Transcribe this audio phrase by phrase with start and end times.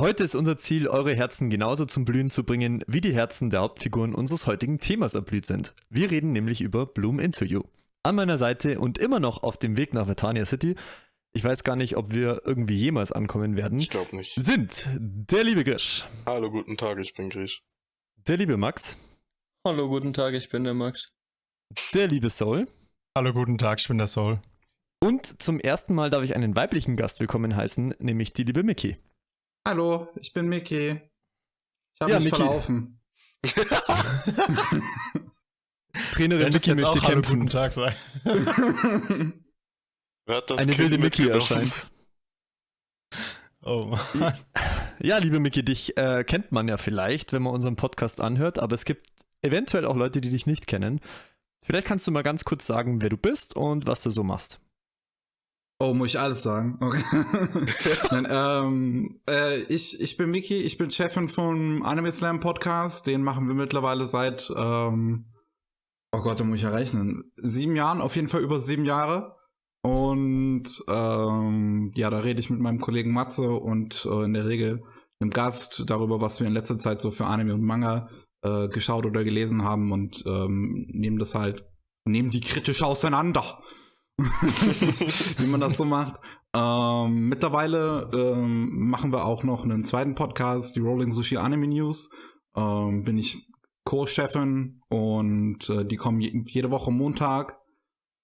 [0.00, 3.60] Heute ist unser Ziel, eure Herzen genauso zum Blühen zu bringen, wie die Herzen der
[3.60, 5.74] Hauptfiguren unseres heutigen Themas erblüht sind.
[5.90, 7.64] Wir reden nämlich über Bloom Into You.
[8.02, 10.74] An meiner Seite und immer noch auf dem Weg nach Vertania City,
[11.32, 14.34] ich weiß gar nicht, ob wir irgendwie jemals ankommen werden, Ich glaube nicht.
[14.36, 17.62] sind der liebe Grisch, Hallo, guten Tag, ich bin Griech.
[18.26, 18.98] der liebe Max,
[19.66, 21.12] Hallo, guten Tag, ich bin der Max.
[21.92, 22.66] der liebe Soul
[23.14, 24.40] Hallo, guten Tag, ich bin der Soul.
[25.04, 28.96] und zum ersten Mal darf ich einen weiblichen Gast willkommen heißen, nämlich die liebe Mickey.
[29.66, 31.00] Hallo, ich bin Mickey.
[31.94, 32.36] Ich habe Ja, mich Mickey.
[32.36, 33.00] verlaufen.
[36.12, 37.38] Trainerin Mickey auch möchte Hallo, kämpfen.
[37.40, 37.94] guten Tag sagen.
[40.26, 41.88] Wer hat das Eine wilde Mickey erscheint.
[43.62, 44.34] Oh Mann.
[45.00, 48.74] Ja, liebe Mickey, dich äh, kennt man ja vielleicht, wenn man unseren Podcast anhört, aber
[48.74, 49.06] es gibt
[49.42, 51.00] eventuell auch Leute, die dich nicht kennen.
[51.64, 54.60] Vielleicht kannst du mal ganz kurz sagen, wer du bist und was du so machst.
[55.80, 56.76] Oh, muss ich alles sagen?
[56.80, 57.02] Okay.
[58.10, 63.06] Nein, ähm, äh, ich, ich bin Mickey, ich bin Chefin vom Anime Slam Podcast.
[63.06, 65.32] Den machen wir mittlerweile seit, ähm,
[66.12, 67.32] oh Gott, da muss ich ja rechnen.
[67.36, 69.36] Sieben Jahren, auf jeden Fall über sieben Jahre.
[69.82, 74.82] Und ähm, ja, da rede ich mit meinem Kollegen Matze und äh, in der Regel
[75.18, 78.08] einem Gast darüber, was wir in letzter Zeit so für Anime und Manga
[78.42, 81.64] äh, geschaut oder gelesen haben und ähm, nehmen das halt,
[82.06, 83.62] nehmen die kritisch auseinander.
[85.38, 86.20] Wie man das so macht.
[86.54, 92.10] Ähm, mittlerweile ähm, machen wir auch noch einen zweiten Podcast, die Rolling Sushi Anime News.
[92.56, 93.48] Ähm, bin ich
[93.84, 97.58] Co-Chefin und äh, die kommen je jede Woche Montag.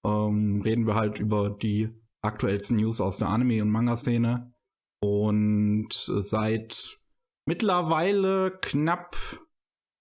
[0.05, 1.89] Ähm, reden wir halt über die
[2.21, 4.53] aktuellsten News aus der Anime- und Manga-Szene.
[4.99, 6.99] Und seit
[7.45, 9.15] mittlerweile knapp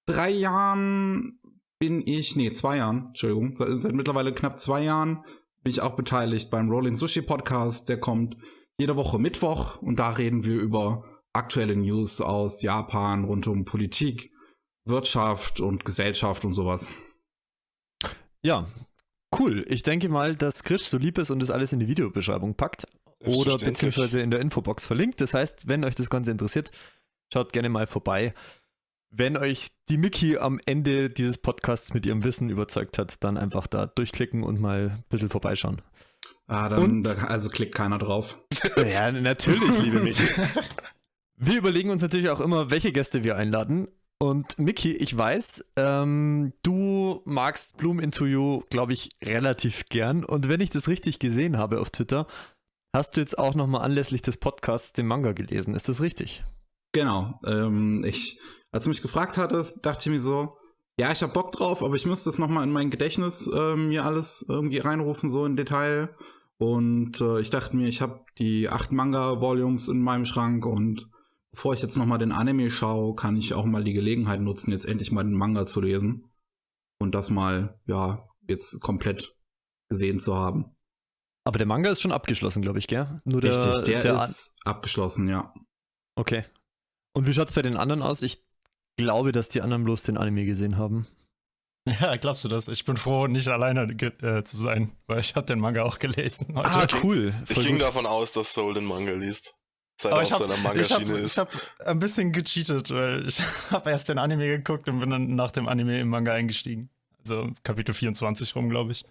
[0.07, 1.41] drei Jahren
[1.79, 5.25] bin ich, nee, zwei Jahren, Entschuldigung, seit, seit mittlerweile knapp zwei Jahren
[5.67, 7.89] bin ich auch beteiligt beim Rolling Sushi Podcast.
[7.89, 8.37] Der kommt
[8.79, 14.31] jede Woche Mittwoch und da reden wir über aktuelle News aus Japan rund um Politik,
[14.85, 16.87] Wirtschaft und Gesellschaft und sowas.
[18.45, 18.69] Ja,
[19.41, 19.65] cool.
[19.67, 22.87] Ich denke mal, dass Grisch so lieb ist und das alles in die Videobeschreibung packt
[23.25, 25.21] oder beziehungsweise in der Infobox verlinkt.
[25.21, 26.71] Das heißt, wenn euch das Ganze interessiert,
[27.33, 28.35] schaut gerne mal vorbei.
[29.19, 33.67] Wenn euch die Mickey am Ende dieses Podcasts mit ihrem Wissen überzeugt hat, dann einfach
[33.67, 35.81] da durchklicken und mal ein bisschen vorbeischauen.
[36.49, 38.39] Ah, dann, Und- da, also klickt keiner drauf.
[38.77, 40.23] Ja, natürlich, liebe Mickey.
[41.39, 43.89] Wir überlegen uns natürlich auch immer, welche Gäste wir einladen.
[44.19, 50.25] Und Mickey, ich weiß, ähm, du magst Bloom Into You, glaube ich, relativ gern.
[50.25, 52.27] Und wenn ich das richtig gesehen habe auf Twitter,
[52.95, 55.75] hast du jetzt auch nochmal anlässlich des Podcasts den Manga gelesen.
[55.75, 56.43] Ist das richtig?
[56.93, 57.39] Genau.
[57.47, 58.41] Ähm, ich,
[58.77, 60.57] als du mich gefragt hattest, dachte ich mir so,
[60.99, 64.05] ja, ich hab Bock drauf, aber ich müsste es nochmal in mein Gedächtnis ähm, mir
[64.05, 66.15] alles irgendwie reinrufen, so in Detail.
[66.59, 71.11] Und äh, ich dachte mir, ich habe die acht Manga-Volumes in meinem Schrank und
[71.51, 74.87] bevor ich jetzt nochmal den Anime schaue, kann ich auch mal die Gelegenheit nutzen, jetzt
[74.87, 76.31] endlich mal den Manga zu lesen.
[76.99, 79.37] Und das mal, ja, jetzt komplett
[79.91, 80.77] gesehen zu haben.
[81.45, 83.21] Aber der Manga ist schon abgeschlossen, glaube ich, gell?
[83.25, 85.53] Nur der, Richtig, der, An- ist abgeschlossen, ja.
[86.15, 86.45] Okay.
[87.13, 88.23] Und wie schaut es bei den anderen aus?
[88.23, 88.46] Ich
[88.97, 91.07] glaube, dass die anderen bloß den Anime gesehen haben.
[92.01, 92.67] Ja, glaubst du das?
[92.67, 96.57] Ich bin froh, nicht alleine äh, zu sein, weil ich habe den Manga auch gelesen
[96.57, 96.71] heute.
[96.71, 97.33] Ah, cool.
[97.49, 97.83] Ich Voll ging gut.
[97.83, 99.55] davon aus, dass Soul den Manga liest.
[100.01, 103.27] Seit Aber er ich auf habe seiner ich Manga-Schiene hab, hab ein bisschen gecheatet, weil
[103.29, 103.41] ich
[103.71, 106.91] habe erst den Anime geguckt und bin dann nach dem Anime im Manga eingestiegen.
[107.21, 109.05] Also Kapitel 24 rum, glaube ich.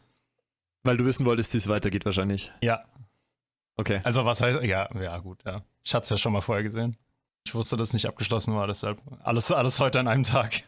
[0.84, 2.52] Weil du wissen wolltest, wie es weitergeht, wahrscheinlich.
[2.62, 2.84] Ja,
[3.78, 4.00] Okay.
[4.04, 5.62] also was heißt, ja, ja gut, ja.
[5.84, 6.96] Ich hatte es ja schon mal vorher gesehen.
[7.46, 10.64] Ich wusste, dass es nicht abgeschlossen war, deshalb alles, alles heute an einem Tag.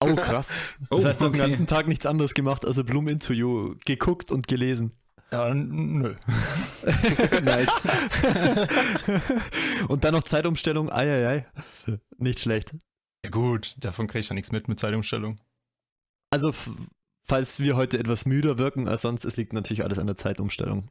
[0.00, 0.60] Oh, krass.
[0.90, 1.38] Das Oh, heißt, du hast den okay.
[1.38, 4.92] ganzen Tag nichts anderes gemacht, also Bloom Into You geguckt und gelesen.
[5.30, 6.14] Ja, nö.
[7.42, 7.82] nice.
[9.88, 11.46] und dann noch Zeitumstellung, eieiei.
[12.16, 12.74] Nicht schlecht.
[13.24, 15.38] Ja gut, davon kriege ich ja nichts mit mit Zeitumstellung.
[16.30, 16.54] Also,
[17.26, 20.90] falls wir heute etwas müder wirken als sonst, es liegt natürlich alles an der Zeitumstellung.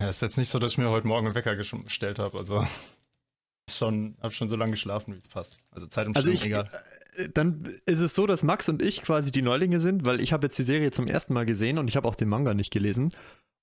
[0.00, 2.38] Ja, ist jetzt nicht so, dass ich mir heute Morgen einen Wecker gestellt habe.
[2.38, 2.66] Also
[3.78, 5.58] schon, habe schon so lange geschlafen, wie es passt.
[5.70, 6.70] Also Also Zeitumstellung ich, egal.
[7.16, 10.32] äh, dann ist es so, dass Max und ich quasi die Neulinge sind, weil ich
[10.32, 12.72] habe jetzt die Serie zum ersten Mal gesehen und ich habe auch den Manga nicht
[12.72, 13.12] gelesen.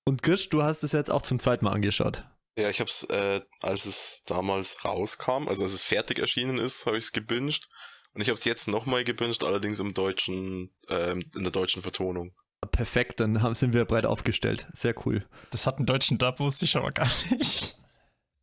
[0.06, 2.26] Und Grisch, du hast es jetzt auch zum zweiten Mal angeschaut.
[2.58, 6.98] Ja, ich hab's, äh, als es damals rauskam, also als es fertig erschienen ist, habe
[6.98, 7.68] ich es gebinged.
[8.14, 12.34] Und ich habe es jetzt nochmal gebinged, allerdings im deutschen, ähm, in der deutschen Vertonung.
[12.72, 14.68] Perfekt, dann haben, sind wir breit aufgestellt.
[14.74, 15.24] Sehr cool.
[15.52, 17.78] Das hat einen deutschen Dub, wusste ich aber gar nicht.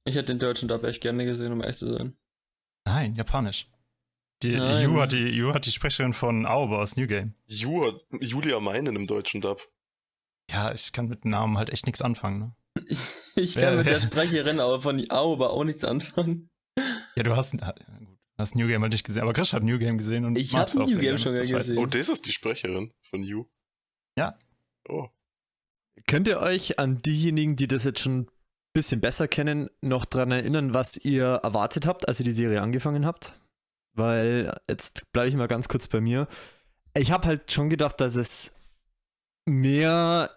[0.06, 2.16] Ich hätte den deutschen Dub echt gerne gesehen, um ehrlich zu sein.
[2.86, 3.68] Nein, japanisch.
[4.42, 4.84] Die, Nein.
[4.90, 7.34] Yu, hat die, Yu hat die Sprecherin von Aoba aus New Game.
[7.46, 9.66] Ju hat Julia meinen im deutschen Dub.
[10.50, 12.38] Ja, ich kann mit Namen halt echt nichts anfangen.
[12.40, 12.54] Ne?
[12.88, 13.00] Ich,
[13.36, 16.48] ich Wer- kann mit wer- der Sprecherin aber von Aoba auch nichts anfangen.
[17.16, 17.62] Ja, du hast, gut,
[18.36, 20.74] hast New Game halt nicht gesehen, aber Chris hat New Game gesehen und Ich mag's
[20.74, 21.78] hab auch New sehr Game gerne, schon das weiß gesehen.
[21.78, 23.46] Oh, das ist die Sprecherin von You.
[24.18, 24.36] Ja.
[24.88, 25.08] Oh.
[26.06, 28.28] Könnt ihr euch an diejenigen, die das jetzt schon ein
[28.74, 33.06] bisschen besser kennen, noch dran erinnern, was ihr erwartet habt, als ihr die Serie angefangen
[33.06, 33.40] habt?
[33.94, 36.26] Weil jetzt bleibe ich mal ganz kurz bei mir.
[36.94, 38.54] Ich habe halt schon gedacht, dass es
[39.46, 40.30] mehr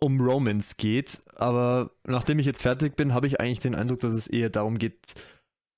[0.00, 4.14] um Romance geht, aber nachdem ich jetzt fertig bin, habe ich eigentlich den Eindruck, dass
[4.14, 5.14] es eher darum geht,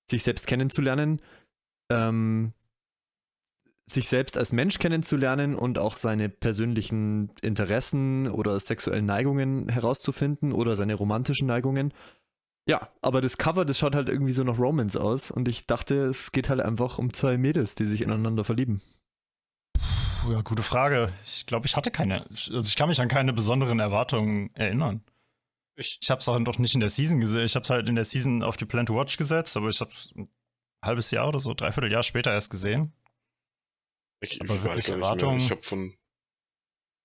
[0.08, 1.20] sich selbst kennenzulernen,
[1.90, 2.52] ähm,
[3.86, 10.74] sich selbst als Mensch kennenzulernen und auch seine persönlichen Interessen oder sexuellen Neigungen herauszufinden oder
[10.74, 11.92] seine romantischen Neigungen.
[12.66, 16.06] Ja, aber das Cover, das schaut halt irgendwie so nach Romance aus und ich dachte,
[16.06, 18.80] es geht halt einfach um zwei Mädels, die sich ineinander verlieben.
[20.22, 21.12] Puh, ja, gute Frage.
[21.24, 25.02] Ich glaube, ich hatte keine, also ich kann mich an keine besonderen Erwartungen erinnern.
[25.76, 27.44] Ich, Ich habe es auch noch nicht in der Season gesehen.
[27.44, 29.80] Ich habe es halt in der Season auf die Plan to Watch gesetzt, aber ich
[29.80, 30.28] habe es ein
[30.82, 32.94] halbes Jahr oder so, dreiviertel Jahr später erst gesehen.
[34.24, 34.96] Ich, ich Aber weiß nicht mehr.
[34.96, 35.38] Erwartungen?
[35.38, 35.96] Ich habe von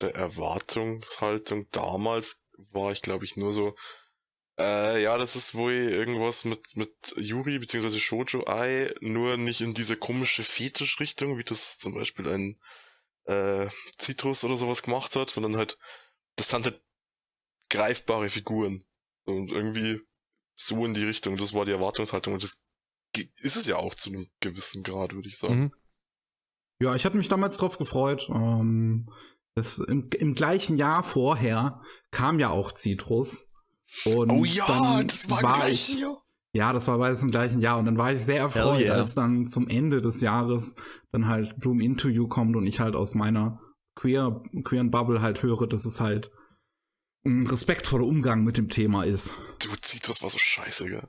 [0.01, 3.75] der Erwartungshaltung damals war ich, glaube ich, nur so,
[4.59, 7.97] äh, ja, das ist wohl irgendwas mit, mit Yuri bzw.
[7.99, 12.59] Shoujo Ai, nur nicht in diese komische Fetischrichtung, wie das zum Beispiel ein
[13.25, 15.77] äh, Citrus oder sowas gemacht hat, sondern halt,
[16.35, 16.81] das sind halt
[17.69, 18.85] greifbare Figuren.
[19.23, 20.01] Und irgendwie
[20.55, 22.61] so in die Richtung, das war die Erwartungshaltung und das
[23.15, 25.59] ist es ja auch zu einem gewissen Grad, würde ich sagen.
[25.59, 25.73] Mhm.
[26.81, 28.29] Ja, ich hatte mich damals drauf gefreut.
[28.33, 29.09] Ähm,
[29.55, 31.81] das, im, Im gleichen Jahr vorher
[32.11, 33.51] kam ja auch Citrus.
[34.05, 36.17] Und Oh ja, dann das war, war im gleichen ich, Jahr.
[36.53, 38.95] Ja, das war beides im gleichen Jahr und dann war ich sehr erfreut, yeah.
[38.95, 40.77] als dann zum Ende des Jahres
[41.11, 43.59] dann halt Bloom Into You kommt und ich halt aus meiner
[43.95, 46.31] queer, queeren Bubble halt höre, dass es halt
[47.23, 49.33] ein respektvoller Umgang mit dem Thema ist.
[49.59, 51.07] Du, Citrus war so scheiße, gell?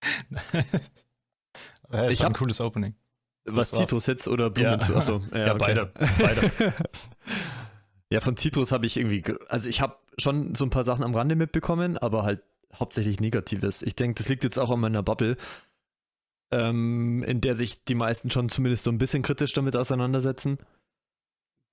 [1.94, 2.94] Ja, Ich war ein cooles Opening.
[3.46, 3.80] Was war's.
[3.80, 4.80] Citrus jetzt oder Blumen?
[4.80, 4.96] Ja.
[4.96, 6.50] Achso, Ja, beide, beide.
[8.10, 11.04] ja, von Citrus habe ich irgendwie, ge- also ich habe schon so ein paar Sachen
[11.04, 12.42] am Rande mitbekommen, aber halt
[12.74, 13.82] hauptsächlich Negatives.
[13.82, 15.36] Ich denke, das liegt jetzt auch an meiner Bubble,
[16.52, 20.58] ähm, in der sich die meisten schon zumindest so ein bisschen kritisch damit auseinandersetzen.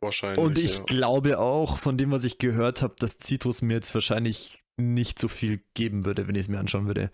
[0.02, 0.40] Wahrscheinlich.
[0.44, 0.84] Und ich ja.
[0.84, 5.28] glaube auch, von dem, was ich gehört habe, dass Citrus mir jetzt wahrscheinlich nicht so
[5.28, 7.12] viel geben würde, wenn ich es mir anschauen würde.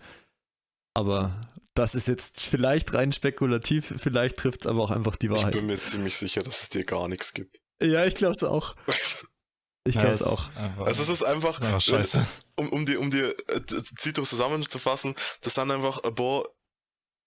[0.98, 1.40] Aber
[1.74, 5.52] das ist jetzt vielleicht rein spekulativ, vielleicht trifft es aber auch einfach die Ich Wahrheit.
[5.52, 7.60] bin mir ziemlich sicher, dass es dir gar nichts gibt.
[7.80, 8.74] Ja, ich glaube es auch.
[9.84, 10.48] Ich glaube es auch.
[10.84, 12.26] Also es ist einfach, ist einfach scheiße.
[12.56, 13.60] um, um die, um die äh,
[14.00, 16.46] Citrus zusammenzufassen, das sind einfach ein paar,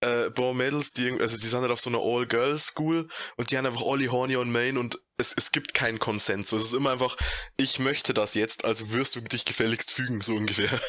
[0.04, 3.08] äh, ein paar Mädels, die, irgendwie- also die sind halt auf so einer All-Girls-School
[3.38, 6.50] und die haben einfach alle horny on Main und es, es gibt keinen Konsens.
[6.50, 7.16] So, es ist immer einfach,
[7.56, 10.82] ich möchte das jetzt, also wirst du dich gefälligst fügen, so ungefähr.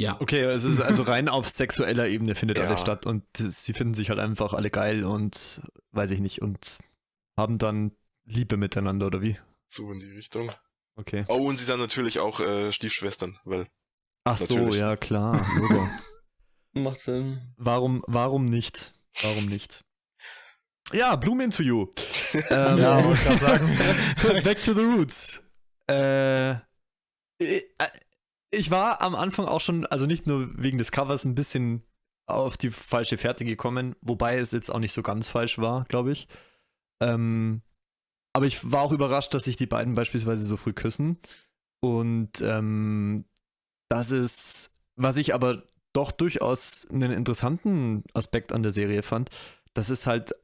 [0.00, 0.16] Ja.
[0.20, 2.64] Okay, es ist also rein auf sexueller Ebene findet Ja.
[2.66, 5.60] alles statt und sie finden sich halt einfach alle geil und
[5.92, 6.78] weiß ich nicht und
[7.36, 7.92] haben dann
[8.24, 9.38] Liebe miteinander oder wie?
[9.68, 10.50] So in die Richtung.
[10.96, 11.24] Okay.
[11.28, 13.66] Oh, und sie sind natürlich auch äh, Stiefschwestern, weil
[14.24, 14.78] Ach so, Natürlich.
[14.80, 15.40] ja klar.
[15.58, 15.88] Logo.
[16.74, 17.40] Macht Sinn.
[17.56, 18.94] warum, warum nicht?
[19.22, 19.84] Warum nicht?
[20.92, 21.86] Ja, Bloom into You.
[22.50, 23.78] Ähm, Ja, wollte gerade sagen.
[24.44, 25.42] Back to the Roots.
[25.88, 27.62] Äh, äh,
[28.50, 31.82] ich war am Anfang auch schon, also nicht nur wegen des Covers, ein bisschen
[32.26, 36.12] auf die falsche Fährte gekommen, wobei es jetzt auch nicht so ganz falsch war, glaube
[36.12, 36.28] ich.
[37.00, 37.62] Ähm,
[38.34, 41.18] aber ich war auch überrascht, dass sich die beiden beispielsweise so früh küssen.
[41.80, 43.24] Und ähm,
[43.88, 49.30] das ist, was ich aber doch durchaus einen interessanten Aspekt an der Serie fand,
[49.74, 50.34] dass es halt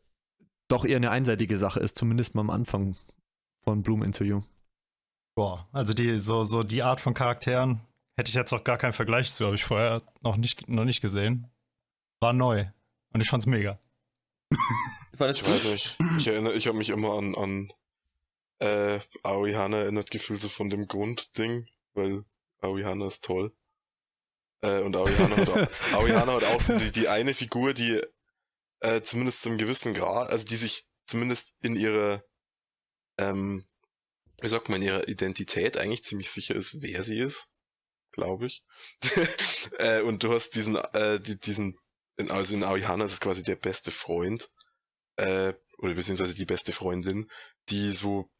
[0.69, 2.97] doch eher eine einseitige Sache ist, zumindest mal am Anfang
[3.63, 4.43] von Bloom You.
[5.37, 7.81] Boah, also die, so, so die Art von Charakteren
[8.17, 11.01] hätte ich jetzt auch gar keinen Vergleich zu, habe ich vorher noch nicht, noch nicht
[11.01, 11.51] gesehen.
[12.21, 12.67] War neu.
[13.13, 13.79] Und ich fand's mega.
[15.17, 15.97] Das ich weiß nicht.
[16.19, 17.73] Ich erinnere, ich habe mich immer an, an
[18.59, 22.25] äh, Aoi Hana erinnert gefühlt so von dem Grundding, weil
[22.61, 23.53] Aoi Hana ist toll.
[24.61, 27.75] Äh, und Aoi Hana hat auch, Aoi Hana hat auch so die, die eine Figur,
[27.75, 28.03] die
[28.81, 32.25] äh, zumindest zum gewissen Grad, also die sich zumindest in ihrer,
[33.17, 33.65] ähm,
[34.41, 37.49] wie sagt man, in ihrer Identität eigentlich ziemlich sicher ist, wer sie ist,
[38.15, 38.65] glaube ich.
[39.79, 41.79] äh, und du hast diesen, äh, die, diesen,
[42.17, 44.51] in, also in Aoi Hana ist es quasi der beste Freund,
[45.17, 47.31] äh, oder beziehungsweise die beste Freundin,
[47.69, 48.31] die so,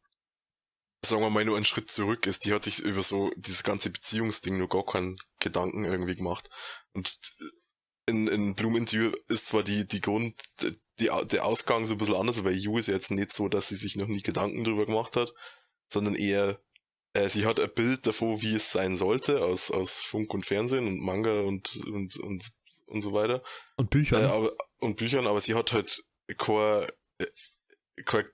[1.05, 2.45] sagen wir mal, nur einen Schritt zurück ist.
[2.45, 6.49] Die hat sich über so dieses ganze Beziehungsding nur gar keinen Gedanken irgendwie gemacht.
[6.93, 7.17] Und
[8.07, 10.35] in, in Bloom Interview ist zwar die, die Grund,
[10.99, 13.75] die, der Ausgang so ein bisschen anders, weil Yu ist jetzt nicht so, dass sie
[13.75, 15.33] sich noch nie Gedanken drüber gemacht hat,
[15.87, 16.59] sondern eher,
[17.15, 20.87] äh, sie hat ein Bild davon, wie es sein sollte, aus, aus Funk und Fernsehen
[20.87, 22.53] und Manga und, und, und
[22.87, 23.43] und so weiter.
[23.77, 24.21] Und Bücher.
[24.21, 26.03] Äh, aber, und Büchern, aber sie hat halt
[26.37, 27.25] keine, äh,
[28.05, 28.29] keine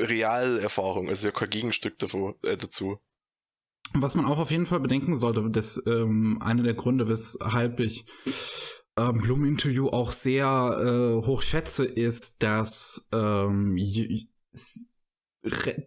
[0.00, 2.98] Realerfahrung, also ja kein Gegenstück davor, äh, dazu.
[3.94, 8.04] Was man auch auf jeden Fall bedenken sollte, das ähm, einer der Gründe, weshalb ich
[8.96, 13.76] äh, Bloom Interview auch sehr äh, hoch schätze, ist, dass ähm,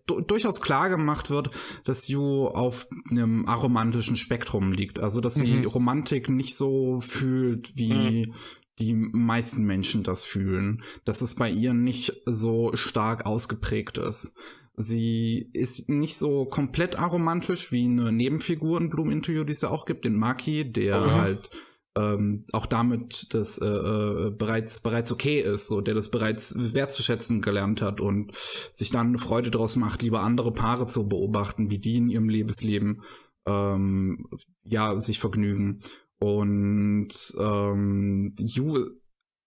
[0.08, 1.50] durchaus klar gemacht wird,
[1.84, 5.00] dass Yu auf einem aromantischen Spektrum liegt.
[5.00, 5.66] Also dass sie Mhm.
[5.66, 8.32] Romantik nicht so fühlt, wie
[8.80, 10.84] die meisten Menschen das fühlen.
[11.06, 14.36] Dass es bei ihr nicht so stark ausgeprägt ist.
[14.78, 19.70] Sie ist nicht so komplett aromantisch wie eine Nebenfigur in Bloom Interview, die es ja
[19.70, 21.12] auch gibt, den Maki, der Mhm.
[21.12, 21.52] halt
[21.98, 27.42] ähm, auch damit das äh, äh, bereits bereits okay ist, so der das bereits wertzuschätzen
[27.42, 28.32] gelernt hat und
[28.72, 32.30] sich dann eine Freude daraus macht, lieber andere Paare zu beobachten, wie die in ihrem
[32.30, 33.02] Lebensleben
[33.46, 34.26] ähm,
[34.64, 35.82] ja sich vergnügen.
[36.20, 38.86] Und ähm, Yu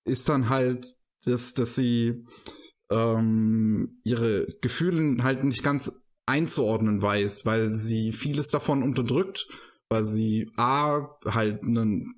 [0.05, 0.87] ist dann halt,
[1.25, 2.25] dass dass sie
[2.91, 5.93] ähm, ihre Gefühle halt nicht ganz
[6.27, 9.47] einzuordnen weiß, weil sie vieles davon unterdrückt,
[9.89, 12.15] weil sie A halt einen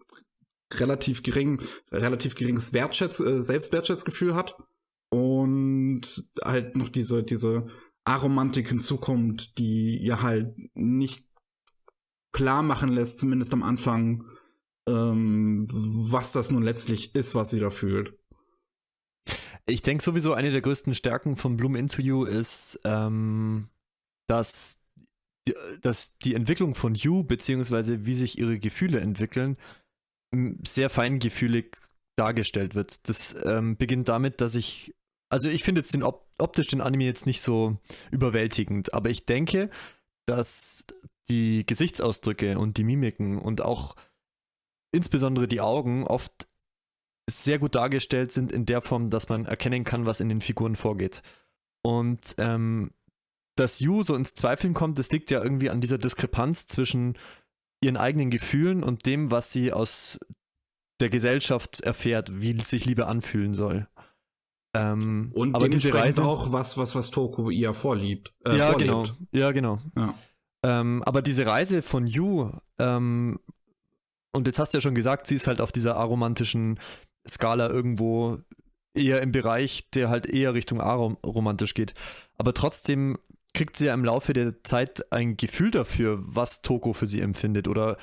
[0.74, 4.56] relativ gering, relativ geringes Wertschätz, äh, Selbstwertschätzgefühl hat
[5.10, 6.02] und
[6.44, 7.66] halt noch diese, diese
[8.04, 11.26] Aromantik hinzukommt, die ihr halt nicht
[12.32, 14.26] klar machen lässt, zumindest am Anfang,
[14.88, 18.16] ähm, was das nun letztlich ist, was sie da fühlt.
[19.64, 23.68] Ich denke sowieso, eine der größten Stärken von Bloom You ist, ähm,
[24.28, 24.80] dass,
[25.48, 29.56] die- dass die Entwicklung von You, beziehungsweise wie sich ihre Gefühle entwickeln,
[30.64, 31.76] sehr feingefühlig
[32.16, 33.08] dargestellt wird.
[33.08, 34.94] Das ähm, beginnt damit, dass ich,
[35.28, 37.78] also ich finde jetzt den op optisch den Anime jetzt nicht so
[38.10, 39.70] überwältigend, aber ich denke,
[40.26, 40.86] dass
[41.28, 43.96] die Gesichtsausdrücke und die Mimiken und auch
[44.92, 46.46] insbesondere die Augen oft
[47.28, 50.76] sehr gut dargestellt sind in der Form, dass man erkennen kann, was in den Figuren
[50.76, 51.22] vorgeht.
[51.82, 52.92] Und ähm,
[53.56, 57.16] dass Yu so ins Zweifeln kommt, das liegt ja irgendwie an dieser Diskrepanz zwischen
[57.80, 60.18] ihren eigenen Gefühlen und dem, was sie aus
[61.00, 63.86] der Gesellschaft erfährt, wie sich Liebe anfühlen soll.
[64.74, 68.34] Ähm, Und aber diese Reise auch was, was, was Toku ihr vorliebt.
[68.44, 68.80] Äh, ja, vorlebt.
[68.80, 69.04] genau.
[69.32, 69.78] Ja, genau.
[69.96, 70.14] Ja.
[70.62, 73.38] Ähm, aber diese Reise von Yu, ähm,
[74.32, 76.78] und jetzt hast du ja schon gesagt, sie ist halt auf dieser aromantischen
[77.26, 78.38] Skala irgendwo
[78.94, 81.94] eher im Bereich, der halt eher Richtung aromantisch geht.
[82.38, 83.18] Aber trotzdem
[83.56, 87.68] kriegt sie ja im Laufe der Zeit ein Gefühl dafür, was Toko für sie empfindet.
[87.68, 87.96] Oder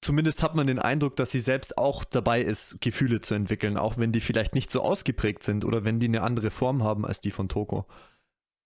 [0.00, 3.98] zumindest hat man den Eindruck, dass sie selbst auch dabei ist, Gefühle zu entwickeln, auch
[3.98, 7.20] wenn die vielleicht nicht so ausgeprägt sind oder wenn die eine andere Form haben als
[7.20, 7.86] die von Toko.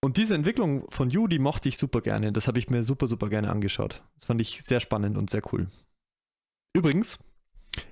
[0.05, 2.31] Und diese Entwicklung von Yu, die mochte ich super gerne.
[2.31, 4.03] Das habe ich mir super, super gerne angeschaut.
[4.17, 5.69] Das fand ich sehr spannend und sehr cool.
[6.75, 7.21] Übrigens,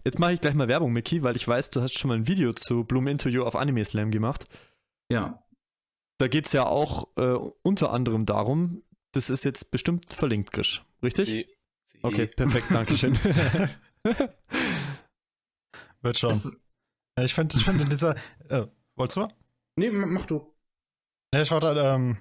[0.05, 2.29] jetzt mache ich gleich mal Werbung, Mickey, weil ich weiß, du hast schon mal ein
[2.29, 4.45] Video zu Bloom Into You auf Anime Slam gemacht.
[5.11, 5.43] Ja.
[6.21, 10.85] Da geht es ja auch äh, unter anderem darum, das ist jetzt bestimmt verlinkt, Grisch.
[11.03, 11.27] Richtig?
[11.31, 11.47] Sie,
[11.87, 13.19] sie, Okay, perfekt, Dankeschön.
[16.03, 16.33] Wird schon.
[16.33, 16.63] Es,
[17.19, 18.17] ich finde, ich find in dieser.
[18.51, 19.33] Äh, wolltest du mal?
[19.77, 20.47] nee, mach du.
[21.33, 22.19] Ja, ich wollte halt, ähm,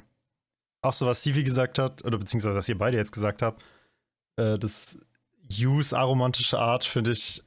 [0.82, 3.62] auch so, was Stevie gesagt hat, oder beziehungsweise was ihr beide jetzt gesagt habt,
[4.38, 4.98] äh, das
[5.50, 7.44] Yus aromantische Art, finde ich,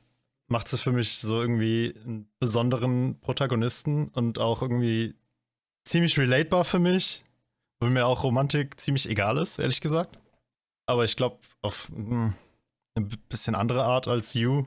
[0.48, 5.14] macht sie für mich so irgendwie einen besonderen Protagonisten und auch irgendwie
[5.84, 7.24] ziemlich relatbar für mich,
[7.80, 10.18] weil mir auch Romantik ziemlich egal ist, ehrlich gesagt.
[10.86, 12.34] Aber ich glaube, auf hm,
[12.94, 14.66] eine b- bisschen andere Art als You.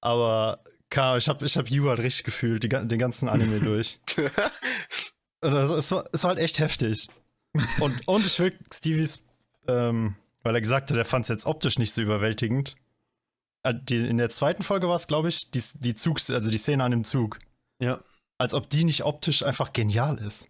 [0.00, 3.60] Aber keine Ahnung, ich habe ich hab You halt richtig gefühlt, die, den ganzen Anime
[3.64, 4.00] durch.
[5.42, 7.08] Und das, es, war, es war halt echt heftig.
[7.80, 9.22] Und, und ich will Stevies,
[9.66, 12.76] ähm, weil er gesagt hat, er fand es jetzt optisch nicht so überwältigend.
[13.62, 16.58] Äh, Die, in der zweiten Folge war es, glaube ich, die, die Zugs, also die
[16.58, 17.38] Szene an dem Zug.
[17.80, 18.00] ja.
[18.40, 20.48] Als ob die nicht optisch einfach genial ist.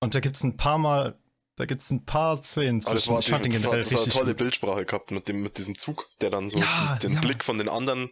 [0.00, 1.18] Und da gibt es ein paar Mal,
[1.56, 3.12] da gibt es ein paar Szenen das zwischen.
[3.12, 4.34] war, ich fand den das generell das war eine richtig tolle.
[4.34, 7.20] Bildsprache gehabt mit dem, mit diesem Zug, der dann so Ja, die, den ja.
[7.20, 8.10] Blick von den anderen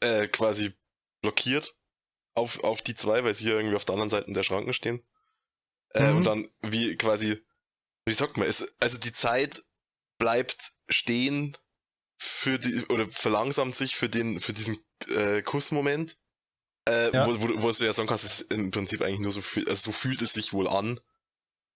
[0.00, 0.74] äh, quasi
[1.22, 1.74] blockiert
[2.34, 5.02] auf, auf die zwei, weil sie ja irgendwie auf der anderen Seite der Schranken stehen.
[5.90, 6.16] Äh, Mhm.
[6.18, 7.40] Und dann wie quasi,
[8.04, 9.62] wie sagt man, es, also die Zeit
[10.18, 11.56] bleibt stehen
[12.18, 16.18] für die, oder verlangsamt sich für den, für diesen äh, Kussmoment.
[16.88, 17.26] Äh, Ja.
[17.26, 19.90] wo, wo, wo du ja sagen kannst, ist im Prinzip eigentlich nur so fühlt, also
[19.90, 21.00] so fühlt es sich wohl an.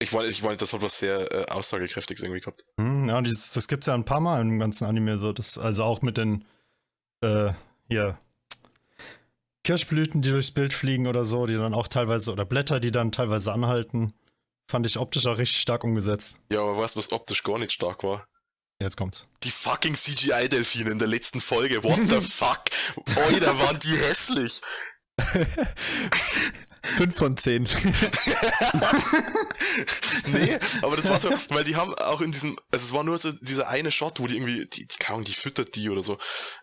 [0.01, 2.63] Ich wollte, ich das hat was sehr äh, aussagekräftiges irgendwie gehabt.
[2.79, 5.33] Hm, ja, das gibt es ja ein paar Mal im ganzen Anime so.
[5.33, 6.45] Das, also auch mit den
[7.21, 7.51] äh,
[7.89, 8.17] hier
[9.63, 13.11] Kirschblüten, die durchs Bild fliegen oder so, die dann auch teilweise, oder Blätter, die dann
[13.11, 14.13] teilweise anhalten.
[14.69, 16.39] Fand ich optisch auch richtig stark umgesetzt.
[16.51, 18.27] Ja, aber weißt du, was optisch gar nicht stark war?
[18.81, 19.27] Jetzt kommt's.
[19.43, 21.83] Die fucking CGI-Delfine in der letzten Folge.
[21.83, 22.61] What the fuck?
[23.17, 24.61] Alter, waren die hässlich.
[26.97, 27.63] 5 von 10.
[30.27, 33.17] nee, aber das war so, weil die haben auch in diesem, also es war nur
[33.17, 36.03] so dieser eine Shot, wo die irgendwie, die, die, keine Ahnung, die füttert die oder
[36.03, 36.17] so.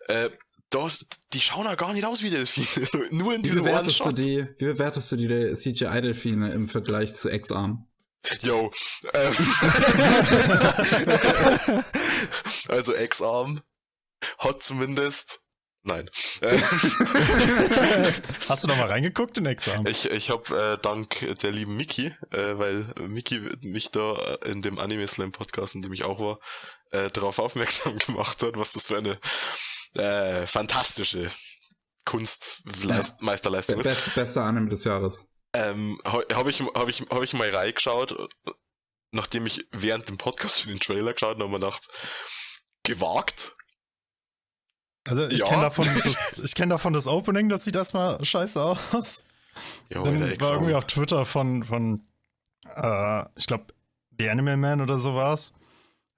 [0.09, 0.31] Äh,
[0.71, 2.89] das, die schauen ja gar nicht aus wie Delfine.
[3.11, 4.19] nur in Wie diesem einen bewertest, du Shot.
[4.19, 7.87] die, wie bewertest du die CGI-Delfine im Vergleich zu X-Arm?
[8.43, 8.73] Yo.
[9.13, 9.37] Ähm.
[12.69, 13.61] also X-Arm
[14.39, 15.41] hat zumindest.
[15.87, 16.11] Nein.
[18.49, 19.87] Hast du noch mal reingeguckt in Examen?
[19.87, 24.81] ich ich habe äh, dank der lieben Miki, äh, weil Miki mich da in dem
[24.81, 26.41] Anime Slam Podcast, in dem ich auch war,
[26.91, 29.21] äh, darauf aufmerksam gemacht hat, was das für eine
[29.95, 31.31] äh, fantastische
[32.05, 32.65] Kunst
[33.21, 33.87] Meisterleistung ist.
[33.87, 35.29] Best, bester Anime des Jahres.
[35.53, 38.29] Ähm, habe ich, hab ich, hab ich mal reingeschaut,
[39.13, 41.87] nachdem ich während dem Podcast schon den Trailer geschaut habe und mir gedacht,
[42.83, 43.53] gewagt.
[45.07, 45.47] Also ich Ja.
[45.47, 49.25] kenne davon, das, ich kenn davon das Opening, das sieht erstmal scheiße aus.
[49.89, 50.53] Ja, Dann war Examen.
[50.55, 52.03] irgendwie auf Twitter von, von
[52.75, 53.67] äh, ich glaube,
[54.19, 55.55] The Anime Man oder so war's.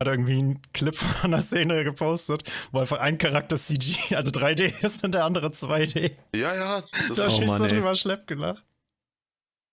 [0.01, 4.83] Hat irgendwie einen Clip von einer Szene gepostet, wo einfach ein Charakter CG, also 3D
[4.85, 6.13] ist und der andere 2D.
[6.35, 8.65] Ja, ja, das Da ist, ich mich Mann, drüber schlepp gelacht.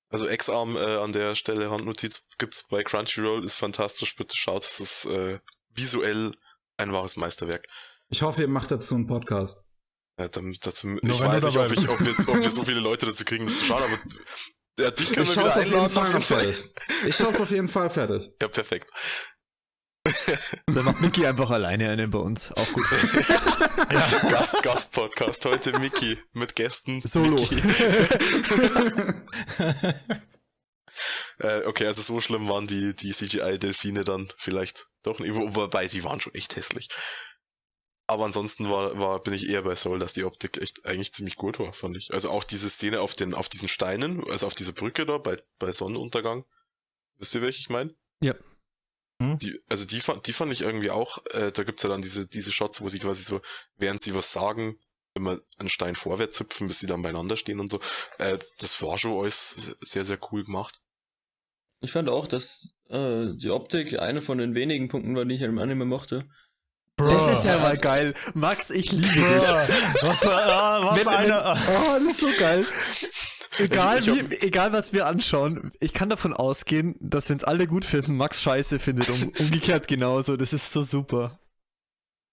[0.10, 4.80] also X-Arm äh, an der Stelle Handnotiz gibt's bei Crunchyroll, ist fantastisch, bitte schaut, es
[4.80, 5.40] ist äh,
[5.74, 6.32] visuell
[6.78, 7.68] ein wahres Meisterwerk.
[8.10, 9.66] Ich hoffe, ihr macht dazu einen Podcast.
[10.20, 13.06] Ja, dann, dazu, ich weiß nicht, ob, ich, ob, wir, ob wir so viele Leute
[13.08, 14.00] dazu kriegen, das zu schauen, aber
[14.80, 16.26] ja, dich können Ich wir schaue wieder es auf jeden einladen, Fall auf jeden noch
[16.26, 16.40] Fall.
[16.54, 17.08] fertig.
[17.08, 18.30] Ich schaue es auf jeden Fall fertig.
[18.42, 18.92] Ja, perfekt.
[20.68, 22.52] Dann macht Mickey einfach alleine einen bei uns.
[22.52, 22.86] Auch gut.
[24.30, 27.02] Gast, Gast-Podcast, heute Mickey mit Gästen.
[27.04, 27.36] Solo.
[31.40, 35.88] Äh, okay, also so schlimm waren die, die CGI-Delfine dann vielleicht doch nicht, wo- wobei
[35.88, 36.88] sie waren schon echt hässlich.
[38.08, 41.38] Aber ansonsten war, war, bin ich eher bei Soul, dass die Optik echt eigentlich ziemlich
[41.38, 42.14] gut war, fand ich.
[42.14, 45.42] Also auch diese Szene auf den, auf diesen Steinen, also auf dieser Brücke da bei,
[45.58, 46.46] bei Sonnenuntergang.
[47.18, 47.96] Wisst ihr, welche ich meine?
[48.22, 48.36] Ja.
[49.22, 49.40] Hm?
[49.40, 52.28] Die, also die fand, die fand ich irgendwie auch, äh, da gibt's ja dann diese,
[52.28, 53.42] diese Shots, wo sie quasi so,
[53.78, 54.78] während sie was sagen,
[55.16, 57.80] immer einen Stein vorwärts hüpfen, bis sie dann beieinander stehen und so.
[58.20, 60.82] Äh, das war schon alles sehr, sehr cool gemacht.
[61.80, 65.44] Ich fand auch, dass äh, die Optik eine von den wenigen Punkten war, die ich
[65.44, 66.28] an dem Anime mochte.
[66.98, 68.14] Das ist ja mal geil.
[68.34, 69.14] Max, ich liebe dich.
[69.16, 71.60] Bro, was, ah, was Wenn- wenn- eine.
[71.68, 72.66] Oh, das ist so geil.
[73.58, 77.86] Egal, wie, egal was wir anschauen, ich kann davon ausgehen, dass wenn es alle gut
[77.86, 79.10] finden, Max scheiße findet.
[79.10, 80.36] Um, umgekehrt genauso.
[80.38, 81.40] Das ist so super.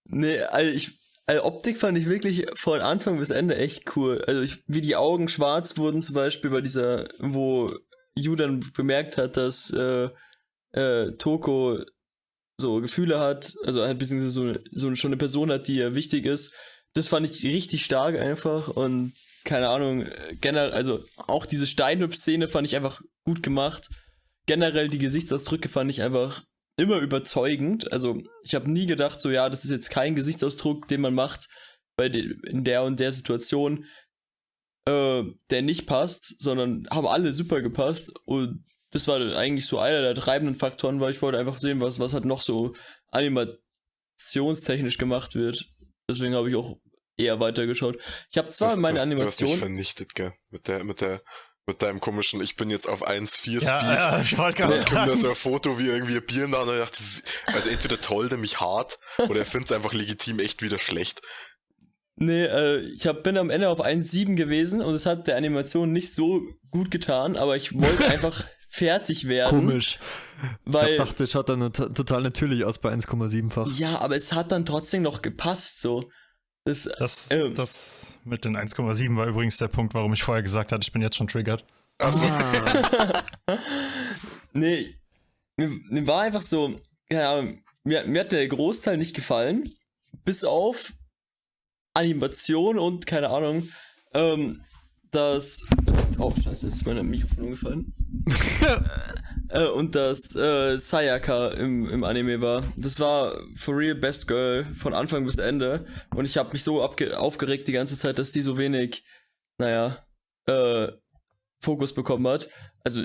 [0.05, 0.99] Nee, also ich.
[1.25, 4.25] Also Optik fand ich wirklich von Anfang bis Ende echt cool.
[4.27, 7.73] Also ich, wie die Augen schwarz wurden, zum Beispiel bei dieser, wo
[8.17, 10.09] Yu dann bemerkt hat, dass äh,
[10.73, 11.79] äh, Toko
[12.59, 16.27] so Gefühle hat, also halt beziehungsweise so, so schon eine Person hat, die ihr wichtig
[16.27, 16.53] ist.
[16.95, 20.07] Das fand ich richtig stark einfach und keine Ahnung,
[20.41, 23.89] generell, also auch diese Steinhüpf-Szene fand ich einfach gut gemacht.
[24.47, 26.43] Generell die Gesichtsausdrücke fand ich einfach
[26.77, 27.91] immer überzeugend.
[27.93, 31.49] Also ich habe nie gedacht, so ja, das ist jetzt kein Gesichtsausdruck, den man macht
[31.97, 33.87] bei de in der und der Situation,
[34.87, 40.01] äh, der nicht passt, sondern haben alle super gepasst und das war eigentlich so einer
[40.03, 42.73] der treibenden Faktoren, weil ich wollte einfach sehen, was, was halt noch so
[43.11, 45.65] animationstechnisch gemacht wird.
[46.09, 46.77] Deswegen habe ich auch
[47.17, 47.99] eher weitergeschaut.
[48.31, 49.59] Ich habe zwar Du hast- meine du hast, Du hast dich Animation.
[49.59, 50.33] vernichtet, gell?
[50.51, 51.23] Mit der, mit der,
[51.67, 53.63] mit deinem komischen, ich bin jetzt auf 1,4 Speed.
[53.63, 55.17] Ja, ja, ich wollte gerade dann kommt da sagen.
[55.17, 57.03] so ein Foto, wie irgendwie ein Bier der Hand und ich dachte,
[57.47, 61.21] also entweder toll, nämlich hart, oder er findet es einfach legitim echt wieder schlecht.
[62.17, 65.93] Nee, äh, ich hab, bin am Ende auf 1,7 gewesen und es hat der Animation
[65.93, 69.51] nicht so gut getan, aber ich wollte einfach fertig werden.
[69.51, 69.99] Komisch.
[70.65, 73.69] Weil, ich dachte, das schaut dann total natürlich aus bei 1,7-fach.
[73.79, 76.09] ja, aber es hat dann trotzdem noch gepasst, so.
[76.65, 77.55] Das, Das, Ähm.
[77.55, 81.03] das mit den 1,7 war übrigens der Punkt, warum ich vorher gesagt hatte, ich bin
[81.03, 81.65] jetzt schon triggert.
[81.99, 83.59] Also, Ah.
[84.53, 84.95] nee,
[85.57, 86.79] mir, mir war einfach so,
[87.11, 89.65] keine Ahnung, mir, mir hat der Großteil nicht gefallen,
[90.25, 90.95] bis auf
[91.95, 93.69] Animation und, keine Ahnung,
[94.15, 94.63] ähm,
[95.11, 95.63] das,
[96.19, 97.93] oh, scheiße, ist mein Mikrofon umgefallen.
[99.49, 102.65] äh, und das äh, Sayaka im, im Anime war.
[102.77, 105.87] Das war for real Best Girl von Anfang bis Ende.
[106.15, 109.05] Und ich habe mich so aufgeregt die ganze Zeit, dass die so wenig,
[109.59, 110.05] naja,
[110.47, 110.89] äh,
[111.61, 112.49] Fokus bekommen hat.
[112.85, 113.03] Also,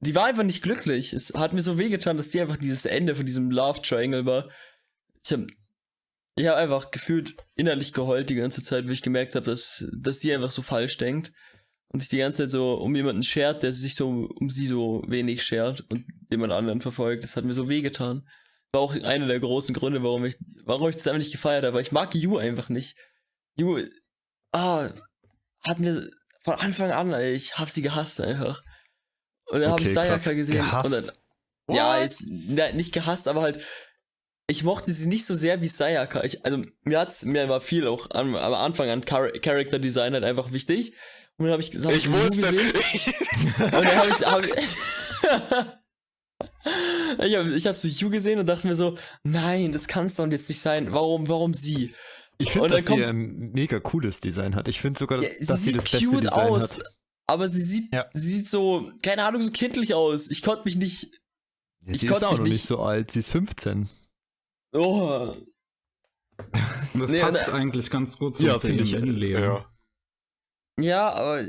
[0.00, 1.12] die war einfach nicht glücklich.
[1.12, 4.48] Es hat mir so wehgetan, dass die einfach dieses Ende von diesem Love Triangle war.
[5.24, 5.46] Ich habe
[6.38, 10.32] hab einfach gefühlt innerlich geheult die ganze Zeit, wie ich gemerkt habe, dass, dass die
[10.32, 11.32] einfach so falsch denkt
[11.92, 15.02] und sich die ganze Zeit so um jemanden schert, der sich so um sie so
[15.06, 17.24] wenig schert und jemand anderen verfolgt.
[17.24, 18.28] Das hat mir so wehgetan.
[18.72, 21.80] war auch einer der großen Gründe, warum ich, warum ich das einfach nicht gefeiert habe.
[21.80, 22.96] Ich mag Yu einfach nicht.
[23.56, 23.84] Yu,
[24.52, 24.88] ah,
[25.66, 26.08] hat mir
[26.42, 28.62] von Anfang an, ey, ich hab sie gehasst einfach.
[29.46, 29.94] Und dann habe ich Okay.
[29.94, 30.56] Sayaka gesehen.
[30.56, 30.86] Gehasst?
[30.86, 33.64] Und dann, ja, jetzt na, nicht gehasst, aber halt,
[34.46, 36.22] ich mochte sie nicht so sehr wie Sayaka.
[36.22, 40.14] Ich, also mir hat's, mir war viel auch am, am Anfang an Char Character Design
[40.14, 40.94] halt einfach wichtig.
[41.40, 42.48] Und dann habe ich gesagt, Ich wusste.
[42.48, 44.52] und dann habe ich, hab ich,
[47.24, 50.26] ich habe ich hab so Yu gesehen und dachte mir so, nein, das kann's doch
[50.30, 50.92] jetzt nicht sein.
[50.92, 51.94] Warum, warum sie?
[52.36, 54.68] Ich finde, dass sie kommt- ein mega cooles Design hat.
[54.68, 56.84] Ich finde sogar, Ja, dass sie das beste Design aus, hat.
[57.26, 58.04] aber sie sieht, Ja.
[58.12, 60.30] sie sieht so, keine Ahnung, so kindlich aus.
[60.30, 61.04] Ich konnte mich nicht,
[61.86, 63.10] Ja, ich sie konnte ist auch mich noch nicht nicht- so alt.
[63.12, 63.88] Sie ist 15.
[64.74, 65.36] oh,
[66.92, 69.42] Und das Nee, passt und- eigentlich ganz gut zu Ja, ihrem ich, Innenleben.
[69.42, 69.64] ja.
[70.80, 71.44] Ja, aber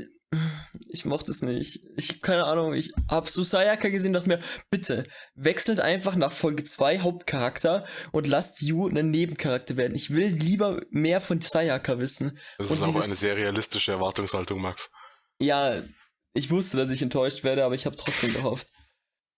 [0.88, 1.80] ich mochte es nicht.
[1.96, 4.38] Ich, keine Ahnung, ich hab so Sayaka gesehen und dachte mir,
[4.70, 9.94] bitte, wechselt einfach nach Folge 2 Hauptcharakter und lasst Yu einen Nebencharakter werden.
[9.94, 12.38] Ich will lieber mehr von Sayaka wissen.
[12.58, 14.90] Das Und ist aber dieses- eine sehr realistische Erwartungshaltung, Max.
[15.40, 15.82] Ja,
[16.34, 18.68] ich wusste, dass ich enttäuscht werde, aber ich habe trotzdem gehofft.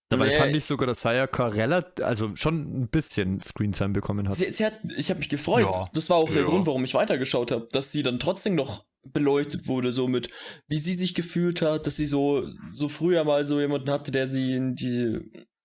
[0.09, 0.37] Dabei Nee.
[0.37, 4.35] fand ich sogar, dass Sayaka relativ, also schon ein bisschen Screentime bekommen hat.
[4.35, 5.67] Sie, sie hat, ich habe mich gefreut.
[5.69, 5.89] Ja.
[5.93, 6.47] Das war auch der Ja.
[6.47, 10.29] Grund, warum ich weitergeschaut habe, dass sie dann trotzdem noch beleuchtet wurde, so mit,
[10.67, 14.27] wie sie sich gefühlt hat, dass sie so, so früher mal so jemanden hatte, der
[14.27, 15.19] sie in die,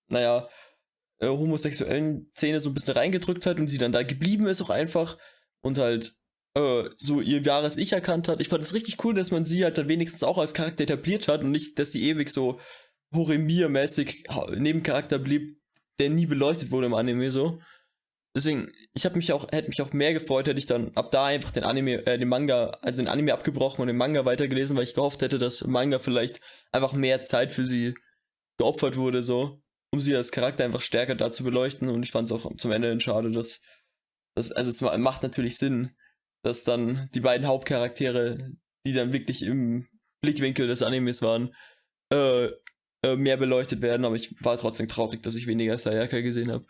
[0.07, 0.47] naja,
[1.19, 4.69] äh, homosexuellen Szene so ein bisschen reingedrückt hat und sie dann da geblieben ist auch
[4.69, 5.17] einfach
[5.61, 6.13] und halt
[6.55, 8.41] äh, so ihr wahres Ich erkannt hat.
[8.41, 11.27] Ich fand es richtig cool, dass man sie halt dann wenigstens auch als Charakter etabliert
[11.27, 12.59] hat und nicht, dass sie ewig so
[13.13, 15.59] Horemir-mäßig ha- Nebencharakter blieb,
[15.99, 17.59] der nie beleuchtet wurde im Anime so.
[18.33, 21.25] Deswegen, ich habe mich auch, hätte mich auch mehr gefreut, hätte ich dann ab da
[21.25, 24.85] einfach den Anime, äh, den Manga, also den Anime abgebrochen und den Manga weitergelesen, weil
[24.85, 26.39] ich gehofft hätte, dass im Manga vielleicht
[26.71, 27.93] einfach mehr Zeit für sie
[28.57, 31.89] geopfert wurde, so, um sie als Charakter einfach stärker da zu beleuchten.
[31.89, 33.61] Und ich fand es auch zum Ende schade, dass,
[34.35, 35.91] dass, also es ma- macht natürlich Sinn,
[36.43, 38.51] dass dann die beiden Hauptcharaktere,
[38.85, 39.87] die dann wirklich im
[40.21, 41.53] Blickwinkel des Animes waren,
[42.13, 42.49] äh,
[43.03, 46.65] äh, mehr beleuchtet werden, aber ich war trotzdem traurig, dass ich weniger Sayaka gesehen habe.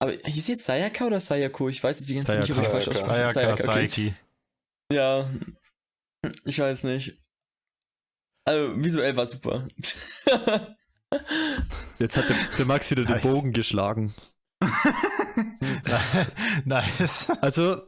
[0.00, 1.68] Aber hieß jetzt Sayaka oder Sayako?
[1.68, 2.72] Ich weiß jetzt die ganze Zeit nicht, ob ich Sayaka.
[2.72, 3.62] falsch aus- Sayaka, okay.
[3.88, 4.14] Saiki.
[4.92, 5.28] Ja,
[6.44, 7.18] ich weiß nicht.
[8.44, 9.66] Also visuell war super.
[11.98, 13.22] Jetzt hat der, der Max wieder Nice.
[13.22, 14.14] den Bogen geschlagen.
[16.64, 17.30] nice.
[17.40, 17.82] Also,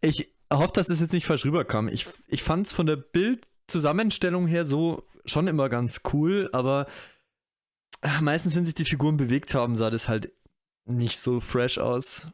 [0.00, 1.88] ich hoffe, dass es jetzt nicht falsch rüberkam.
[1.88, 6.86] Ich, ich fand es von der Bildzusammenstellung her so schon immer ganz cool, aber
[8.20, 10.32] meistens, wenn sich die Figuren bewegt haben, sah das halt
[10.88, 12.28] nicht so fresh aus.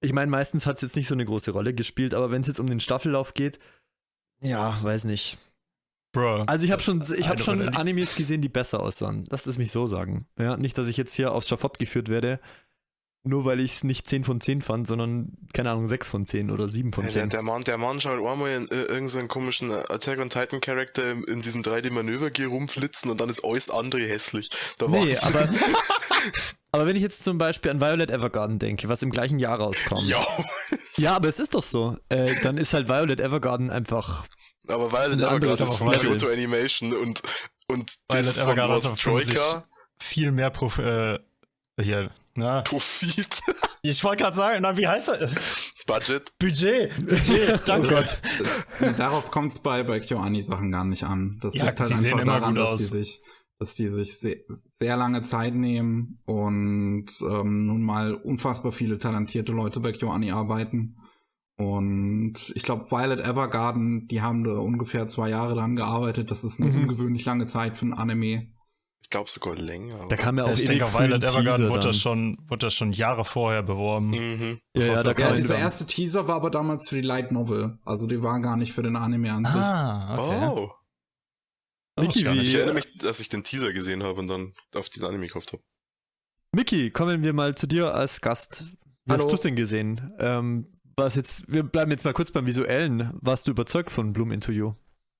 [0.00, 2.48] Ich meine, meistens hat es jetzt nicht so eine große Rolle gespielt, aber wenn es
[2.48, 3.58] jetzt um den Staffellauf geht,
[4.42, 5.38] ja, weiß nicht.
[6.12, 6.42] Bro.
[6.42, 9.24] Also ich habe schon, ich habe eine schon Animes gesehen, die besser aussahen.
[9.30, 10.26] Lass es mich so sagen.
[10.38, 12.38] Ja, nicht, dass ich jetzt hier aufs Schafott geführt werde,
[13.24, 16.50] nur weil ich es nicht 10 von 10 fand, sondern, keine Ahnung, 6 von 10
[16.50, 17.30] oder 7 von Ja, der, 10.
[17.30, 21.24] der, Mann, der Mann schaut einmal in äh, irgendeinen komischen Attack on Titan Charakter in,
[21.24, 24.50] in diesem 3D-Manöver rumflitzen und dann ist alles andere hässlich.
[24.78, 25.48] Da Nee, aber,
[26.72, 30.02] aber wenn ich jetzt zum Beispiel an Violet Evergarden denke, was im gleichen Jahr rauskommt.
[30.08, 30.24] Ja,
[30.96, 31.96] Ja, aber es ist doch so.
[32.08, 34.26] Äh, dann ist halt Violet Evergarden einfach.
[34.68, 36.00] aber Violet Ein Evergarden ist.
[36.00, 37.22] Kyoto Animation und,
[37.68, 39.64] und Violet das von Evergarden vermutlich- Troika
[39.98, 41.18] Viel mehr Prof äh,
[41.80, 42.62] hier, na.
[42.62, 43.40] Profit
[43.82, 45.30] Ich wollte gerade sagen, na, wie heißt er?
[45.86, 46.32] Budget.
[46.38, 46.94] Budget.
[47.06, 47.88] Budget, danke.
[47.88, 48.96] Oh Gott.
[48.98, 51.38] Darauf kommt es bei, bei KyoAni-Sachen gar nicht an.
[51.42, 52.78] Das Ja, liegt halt die sehen einfach immer daran, gut dass aus.
[52.78, 53.20] die sich,
[53.62, 54.36] dass die sich sehr,
[54.76, 60.96] sehr lange Zeit nehmen und ähm, nun mal unfassbar viele talentierte Leute bei KyoAni arbeiten.
[61.56, 66.30] Und ich glaube, Violet Evergarden, die haben da ungefähr zwei Jahre dran gearbeitet.
[66.30, 66.82] Das ist eine Mhm.
[66.82, 68.48] ungewöhnlich lange Zeit für ein Anime.
[69.02, 70.06] Ich glaube sogar länger.
[70.08, 72.74] Da kam ja auch ich denke, ein Violet Evergarden Teaser wurde das, schon, wurde das
[72.74, 74.10] schon Jahre vorher beworben.
[74.10, 74.58] Mhm.
[74.74, 77.06] Ja, ja, da Ja, kam Ja, ein- dieser erste Teaser war aber damals für die
[77.06, 77.78] Light Novel.
[77.84, 79.54] Also die war gar nicht für den Anime an sich.
[79.54, 80.46] Ah, okay.
[80.46, 80.70] Oh.
[81.98, 82.42] Niki, nicht.
[82.42, 85.26] Ich wie, erinnere mich, dass ich den Teaser gesehen habe und dann auf den Anime
[85.26, 85.62] gekauft habe.
[86.54, 88.64] Miki, kommen wir mal zu dir als Gast.
[89.04, 89.30] Wie hast Hallo.
[89.30, 90.12] du es denn gesehen?
[90.18, 93.10] Ähm, was jetzt, wir bleiben jetzt mal kurz beim Visuellen.
[93.20, 94.74] Warst du überzeugt von Bloom Into You?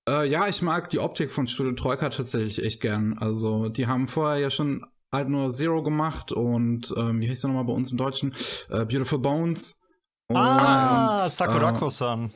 [0.09, 3.17] Äh, ja, ich mag die Optik von Studio Troika tatsächlich echt gern.
[3.19, 7.49] Also, die haben vorher ja schon halt nur Zero gemacht und ähm, wie heißt der
[7.49, 8.35] nochmal bei uns im Deutschen?
[8.69, 9.81] Äh, Beautiful Bones.
[10.29, 12.33] Und, Ah, äh, Sakurako-san.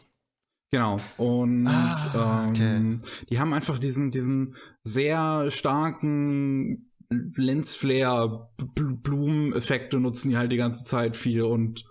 [0.73, 1.01] Genau.
[1.17, 3.01] Und Ah, ähm,
[3.31, 10.85] die haben einfach diesen, diesen sehr starken Lensflare, Bl- Blumeneffekte nutzen die halt die ganze
[10.85, 11.85] Zeit viel und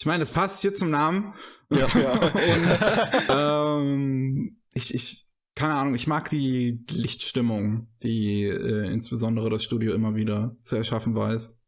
[0.00, 1.32] ich meine, es passt hier zum Namen.
[1.70, 1.86] Ja.
[3.76, 9.92] und ähm, ich, ich, keine Ahnung, ich mag die Lichtstimmung, die äh, insbesondere das Studio
[9.94, 11.60] immer wieder zu erschaffen weiß.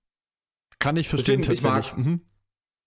[0.81, 2.07] Kann ich verstehen, Deswegen, ich tatsächlich.
[2.07, 2.21] Mhm.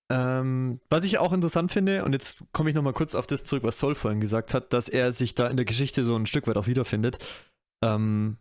[0.10, 3.64] Ähm, was ich auch interessant finde, und jetzt komme ich nochmal kurz auf das zurück,
[3.64, 6.48] was Sol vorhin gesagt hat, dass er sich da in der Geschichte so ein Stück
[6.48, 7.18] weit auch wiederfindet.
[7.84, 8.38] Ähm,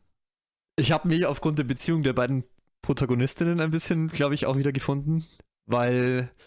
[0.76, 2.44] ich habe mich aufgrund der Beziehung der beiden
[2.82, 5.26] Protagonistinnen ein bisschen, glaube ich, auch wieder gefunden,
[5.66, 6.30] weil,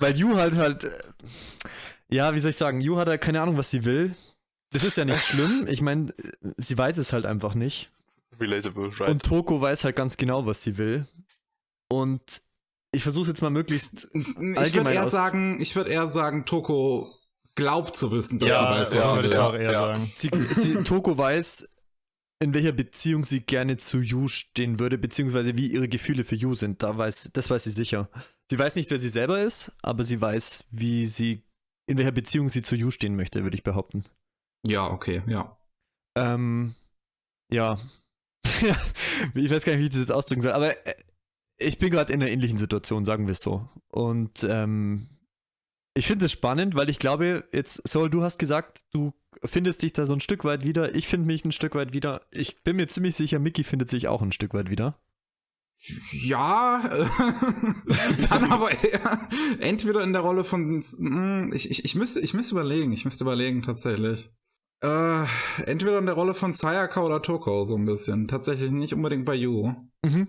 [0.00, 0.98] weil Yu halt halt, äh,
[2.10, 4.16] ja, wie soll ich sagen, Yu hat halt keine Ahnung, was sie will.
[4.70, 5.66] Das ist ja nicht schlimm.
[5.68, 6.12] Ich meine,
[6.58, 7.92] sie weiß es halt einfach nicht.
[8.40, 9.10] Relatable, right?
[9.10, 11.06] Und Toko weiß halt ganz genau, was sie will.
[11.88, 12.42] Und
[12.94, 14.08] ich versuche jetzt mal möglichst.
[14.14, 17.10] Ich würde Allgemein eher aus- sagen, ich würde eher sagen, Toko
[17.54, 19.40] glaubt zu wissen, dass Ja, sie weiß, was sie würde ich will.
[19.40, 19.78] auch eher Ja.
[19.80, 20.10] sagen.
[20.14, 21.68] Sie, sie, Toko weiß,
[22.42, 26.54] in welcher Beziehung sie gerne zu Yu stehen würde, beziehungsweise wie ihre Gefühle für Yu
[26.54, 26.82] sind.
[26.82, 28.10] Da weiß, das weiß sie sicher.
[28.50, 31.42] Sie weiß nicht, wer sie selber ist, aber sie weiß, wie sie,
[31.86, 34.04] in welcher Beziehung sie zu Yu stehen möchte, würde ich behaupten.
[34.66, 35.56] Ja, okay, ja.
[36.16, 36.74] Ähm,
[37.50, 37.78] ja.
[39.34, 40.94] ich weiß gar nicht, wie ich das jetzt ausdrücken soll, aber äh,
[41.58, 43.68] ich bin gerade in einer ähnlichen Situation, sagen wir es so.
[43.88, 45.08] Und ähm,
[45.94, 49.12] ich finde es spannend, weil ich glaube, jetzt, Sol, du hast gesagt, du
[49.44, 50.94] findest dich da so ein Stück weit wieder.
[50.94, 52.22] Ich finde mich ein Stück weit wieder.
[52.30, 54.98] Ich bin mir ziemlich sicher, Mickey findet sich auch ein Stück weit wieder.
[56.12, 57.06] Ja, äh,
[58.28, 59.20] dann aber eher
[59.60, 63.24] entweder in der Rolle von, hm, ich, ich, ich müsste, ich müsste überlegen, ich müsste
[63.24, 64.30] überlegen tatsächlich.
[64.82, 65.24] Äh,
[65.64, 68.28] entweder in der Rolle von Sayaka oder Toko so ein bisschen.
[68.28, 69.74] Tatsächlich nicht unbedingt bei Yu.
[70.02, 70.28] Mhm.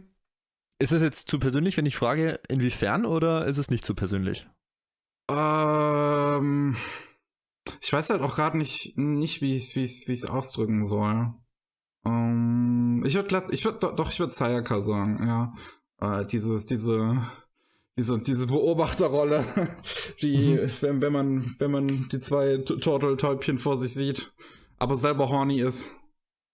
[0.79, 4.47] Ist es jetzt zu persönlich, wenn ich frage, inwiefern, oder ist es nicht zu persönlich?
[5.29, 6.75] Ähm,
[7.81, 11.33] ich weiß halt auch gerade nicht, nicht wie ich es wie ich's ausdrücken soll.
[12.05, 15.53] Ähm, ich würde ich würde doch, ich würde Sayaka sagen, ja.
[16.01, 17.25] Äh, dieses, diese,
[17.97, 19.45] diese, diese Beobachterrolle,
[20.21, 24.33] die, wenn, wenn man, wenn man die zwei T- Turtle-Täubchen vor sich sieht,
[24.77, 25.89] aber selber horny ist.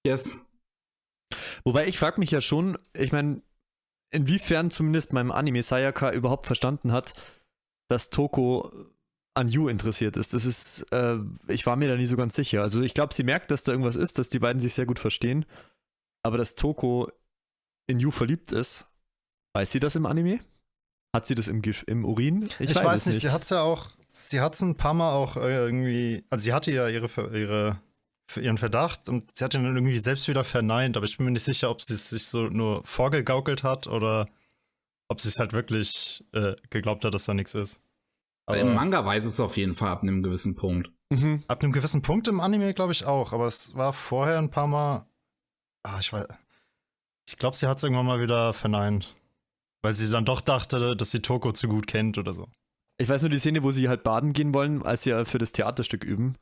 [0.06, 0.40] Yes.
[1.64, 3.42] Wobei ich frage mich ja schon, ich meine,
[4.12, 7.14] inwiefern zumindest meinem Anime Sayaka überhaupt verstanden hat,
[7.90, 8.72] dass Toko
[9.34, 10.34] an Yu interessiert ist.
[10.34, 12.62] Das ist, äh, ich war mir da nie so ganz sicher.
[12.62, 15.00] Also ich glaube, sie merkt, dass da irgendwas ist, dass die beiden sich sehr gut
[15.00, 15.46] verstehen.
[16.24, 17.10] Aber dass Toko
[17.88, 18.88] in Yu verliebt ist,
[19.54, 20.40] weiß sie das im Anime?
[21.16, 22.50] Hat sie das im, im Urin?
[22.60, 25.36] Ich, weiß, nicht, sie hat es ja auch, sie hat es ein paar Mal auch
[25.36, 27.82] äh, irgendwie, also sie hatte ja ihre, ihre,
[28.32, 31.26] für ihren Verdacht und sie hat ihn dann irgendwie selbst wieder verneint, aber ich bin
[31.26, 34.30] mir nicht sicher, ob sie es sich so nur vorgegaukelt hat oder
[35.10, 37.82] ob sie es halt wirklich äh, geglaubt hat, dass da nichts ist.
[38.46, 40.92] Aber Im Manga weiß es auf jeden Fall ab einem gewissen Punkt.
[41.10, 41.44] Mhm.
[41.50, 44.68] ab einem gewissen Punkt im Anime glaube ich auch, aber es war vorher ein paar
[44.68, 45.06] Mal,
[45.84, 46.26] ah, ich weiß,
[47.28, 49.16] ich glaube, sie hat es irgendwann mal wieder verneint.
[49.82, 52.48] Weil sie dann doch dachte, dass sie Toko zu gut kennt oder so.
[52.98, 55.40] Ich weiß nur die Szene, wo sie halt baden gehen wollen, als sie ja für
[55.40, 56.36] das Theaterstück üben.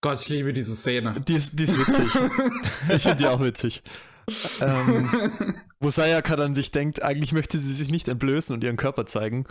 [0.00, 1.20] Gott, ich liebe diese Szene.
[1.28, 2.06] Die ist, die ist witzig.
[2.88, 3.82] ich finde die auch witzig.
[4.60, 5.10] Ähm,
[5.80, 9.46] wo Sayaka dann sich denkt, eigentlich möchte sie sich nicht entblößen und ihren Körper zeigen,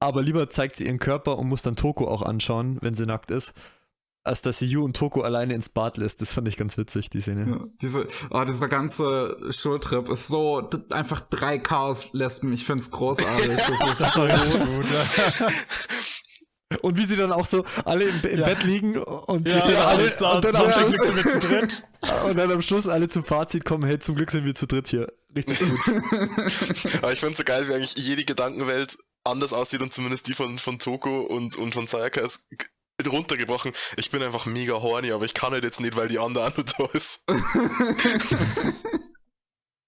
[0.00, 3.30] aber lieber zeigt sie ihren Körper und muss dann Toko auch anschauen, wenn sie nackt
[3.30, 3.54] ist,
[4.22, 6.22] als dass sie Yu und Toko alleine ins Bad lässt.
[6.22, 7.46] Das fand ich ganz witzig, die Szene.
[7.46, 12.52] Ja, diese, oh, dieser ganze Schultrip ist so einfach drei Chaos-Lesben.
[12.52, 13.56] Ich find's großartig.
[13.56, 14.86] Das ist Das war so gut.
[16.82, 18.46] Und wie sie dann auch so alle im, im Ja.
[18.46, 21.16] Bett liegen und sich Ja, dann alle und- und, dann am zum Schluss, Glück sind
[21.16, 21.82] wir zu dritt.
[22.26, 24.88] und dann am Schluss alle zum Fazit kommen, hey, zum Glück sind wir zu dritt
[24.88, 25.12] hier.
[25.36, 25.78] Richtig gut.
[27.02, 30.58] Aber ich finde so geil, wie eigentlich jede Gedankenwelt anders aussieht und zumindest die von,
[30.58, 32.46] von Toko und, und von Sayaka ist
[33.06, 33.72] runtergebrochen.
[33.96, 36.56] Ich bin einfach mega horny, aber ich kann halt jetzt nicht, weil die andere auch
[36.56, 37.24] nur da ist.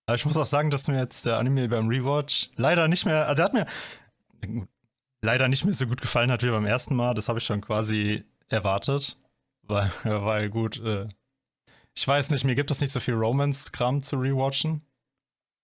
[0.09, 3.27] Aber ich muss auch sagen, dass mir jetzt der Anime beim Rewatch leider nicht mehr,
[3.27, 3.67] also er hat mir
[5.27, 7.13] leider nicht mehr so gut gefallen hat wie beim ersten Mal.
[7.13, 9.19] Das habe ich schon quasi erwartet.
[9.63, 11.09] Weil, weil gut, äh,
[11.95, 14.83] ich weiß nicht, mir gibt es nicht so viel Romance-Kram zu rewatchen.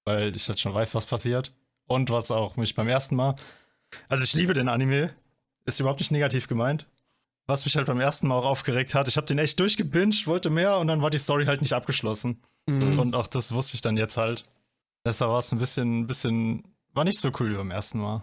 [0.05, 1.55] Weil ich halt schon weiß, was passiert.
[1.87, 3.37] Und was auch mich beim ersten Mal.
[4.09, 5.15] Also ich liebe den Anime.
[5.65, 6.87] Ist überhaupt nicht negativ gemeint.
[7.47, 10.49] Was mich halt beim ersten Mal auch aufgeregt hat, ich habe den echt durchgebinged, wollte
[10.49, 12.41] mehr und dann war die Story halt nicht abgeschlossen.
[12.67, 12.99] Mhm.
[12.99, 14.49] Und auch das wusste ich dann jetzt halt.
[15.05, 18.23] Deshalb war es ein bisschen, ein bisschen, war nicht so cool wie beim ersten Mal.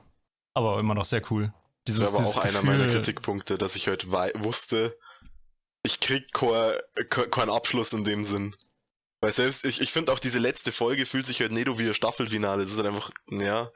[0.53, 1.53] Aber immer noch sehr cool.
[1.87, 4.97] Dieses, Das war auch einer Gefühl- meiner Kritikpunkte, dass ich heute wusste,
[5.83, 6.77] ich krieg kein-
[7.09, 8.55] kein- keinen Abschluss in dem Sinn.
[9.21, 11.87] Weil selbst, ich, ich finde auch diese letzte Folge fühlt sich halt nicht so wie
[11.87, 12.63] ein Staffelfinale.
[12.63, 13.69] Das ist halt einfach, ja.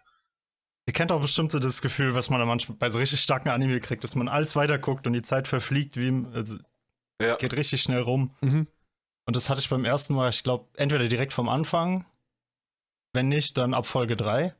[0.85, 3.49] Ihr kennt auch bestimmt so das Gefühl, was man dann manchmal bei so richtig starken
[3.49, 6.57] Anime kriegt, dass man alles weiterguckt und die Zeit verfliegt, wie im, also
[7.21, 7.35] Ja.
[7.35, 8.35] geht richtig schnell rum.
[8.41, 8.67] Mhm.
[9.25, 12.05] Und das hatte ich beim ersten Mal, ich glaube, entweder direkt vom Anfang,
[13.13, 14.53] wenn nicht, dann ab Folge 3.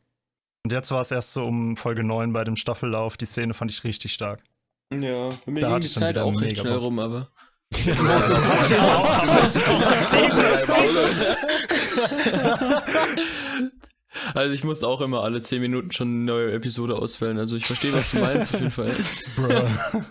[0.64, 3.18] Und jetzt war es erst so um Folge 9 bei dem Staffellauf.
[3.18, 4.42] Die Szene fand ich richtig stark.
[4.94, 7.30] Ja, bei mir Da ging die Zeit wieder auch recht mega schnell rum, aber.
[14.36, 17.38] Also ich musste auch immer alle 10 Minuten schon eine neue Episode auswählen.
[17.40, 18.96] Also ich verstehe, was du meinst auf jeden Fall.
[19.36, 20.04] Bruh.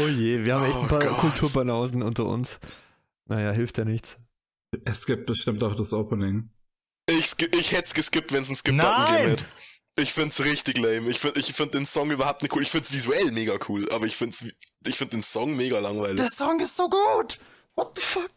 [0.00, 1.00] Oh je, wir haben echt Oh ein paar.
[1.00, 2.58] Kulturbanausen unter uns.
[3.26, 4.18] Naja, hilft ja nichts.
[4.84, 6.48] Es gibt bestimmt auch das Opening.
[7.08, 9.36] Ich, ich hätte es geskippt, wenn es einen Skip-Button Nein!
[9.96, 11.10] Ich find's richtig lame.
[11.10, 12.62] Ich find, ich find den Song überhaupt nicht cool.
[12.62, 14.44] Ich find's visuell mega cool, aber ich find's,
[14.86, 16.16] ich find den Song mega langweilig.
[16.16, 17.38] Der Song ist so gut.
[17.74, 18.30] What the fuck?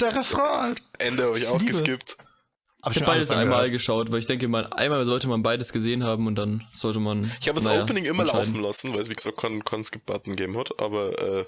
[0.00, 0.60] Der Refrain.
[0.60, 0.82] halt.
[0.98, 1.66] Ende habe ich, Ich auch es.
[1.66, 2.16] geskippt.
[2.82, 6.04] Hab Ich habe beides einmal geschaut, weil ich denke, man, einmal sollte man beides gesehen
[6.04, 7.24] haben und dann sollte man.
[7.40, 10.36] Ich habe das naja, Opening immer laufen lassen, weil es wie gesagt keinen keinen Skip-Button
[10.36, 11.44] gegeben hat, aber äh,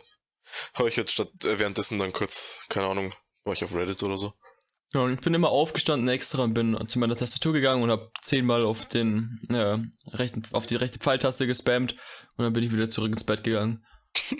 [0.74, 3.14] habe ich jetzt statt äh, währenddessen dann kurz, keine Ahnung,
[3.44, 4.34] war ich auf Reddit oder so.
[4.92, 8.10] Ja, und ich bin immer aufgestanden extra und bin zu meiner Tastatur gegangen und habe
[8.22, 11.92] zehnmal auf den äh, rechten, auf die rechte Pfeiltaste gespammt
[12.36, 13.84] und dann bin ich wieder zurück ins Bett gegangen,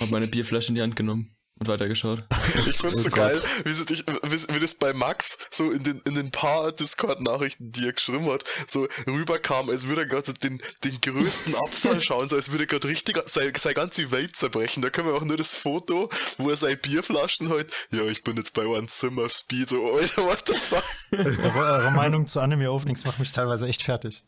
[0.01, 2.25] habe meine Bierflasche in die Hand genommen und weitergeschaut.
[2.67, 3.17] Ich find's Oh so Gott.
[3.17, 6.73] geil, wie, sie dich, wie, wie das bei Max so in den, in den paar
[6.73, 12.01] Discord-Nachrichten, die er geschrieben hat, so rüberkam, als würde er gerade den, den größten Abfall
[12.03, 14.83] schauen, so als würde er gerade richtig seine, seine ganze Welt zerbrechen.
[14.83, 18.37] Da können wir auch nur das Foto, wo er seine Bierflaschen halt, ja, ich bin
[18.37, 20.85] jetzt bei One Zimmer auf Speed, so, Alter, what the fuck?
[21.13, 24.25] Eure, eure Meinung zu Anime-Openings macht mich teilweise echt fertig.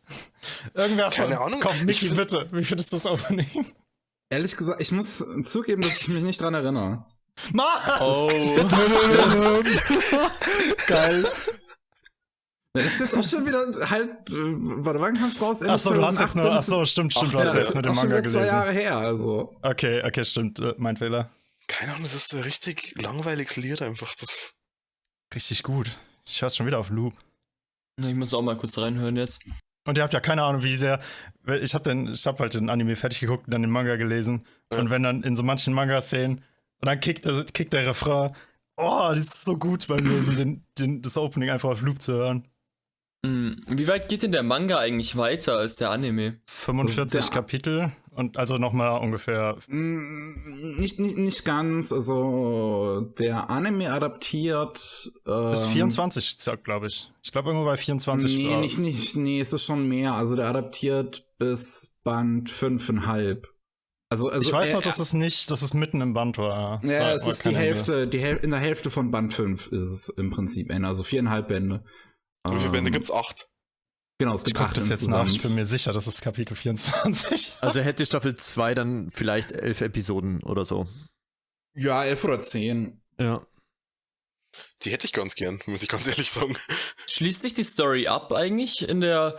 [0.75, 2.49] Irgendwer von- Keine Ahnung, Komm, ich Niki, find- bitte.
[2.53, 3.67] Wie findest du das Opening?
[4.31, 7.05] Ehrlich gesagt, ich muss zugeben, dass ich mich nicht dran erinnere.
[7.53, 8.01] Mach!
[8.01, 8.31] Oh,
[10.87, 11.25] Geil.
[12.75, 14.35] Das ist jetzt auch schon wieder halt, äh,
[14.85, 15.61] warte, wann kam's raus?
[15.61, 16.51] Ende Achso, du hast jetzt 2018, nur.
[16.55, 17.33] das ist- Achso, stimmt, stimmt.
[17.35, 18.47] Du hast ja, jetzt nur den Manga wieder zwei gelesen.
[18.55, 19.57] Jahre her, also.
[19.61, 20.59] Okay, okay, stimmt.
[20.61, 21.31] äh, Mein Fehler.
[21.69, 24.15] Keine Ahnung, das ist so richtig langweiliges Lied einfach.
[24.15, 24.53] Das,
[25.35, 25.91] Richtig gut.
[26.25, 27.15] Ich hör's schon wieder auf Loop.
[27.99, 29.41] ich muss auch mal kurz reinhören jetzt.
[29.85, 31.01] Und ihr habt ja keine Ahnung, wie sehr.
[31.61, 34.47] Ich hab den, ich hab halt den Anime fertig geguckt und dann den Manga gelesen.
[34.73, 34.79] Ja.
[34.79, 36.43] Und wenn dann in so manchen Manga-Szenen
[36.83, 38.33] und dann kickt, der- kickt der Refrain.
[38.77, 42.15] Oh, das ist so gut beim Lesen, den, den, das Opening einfach auf Loop zu
[42.15, 42.49] hören.
[43.25, 46.41] Hm, Wie weit geht denn der Manga eigentlich weiter als der Anime?
[46.47, 49.59] 45 Der- Kapitel und also nochmal ungefähr.
[49.69, 55.13] Mm, Nicht, nicht, nicht ganz, also der Anime adaptiert.
[55.27, 57.09] Ähm, Bis 24, glaube ich.
[57.23, 58.37] Ich glaube irgendwo bei 24.
[58.37, 60.15] Nee, war- nicht, nicht, nee, es ist schon mehr.
[60.15, 63.47] Also der adaptiert bis Band 5,5.
[64.13, 66.83] Also, also ich weiß noch, dass es nicht, dass es mitten im Band war.
[66.85, 67.61] Es Ja, war, es war ist die Ende.
[67.61, 71.03] Hälfte, die Häl in der Hälfte von Band 5 ist es im Prinzip Ende, also
[71.03, 71.83] viereinhalb Bände.
[72.47, 73.11] wie viele Bände Ähm, gibt's?
[73.11, 73.49] Acht.
[74.19, 75.27] Genau, es Ich gibt gucke acht das jetzt nach.
[75.27, 77.55] Ich bin mir sicher, das ist Kapitel 24.
[77.63, 80.87] Also hätte Staffel 2 dann vielleicht elf Episoden oder so.
[81.75, 83.01] Ja, elf oder zehn.
[83.19, 83.47] Ja.
[84.83, 86.55] Die hätte ich ganz gern, muss ich ganz ehrlich sagen.
[87.09, 89.39] Schließt sich die Story ab eigentlich in der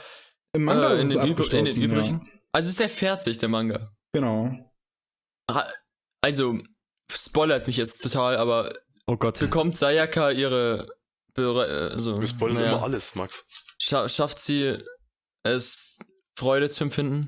[0.53, 2.21] Im Manga äh, in, den in den abgeschlossen, übrigen?
[2.25, 2.31] Ja.
[2.51, 3.91] Also ist der fertig, der Manga.
[4.13, 4.51] Genau.
[6.23, 6.59] Also,
[7.11, 8.73] spoilert mich jetzt total, aber
[9.07, 9.39] Oh Gott.
[9.39, 10.87] bekommt Sayaka ihre
[11.33, 13.43] Bere also, Wir spoilern naja, immer alles, Max.
[13.81, 14.77] scha schafft sie
[15.43, 15.99] es,
[16.37, 17.27] Freude zu empfinden?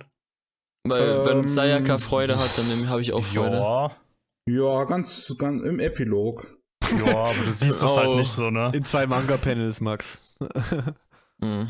[0.88, 3.58] Weil Ähm, wenn Sayaka Freude hat, dann habe ich auch Freude.
[3.58, 3.98] Ja,
[4.48, 6.48] Ja, ganz, ganz im Epilog.
[6.84, 8.16] ja, aber du siehst das halt Oh.
[8.16, 8.72] nicht so, ne?
[8.74, 10.20] In zwei Manga-Panels, Max.
[11.42, 11.70] Hm.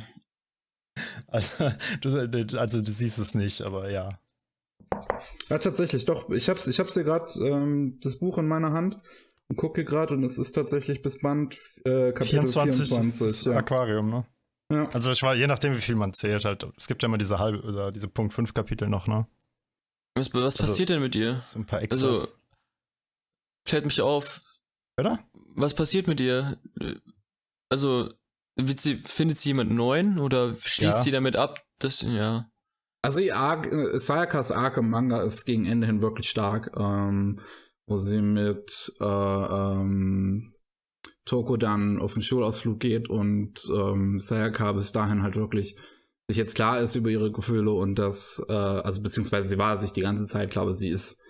[1.28, 4.10] Also du, also du siehst es nicht, aber ja.
[5.50, 6.30] Ja, tatsächlich, doch.
[6.30, 8.98] Ich hab's, ich hab's hier gerade, ähm, das Buch in meiner Hand
[9.48, 11.56] und gucke gerade und es ist tatsächlich bis Band
[11.86, 13.22] äh, Kapitel 24, 24.
[13.28, 13.58] ist das ja.
[13.60, 14.26] Aquarium, ne?
[14.72, 14.90] Ja.
[14.90, 16.66] Also ich war, je nachdem, wie viel man zählt, halt.
[16.78, 19.28] Es gibt ja immer diese halbe oder diese Punkt 5 Kapitel noch, ne?
[20.16, 21.40] Was, was Also- passiert denn mit ihr?
[21.42, 22.02] So ein paar Extras.
[22.22, 22.28] Also,
[23.66, 24.42] klärt mich auf.
[25.00, 25.20] Oder?
[25.56, 26.58] Was passiert mit ihr?
[27.70, 28.12] Also,
[28.56, 31.02] wird sie, findet sie jemanden neuen oder schließt Ja.
[31.02, 32.50] sie damit ab, dass, ja.
[33.06, 37.39] Also ihr Arc, äh, Sayakas Arc im Manga ist gegen Ende hin wirklich stark, ähm,
[37.86, 40.56] wo sie mit äh, ähm,
[41.24, 45.76] Toko dann auf den Schulausflug geht und ähm, Sayaka bis dahin halt wirklich
[46.28, 49.91] sich jetzt klar ist über ihre Gefühle und das, äh, also beziehungsweise sie war sich
[49.91, 51.22] die ganze Zeit klar, aber sie ist,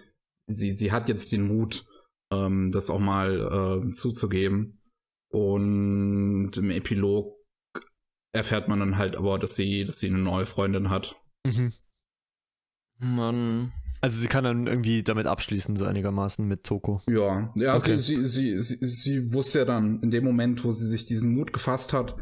[0.48, 1.86] sie, sie hat jetzt den Mut,
[2.32, 4.82] ähm, das auch mal äh, zuzugeben.
[5.30, 7.36] Und im Epilog
[8.34, 11.18] erfährt man dann halt aber, dass sie, dass sie eine neue Freundin hat.
[11.46, 11.74] Mhm.
[12.98, 13.74] Mann.
[14.02, 17.02] Also sie kann dann irgendwie damit abschließen, so einigermaßen mit Toko.
[17.08, 18.00] Ja, ja Okay.
[18.00, 21.34] sie, sie, sie, sie, sie wusste ja dann in dem Moment, wo sie sich diesen
[21.34, 22.16] Mut gefasst hat,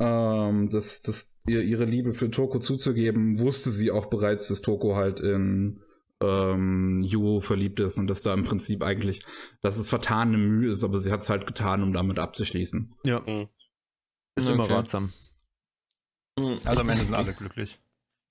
[0.00, 4.96] ähm, dass, dass ihr ihre Liebe für Toko zuzugeben, wusste sie auch bereits, dass Toko
[4.96, 5.80] halt in
[6.20, 9.20] ähm, Yuo verliebt ist und dass da im Prinzip eigentlich,
[9.60, 12.94] dass es vertane Mühe ist, aber sie hat es halt getan, um damit abzuschließen.
[13.04, 13.20] Ja.
[13.20, 13.48] Mhm.
[14.34, 14.74] Ist immer Okay.
[14.74, 15.12] ratsam.
[16.64, 17.78] Also am Ende sind alle glücklich.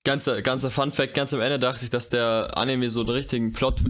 [0.08, 3.52] Ganzer, ganzer Fun Fact, ganz am Ende dachte ich, dass der Anime so einen richtigen
[3.52, 3.82] Plot.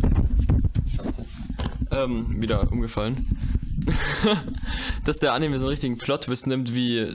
[1.93, 3.39] ähm, wieder umgefallen.
[5.05, 7.15] dass der Anime so einen richtigen Plot-Twist nimmt wie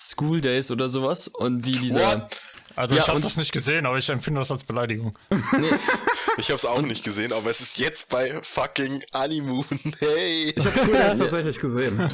[0.00, 2.22] School Days oder sowas und wie dieser.
[2.22, 2.40] What?
[2.76, 5.18] Also Ja, ich habe das nicht gesehen, aber ich empfinde das als Beleidigung.
[6.36, 9.64] Ich hab's auch nicht gesehen, aber es ist jetzt bei fucking Animoon.
[10.00, 10.52] Hey!
[10.56, 12.08] Ich habe School Days tatsächlich gesehen.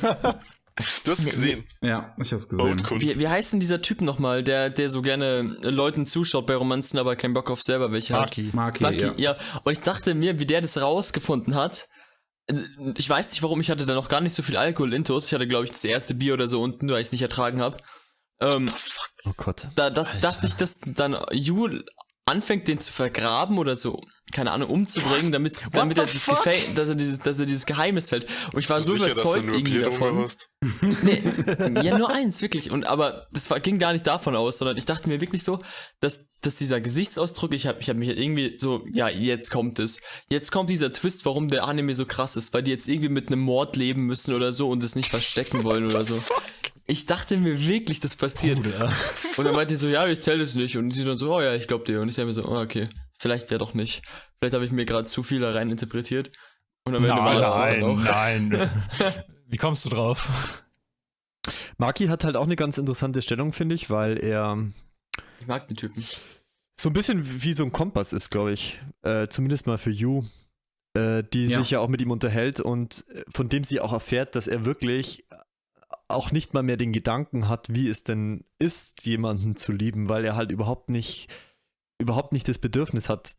[1.05, 1.64] Du hast es gesehen.
[1.81, 2.76] Ja, ich habe es gesehen.
[2.99, 6.99] Wie, wie heißt denn dieser Typ nochmal, der, der so gerne Leuten zuschaut bei Romanzen,
[6.99, 8.22] aber keinen Bock auf selber welche hat?
[8.22, 8.51] Maki.
[8.53, 9.14] Maki, Maki, ja.
[9.16, 9.37] ja.
[9.64, 11.89] Und ich dachte mir, wie der das rausgefunden hat.
[12.97, 15.26] Ich weiß nicht warum, ich hatte da noch gar nicht so viel Alkohol intus.
[15.26, 17.61] Ich hatte, glaube ich, das erste Bier oder so unten, weil ich es nicht ertragen
[17.61, 17.76] habe.
[18.41, 18.66] Ähm,
[19.24, 19.68] Oh Gott.
[19.76, 21.68] da das, dachte ich, dass dann Ju
[22.31, 24.01] anfängt, den zu vergraben oder so,
[24.33, 26.39] keine Ahnung, umzubringen, damit, damit er, dieses fuck?
[26.47, 28.26] Gefa- dass, er dieses, dass er dieses Geheimnis hält.
[28.53, 30.26] Und ich war so sicher, dass du überzeugt irgendwie davon.
[31.03, 31.22] Nee,
[31.83, 32.70] ja, nur eins, wirklich.
[32.70, 35.62] Und aber das war, ging gar nicht davon aus, sondern ich dachte mir wirklich so,
[36.01, 39.78] dass, dass dieser Gesichtsausdruck, ich habe ich hab mich halt irgendwie so, ja, jetzt kommt
[39.78, 40.03] es.
[40.28, 43.28] Jetzt kommt dieser Twist, warum der Anime so krass ist, weil die jetzt irgendwie mit
[43.28, 46.22] einem Mord leben müssen oder so und es nicht verstecken wollen oder so.
[46.91, 48.59] Ich dachte mir wirklich, das passiert.
[48.59, 50.76] Und dann meinte ich so, ja, ich zähle es nicht.
[50.76, 52.01] Und sie dann so, oh ja, ich glaub dir.
[52.01, 52.88] Und ich dachte mir so, oh, okay,
[53.18, 54.03] vielleicht ja doch nicht.
[54.38, 56.32] Vielleicht habe ich mir gerade zu viel da rein interpretiert.
[56.84, 57.97] Und am Ende war das dann auch.
[58.03, 58.84] nein, nein.
[59.47, 60.64] Wie kommst du drauf?
[61.78, 64.59] Maki hat halt auch eine ganz interessante Stellung, finde ich, weil er
[65.41, 66.05] Ich mag den Typen.
[66.80, 68.80] so ein bisschen wie so ein Kompass ist, glaube ich.
[69.03, 70.24] Äh, zumindest mal für Yu,
[70.95, 71.59] äh, die Ja.
[71.59, 74.64] sich ja auch mit ihm unterhält und äh, von dem sie auch erfährt, dass er
[74.64, 75.24] wirklich
[76.13, 80.25] auch nicht mal mehr den Gedanken hat, wie es denn ist, jemanden zu lieben, weil
[80.25, 81.29] er halt überhaupt nicht,
[81.99, 83.33] überhaupt nicht das Bedürfnis hat,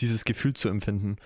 [0.00, 1.16] dieses Gefühl zu empfinden.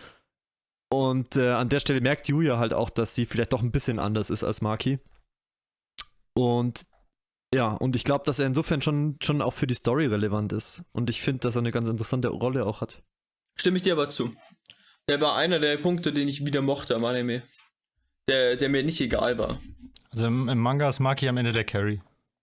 [0.93, 3.99] Und äh, an der Stelle merkt Julia halt auch, dass sie vielleicht doch ein bisschen
[3.99, 4.99] anders ist als Maki.
[6.35, 6.87] Und
[7.55, 10.83] ja, und ich glaube, dass er insofern schon, schon auch für die Story relevant ist.
[10.93, 13.03] Und ich finde, dass er eine ganz interessante Rolle auch hat.
[13.57, 14.35] Stimme ich dir aber zu.
[15.09, 17.43] Der war einer der Punkte, den ich wieder mochte am Anime.
[18.29, 19.61] Der, der mir nicht egal war.
[20.13, 22.01] Also im, im Manga ist Maki am Ende der Carry,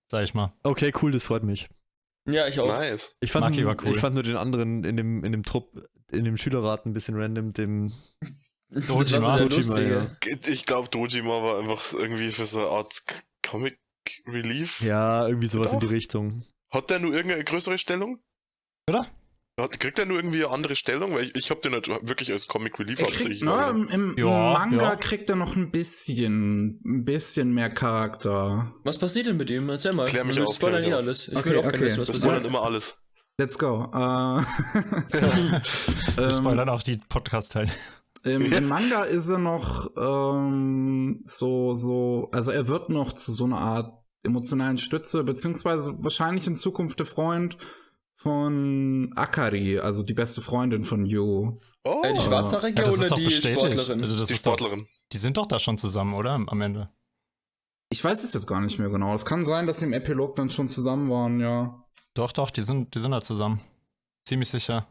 [0.07, 0.53] sag ich mal.
[0.63, 1.69] Okay, cool, das freut mich.
[2.27, 2.67] Ja, ich auch.
[2.67, 3.15] Nice.
[3.21, 3.91] Ich fand, Maki war cool.
[3.91, 7.15] ich fand nur den anderen in dem, in dem Trupp, in dem Schülerrat ein bisschen
[7.15, 7.93] random, dem
[8.69, 10.15] der Dojima, Lustige.
[10.47, 13.01] Ich glaube, Dojima war einfach irgendwie für so eine Art
[13.45, 13.79] Comic
[14.27, 14.81] Relief.
[14.81, 15.93] ja, irgendwie sowas in die Doch.
[15.93, 16.43] Richtung.
[16.71, 18.19] Hat der nur irgendeine größere Stellung?
[18.87, 19.07] Oder?
[19.67, 21.13] Kriegt der nur irgendwie eine andere Stellung?
[21.13, 23.89] Weil ich, ich habe den nicht wirklich als Comic Relief Er hauptsächlich kriegt, wahrgenommen.
[23.89, 24.95] im, im, Ja, Manga ja.
[24.95, 28.73] kriegt er noch ein bisschen, ein bisschen mehr Charakter.
[28.83, 29.67] Was passiert denn mit ihm?
[29.69, 30.05] Erzähl mal.
[30.05, 31.27] Klär mich Wir auf, spoilern klär eh alles.
[31.27, 31.81] Ich Okay, will auch okay.
[31.81, 32.45] wissen, was Das passiert.
[32.45, 32.97] immer alles.
[33.37, 33.89] Let's go.
[33.93, 33.97] Äh,
[35.11, 35.61] Wir
[36.17, 37.71] ähm, spoilern auch die Podcast-Teile.
[38.23, 43.45] Im, Im Manga ist er noch ähm, so, so, also er wird noch zu so
[43.45, 43.93] einer Art
[44.23, 47.57] emotionalen Stütze, beziehungsweise wahrscheinlich in Zukunft der Freund
[48.21, 51.57] von Akari, also die beste Freundin von Yu.
[51.85, 53.61] Oh, Äh, die Schwarzhaarige Ja, das oder ist doch die bestätigt.
[53.61, 54.03] Sportlerin?
[54.03, 54.87] Also das die ist doch, Sportlerin.
[55.13, 56.31] die sind doch da schon zusammen, oder?
[56.31, 56.89] Am Ende.
[57.91, 59.13] Ich weiß es jetzt gar nicht mehr genau.
[59.15, 61.81] Es kann sein, dass sie im Epilog dann schon zusammen waren, ja.
[62.13, 63.61] Doch, doch, die sind, die sind da zusammen.
[64.27, 64.87] Ziemlich sicher.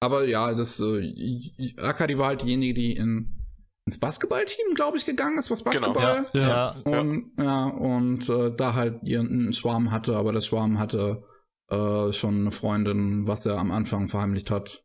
[0.00, 3.38] Aber ja, das äh, Akari war halt diejenige, die in,
[3.86, 6.26] ins Basketballteam, glaube ich, gegangen ist, was Genau, Basketball.
[6.34, 11.24] Ja, Und ja, und äh, da halt ihren Schwarm hatte, aber der Schwarm hatte
[11.70, 14.84] äh, schon eine Freundin, was er am Anfang verheimlicht hat.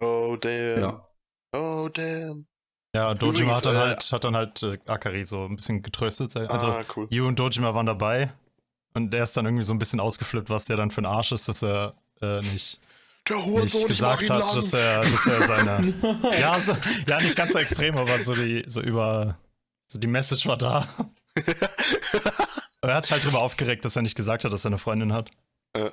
[0.00, 0.80] Oh, damn.
[0.80, 1.08] Ja.
[1.52, 2.46] Oh, damn.
[2.94, 5.82] ja Dojima Übrigens, hat dann äh, halt, hat dann halt äh, Akari so ein bisschen
[5.82, 6.36] getröstet.
[6.36, 7.06] Also ah, cool.
[7.10, 8.32] Yu und Dojima waren dabei.
[8.94, 11.32] Und der ist dann irgendwie so ein bisschen ausgeflippt, was der dann für ein Arsch
[11.32, 12.80] ist, dass er äh, nicht,
[13.28, 15.94] Der nicht Hurensohn, gesagt hat, dass er, dass er seine.
[16.40, 16.76] ja, so,
[17.06, 19.38] ja, nicht ganz so extrem, aber so die, so über.
[19.88, 20.88] So die Message war da.
[22.80, 24.78] Aber er hat sich halt drüber aufgeregt, dass er nicht gesagt hat, dass er eine
[24.78, 25.30] Freundin hat.
[25.74, 25.90] Äh,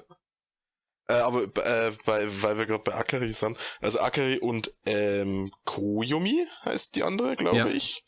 [1.07, 6.95] aber äh, bei, weil wir gerade bei Akari sind, also Akari und ähm, Koyomi heißt
[6.95, 7.67] die andere, glaube Ja.
[7.67, 8.03] ich.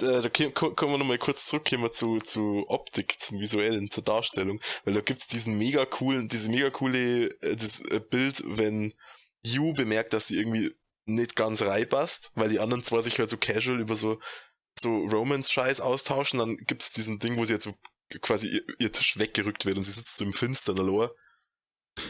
[0.00, 3.90] Äh, da ko- kommen wir nochmal kurz zurück, gehen wir zu, zu Optik, zum Visuellen,
[3.90, 8.42] zur Darstellung, weil da gibt's diesen mega coolen, diese mega coole äh, das, äh, Bild,
[8.46, 8.94] wenn
[9.44, 10.72] Yu bemerkt, dass sie irgendwie
[11.04, 14.20] nicht ganz reinpasst, weil die anderen zwei sich halt so casual über so
[14.80, 17.74] so Romance-Scheiß austauschen, dann gibt's diesen Ding, wo sie jetzt so
[18.20, 21.12] quasi ihr, ihr Tisch weggerückt wird und sie sitzt so im Finstern Lor.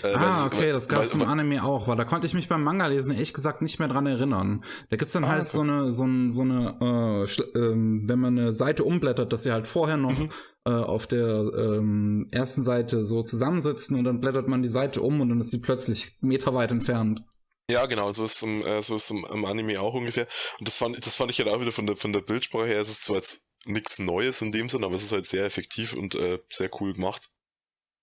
[0.05, 2.63] Äh, ah, okay, das gab's weil- im Anime auch, weil da konnte ich mich beim
[2.63, 4.63] Manga lesen ehrlich gesagt nicht mehr dran erinnern.
[4.91, 5.51] Da gibt's dann Ah, halt okay.
[5.51, 9.51] so eine, so, ein, so eine, äh, ähm, wenn man eine Seite umblättert, dass sie
[9.51, 10.29] halt vorher noch Mhm.
[10.67, 15.21] äh, auf der ähm, ersten Seite so zusammensitzen und dann blättert man die Seite um
[15.21, 17.25] und dann ist sie plötzlich meterweit entfernt.
[17.69, 20.29] Ja, genau, so ist im, äh, so ist im, im Anime auch ungefähr.
[20.61, 22.81] Und das fand, das fand ich halt auch wieder von der, von der Bildsprache her,
[22.81, 25.93] es ist zwar jetzt nichts Neues in dem Sinn, aber es ist halt sehr effektiv
[25.93, 27.31] und äh, sehr cool gemacht.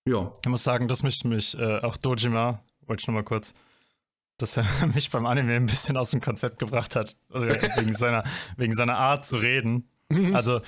[0.05, 0.32] Ja.
[0.41, 3.53] Ich muss sagen, dass mich, mich äh, auch Dojima, wollte ich noch mal kurz,
[4.38, 7.45] dass er mich beim Anime ein bisschen aus dem Konzept gebracht hat, also
[7.78, 8.24] wegen, seiner,
[8.57, 9.89] wegen seiner Art zu reden.
[10.34, 10.62] Also,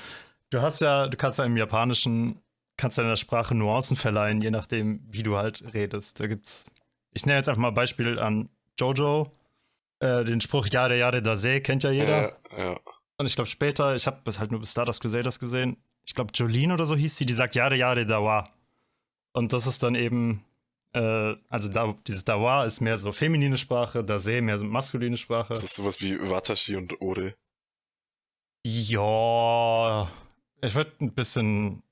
[0.52, 2.39] du hast ja, du kannst ja im Japanischen,
[2.78, 6.20] kannst deiner Sprache Nuancen verleihen, je nachdem, wie du halt redest.
[6.20, 6.76] Da gibt's,
[7.12, 9.32] ich nenne jetzt einfach mal ein Beispiel an Jojo.
[10.00, 12.38] Äh, den Spruch Jade Jade Dase kennt ja jeder.
[12.56, 12.80] Ja, ja.
[13.22, 15.78] Und ich glaube später, ich habe das halt nur bis Stardust Crusaders gesehen.
[16.05, 18.49] Ich glaube Jolene oder so hieß sie, die sagt Jade Jade Dawa.
[19.34, 20.43] Und das ist dann eben,
[20.93, 25.53] äh, also da, dieses Dawa ist mehr so feminine Sprache, Dase mehr so maskuline Sprache.
[25.53, 27.36] Das ist sowas wie Watashi und Ore.
[28.65, 30.11] Ja,
[30.61, 31.84] ich würde ein bisschen,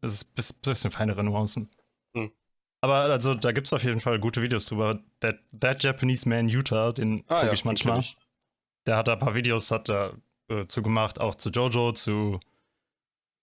[0.00, 1.68] es ist ein bis- bisschen feinere Nuancen.
[2.14, 2.30] Hm.
[2.80, 5.00] Aber also da gibt es auf jeden Fall gute Videos drüber.
[5.20, 8.00] That, That Japanese Man Utah, den Ah, gucke ja, ich manchmal.
[8.00, 8.16] ich.
[8.86, 10.14] Der hat da ein paar Videos hat er,
[10.48, 12.40] äh, zu gemacht, auch zu Jojo, zu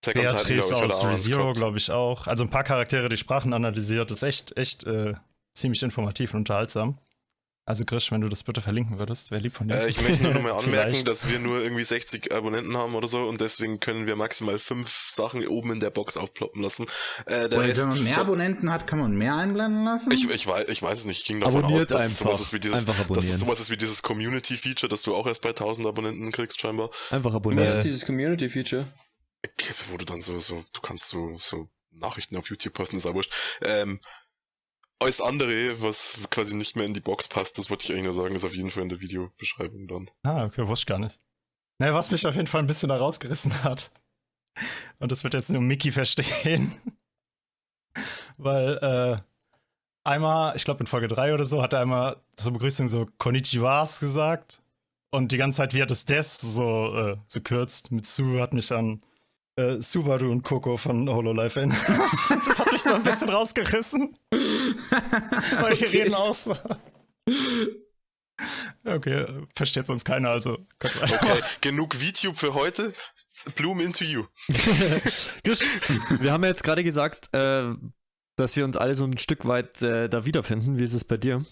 [0.00, 2.26] Titan, Beatrice er aus ReZero, glaube ich auch.
[2.26, 5.14] Also ein paar Charaktere, die Sprachen analysiert, ist echt, echt äh,
[5.54, 6.98] ziemlich informativ und unterhaltsam.
[7.68, 9.80] Also Grisch, wenn du das bitte verlinken würdest, wäre lieb von dir.
[9.80, 13.08] Äh, ich möchte nur noch mal anmerken, dass wir nur irgendwie 60 Abonnenten haben oder
[13.08, 16.86] so und deswegen können wir maximal fünf Sachen oben in der Box aufploppen lassen.
[17.26, 20.12] Äh, der Weil Rest wenn man mehr Abonnenten hat, kann man mehr einblenden lassen.
[20.12, 22.30] ich, ich, weiß, ich weiß es nicht, ich ging davon Abonniert aus, dass es sowas
[22.34, 22.40] einfach.
[22.46, 23.38] ist wie dieses, Einfach dass es abonnieren.
[23.38, 26.90] sowas ist wie dieses Community-Feature, dass du auch erst bei 1000 Abonnenten kriegst scheinbar.
[27.10, 27.66] Einfach Was abonnieren.
[27.66, 28.86] ist dieses Community-Feature?
[29.90, 33.14] Wo du dann so, so, du kannst so, so Nachrichten auf YouTube posten, ist auch
[33.14, 33.32] wurscht.
[33.62, 34.00] Ähm,
[34.98, 38.14] alles andere, was quasi nicht mehr in die Box passt, das wollte ich eigentlich nur
[38.14, 40.10] sagen, ist auf jeden Fall in der Videobeschreibung dann.
[40.22, 41.20] Ah, okay, wusste ich gar nicht.
[41.78, 43.90] Naja, was mich auf jeden Fall ein bisschen da rausgerissen hat,
[44.98, 46.72] und das wird jetzt nur Mickey verstehen,
[48.38, 49.16] weil äh,
[50.04, 54.00] einmal, ich glaube in Folge 3 oder so, hat er einmal zur Begrüßung so Konnichiwas
[54.00, 54.62] gesagt
[55.10, 58.54] und die ganze Zeit, wie er das Des so, äh, so kürzt mit Su, hat
[58.54, 59.02] mich an
[59.56, 61.78] äh, Subaru und Coco von Hololive erinnert.
[61.88, 65.98] das hat mich so ein bisschen rausgerissen, weil die Okay.
[66.02, 66.54] reden auch so.
[68.84, 70.58] Okay, versteht sonst keiner, also.
[70.78, 72.92] Okay, genug VTube für heute.
[73.54, 74.24] Bloom into you.
[74.48, 77.74] Wir haben ja jetzt gerade gesagt, äh,
[78.36, 80.78] dass wir uns alle so ein Stück weit äh, da wiederfinden.
[80.78, 81.44] Wie ist es bei dir?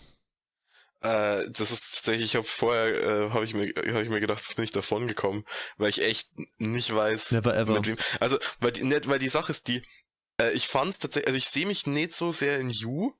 [1.04, 4.40] Äh, das ist tatsächlich, ich habe vorher, äh, habe ich, mir hab ich mir gedacht,
[4.40, 5.44] das bin ich davon gekommen,
[5.76, 7.74] weil ich echt nicht weiß, Never ever.
[7.74, 7.96] mit wem.
[8.20, 9.82] Also, weil die, nicht, weil die Sache ist die,
[10.40, 13.12] äh, ich fand's tatsächlich, also ich sehe mich nicht so sehr in You,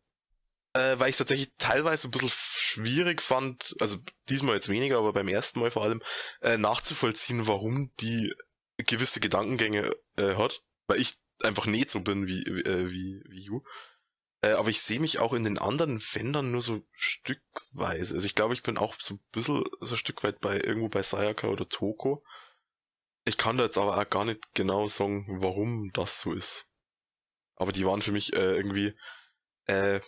[0.72, 3.98] äh, weil ich tatsächlich teilweise ein bisschen schwierig fand, also
[4.30, 6.00] diesmal jetzt weniger, aber beim ersten Mal vor allem,
[6.40, 8.34] äh, nachzuvollziehen, warum die
[8.78, 13.60] gewisse Gedankengänge äh, hat, weil ich einfach nicht so bin wie, äh, wie, wie You.
[14.44, 18.14] Äh, aber ich sehe mich auch in den anderen Wendern nur so stückweise.
[18.14, 20.90] Also ich glaube, ich bin auch so ein bisschen so ein Stück weit bei irgendwo
[20.90, 22.22] bei Sayaka oder Toko.
[23.24, 26.68] Ich kann da jetzt aber auch gar nicht genau sagen, warum das so ist.
[27.56, 28.92] Aber die waren für mich äh, irgendwie
[29.64, 30.00] äh,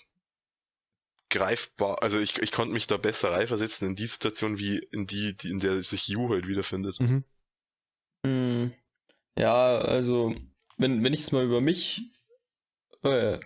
[1.31, 2.03] greifbar.
[2.03, 5.49] Also ich, ich konnte mich da besser reinversetzen in die Situation, wie in die, die
[5.49, 7.01] in der sich Yu halt wiederfindet.
[7.01, 7.25] Mhm.
[8.27, 8.75] Hm.
[9.39, 10.35] Ja, also,
[10.77, 12.03] wenn, wenn ich jetzt mal über mich
[13.03, 13.39] äh,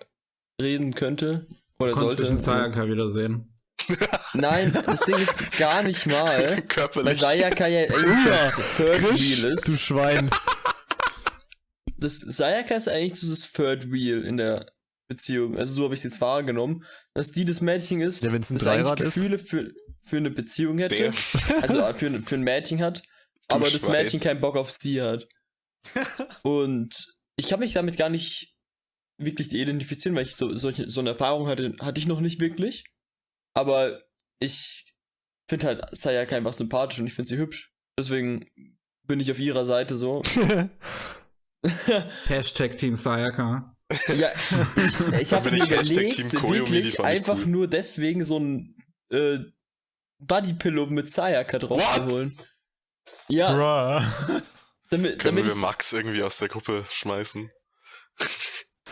[0.61, 1.47] reden könnte
[1.79, 2.61] oder Konntest dich in sollte.
[2.73, 3.47] Sayaka wiedersehen.
[4.33, 6.49] Nein, das Ding ist gar nicht mal.
[6.51, 7.19] Weil Körperlich.
[7.19, 9.67] Sayaka ja eigentlich das Third Wheel ist.
[9.67, 10.29] Du Schwein.
[11.97, 14.65] das Sayaka ist eigentlich so das Third Wheel in der
[15.07, 15.57] Beziehung.
[15.57, 18.57] Also so habe ich es jetzt wahrgenommen, dass die das Mädchen ist, Ja, wenn's ein
[18.57, 19.15] das eigentlich Dreirad ist.
[19.15, 19.71] Gefühle für,
[20.03, 20.95] für eine Beziehung hätte.
[20.95, 21.13] Der.
[21.63, 23.01] Also äh, für, ein- für ein Mädchen hat,
[23.49, 23.91] Du aber das Schwein.
[24.03, 25.27] Mädchen keinen Bock auf sie hat.
[26.43, 26.95] Und
[27.35, 28.50] ich habe mich damit gar nicht
[29.25, 32.85] wirklich identifizieren, weil ich so, solche, so eine Erfahrung hatte, hatte ich noch nicht wirklich.
[33.53, 34.01] Aber
[34.39, 34.93] ich
[35.49, 37.73] finde halt Sayaka einfach sympathisch und ich finde sie hübsch.
[37.97, 38.49] Deswegen
[39.07, 40.23] bin ich auf ihrer Seite so.
[42.25, 43.75] Hashtag Team Sayaka.
[44.15, 44.29] Ja,
[44.77, 47.47] ich, ich habe mir ich Hashtag überlegt, wirklich einfach cool.
[47.47, 48.77] nur deswegen so ein
[49.09, 49.39] äh,
[50.19, 52.37] Bodypillow mit Sayaka drauf zu holen.
[53.27, 53.51] Ja,
[53.99, 54.41] Bruh.
[54.89, 57.51] damit, Können damit wir ich, Max irgendwie aus der Gruppe schmeißen?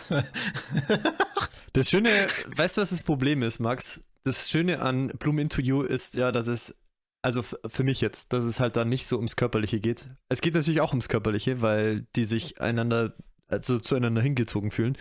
[1.73, 2.09] Das Schöne,
[2.55, 4.01] weißt du, was das Problem ist, Max?
[4.23, 6.81] Das Schöne an Bloom Into You ist ja, dass es,
[7.21, 10.09] also für mich jetzt, dass es halt dann nicht so ums Körperliche geht.
[10.29, 13.15] Es geht natürlich auch ums Körperliche, weil die sich einander,
[13.47, 14.97] also zueinander hingezogen fühlen.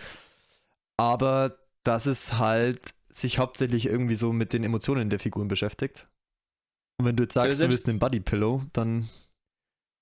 [0.97, 6.07] Aber dass es halt sich hauptsächlich irgendwie so mit den Emotionen der Figuren beschäftigt.
[6.99, 9.09] Und wenn du jetzt sagst, Ja, du willst einen Buddy Pillow, dann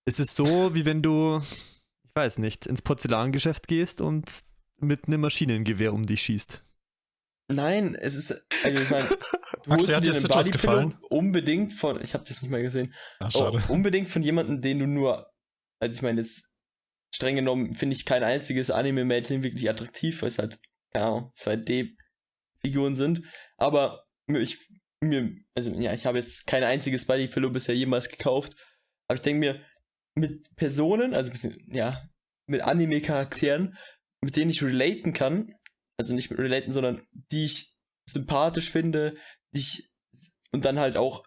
[0.05, 4.46] ist es so, wie wenn du, ich weiß nicht, ins Porzellangeschäft gehst und
[4.79, 6.63] mit einem Maschinengewehr um dich schießt.
[7.49, 8.31] Nein, es ist,
[8.63, 9.07] also ich meine,
[9.63, 10.97] du wie hat dir Citrus Bodypillow gefallen?
[11.09, 13.63] unbedingt von, ich habe das nicht mal gesehen, Ach, oh, schade.
[13.69, 15.31] unbedingt von jemandem, den du nur,
[15.79, 16.49] also ich meine jetzt,
[17.15, 20.59] streng genommen finde ich kein einziges Anime-Mädchen wirklich attraktiv, weil es halt,
[20.91, 23.21] keine Ahnung, 2D-Figuren sind,
[23.55, 24.57] aber ich,
[25.01, 28.57] mir, also ja, ich habe jetzt kein einziges Bodypillow bisher jemals gekauft,
[29.07, 29.61] aber ich denke mir,
[30.15, 32.09] mit Personen, also ein bisschen, ja,
[32.45, 33.77] mit Anime-Charakteren,
[34.23, 35.53] mit denen ich relaten kann,
[35.99, 37.73] also nicht mit relaten, sondern die ich
[38.09, 39.15] sympathisch finde,
[39.53, 39.89] die ich
[40.51, 41.25] und dann halt auch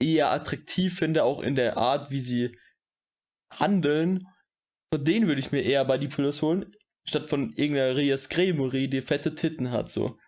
[0.00, 2.52] eher attraktiv finde, auch in der Art, wie sie
[3.52, 4.26] handeln,
[4.92, 6.74] von denen würde ich mir eher Buddy Plus holen,
[7.08, 10.18] statt von irgendeiner Rias Gremory, die fette Titten hat, so.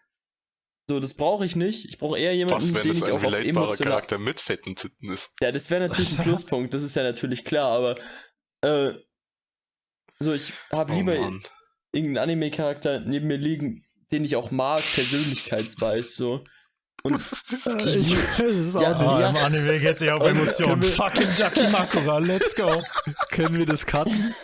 [0.91, 1.85] So, das brauche ich nicht.
[1.85, 3.93] Ich brauche eher jemanden, Was, wenn den das ich ein auch auf emotional...
[3.93, 5.31] Charakter mit fetten Titten ist?
[5.43, 7.97] Ja, das wäre natürlich ein Pluspunkt, das ist ja natürlich klar, aber
[8.63, 8.95] äh,
[10.19, 11.43] so, ich habe Oh lieber Mann.
[11.93, 16.45] Irgendeinen Anime-Charakter neben mir liegen, den ich auch mag, persönlichkeitsweise, so.
[17.05, 19.31] Und Ich, das ist Ja, auch, Ah, ja.
[19.31, 20.83] Im Anime geht's ja auch Und Emotionen.
[20.83, 22.83] wir- Fucking Jackie Makura, let's go.
[23.31, 24.35] können wir das cutten?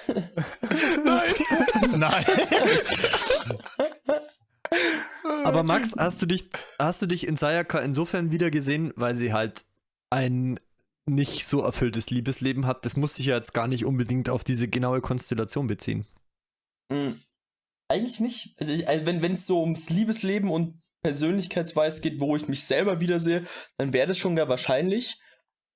[1.96, 2.24] Nein.
[5.44, 6.46] Aber Max, hast du dich,
[6.78, 9.64] hast du dich in Sayaka insofern wiedergesehen, weil sie halt
[10.10, 10.58] ein
[11.06, 12.84] nicht so erfülltes Liebesleben hat?
[12.84, 16.06] Das muss sich ja jetzt gar nicht unbedingt auf diese genaue Konstellation beziehen.
[16.90, 17.14] mh,
[17.88, 18.54] eigentlich nicht.
[18.58, 23.00] Also, ich, also wenn es so ums Liebesleben und Persönlichkeitsweise geht, wo ich mich selber
[23.00, 25.20] wiedersehe, dann wäre das schon gar wahrscheinlich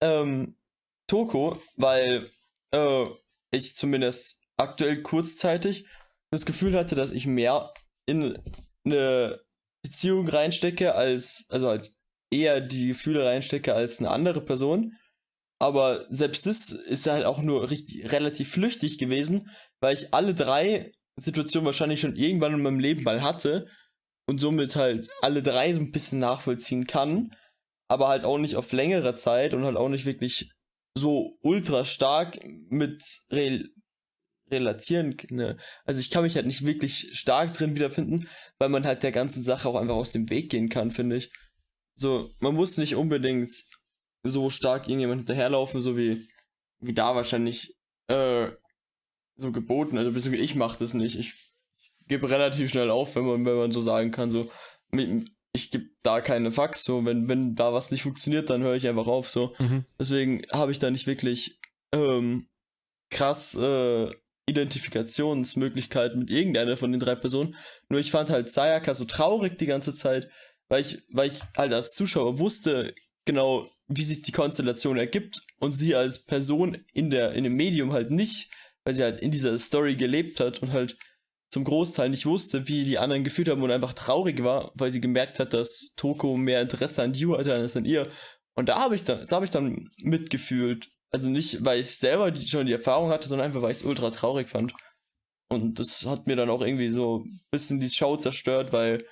[0.00, 0.56] ähm,
[1.06, 2.30] Toko, weil
[2.72, 3.06] äh,
[3.50, 5.86] ich zumindest aktuell kurzzeitig
[6.30, 7.72] das Gefühl hatte, dass ich mehr
[8.06, 8.38] in
[8.84, 9.40] eine
[9.82, 11.92] Beziehung reinstecke als, also halt
[12.30, 14.96] eher die Gefühle reinstecke als eine andere Person.
[15.60, 19.50] Aber selbst das ist halt auch nur richtig, relativ flüchtig gewesen,
[19.80, 23.66] weil ich alle drei Situationen wahrscheinlich schon irgendwann in meinem Leben mal hatte
[24.26, 27.30] und somit halt alle drei so ein bisschen nachvollziehen kann,
[27.88, 30.50] aber halt auch nicht auf längere Zeit und halt auch nicht wirklich
[30.96, 32.38] so ultra stark
[32.68, 33.70] mit rel
[34.50, 35.16] relatieren.
[35.30, 35.58] Ne?
[35.84, 39.42] Also ich kann mich halt nicht wirklich stark drin wiederfinden, weil man halt der ganzen
[39.42, 41.30] Sache auch einfach aus dem Weg gehen kann, finde ich.
[41.96, 43.50] So, man muss nicht unbedingt
[44.22, 46.26] so stark irgendjemand hinterherlaufen, so wie,
[46.80, 47.74] wie da wahrscheinlich
[48.08, 48.50] äh,
[49.38, 49.96] so geboten.
[49.96, 51.18] Also beziehungsweise ich mache das nicht.
[51.18, 51.34] Ich,
[51.78, 54.50] ich gebe relativ schnell auf, wenn man, wenn man so sagen kann, so
[55.52, 58.86] ich gebe da keine Fax, so wenn, wenn da was nicht funktioniert, dann höre ich
[58.86, 59.54] einfach auf, so.
[59.58, 59.84] Mhm.
[59.98, 61.58] Deswegen habe ich da nicht wirklich
[61.92, 62.48] ähm,
[63.10, 64.10] krass äh,
[64.46, 67.56] Identifikationsmöglichkeiten mit irgendeiner von den drei Personen.
[67.88, 70.28] Nur ich fand halt Sayaka so traurig die ganze Zeit,
[70.68, 75.72] weil ich, weil ich halt als Zuschauer wusste genau, wie sich die Konstellation ergibt und
[75.72, 78.50] sie als Person in der in dem Medium halt nicht,
[78.88, 80.96] weil sie halt in dieser Story gelebt hat und halt
[81.50, 85.02] zum Großteil nicht wusste, wie die anderen gefühlt haben und einfach traurig war, weil sie
[85.02, 88.08] gemerkt hat, dass Toko mehr Interesse an Yu hatte als an ihr.
[88.54, 90.88] Und da habe ich dann, da habe ich dann mitgefühlt.
[91.10, 93.84] Also nicht, weil ich selber die, schon die Erfahrung hatte, sondern einfach, weil ich es
[93.84, 94.72] ultra traurig fand.
[95.50, 99.04] Und das hat mir dann auch irgendwie so ein bisschen die Show zerstört, weil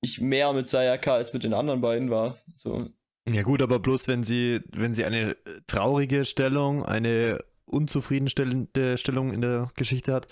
[0.00, 2.38] ich mehr mit Sayaka als mit den anderen beiden war.
[2.54, 2.86] So,
[3.28, 5.36] Ja gut, aber bloß wenn sie, wenn sie eine
[5.66, 7.40] traurige Stellung, eine
[7.72, 10.28] unzufriedenstellende Stellung in der Geschichte hat,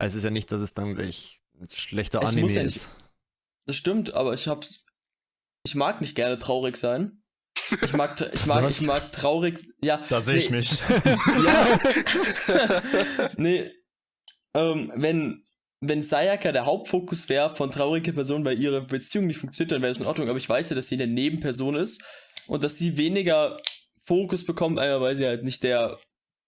[0.00, 2.76] heißt es ja nicht, dass es dann gleich ein schlechter Es Anime muss ja nicht-
[2.76, 2.90] ist.
[3.66, 4.84] das stimmt, aber ich hab's.
[5.64, 7.22] Ich mag nicht gerne traurig sein.
[7.70, 8.80] Ich mag, ich mag, Was?
[8.80, 9.60] ich mag traurig.
[9.80, 10.72] Ja, Da sehe ich nee, mich.
[11.44, 11.78] Ja.
[13.36, 13.70] nee.
[14.54, 15.44] Ähm, wenn,
[15.80, 19.92] wenn Sayaka der Hauptfokus wäre von trauriger Person, weil ihre Beziehung nicht funktioniert, dann wäre
[19.92, 20.28] das in Ordnung.
[20.28, 22.02] Aber ich weiß ja, dass sie eine Nebenperson ist
[22.48, 23.58] und dass sie weniger
[24.04, 25.98] Fokus bekommt, einmal weil sie halt nicht der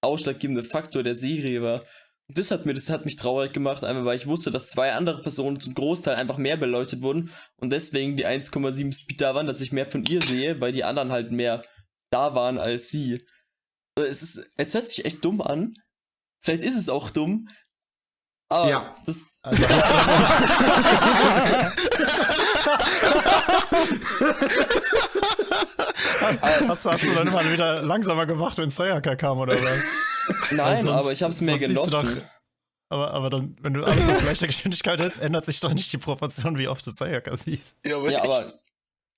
[0.05, 1.81] ausschlaggebende Faktor der Serie war.
[2.29, 4.93] Und das hat mir, das hat mich traurig gemacht, einfach weil ich wusste, dass zwei
[4.95, 9.47] andere Personen zum Großteil einfach mehr beleuchtet wurden und deswegen die 1,7 Speed da waren,
[9.47, 11.65] dass ich mehr von ihr sehe, weil die anderen halt mehr
[12.11, 13.25] da waren als sie.
[13.99, 15.75] Äh, Es ist, es hört sich echt dumm an.
[16.43, 17.49] Vielleicht ist es auch dumm.
[18.49, 18.97] Aber Ja.
[19.05, 19.65] das, Also
[26.69, 30.53] hast du, hast, du- dann immer wieder langsamer gemacht, wenn Sayaka kam, oder was?
[30.53, 31.91] nein, sonst- aber ich habe es mehr du genossen.
[31.91, 32.23] doch-
[32.91, 35.99] Aber, aber dann, wenn du alles auf gleicher Geschwindigkeit hast, ändert sich doch nicht die
[35.99, 37.77] Proportion, wie oft du Sayaka siehst.
[37.85, 38.55] Ja, aber, Ja, aber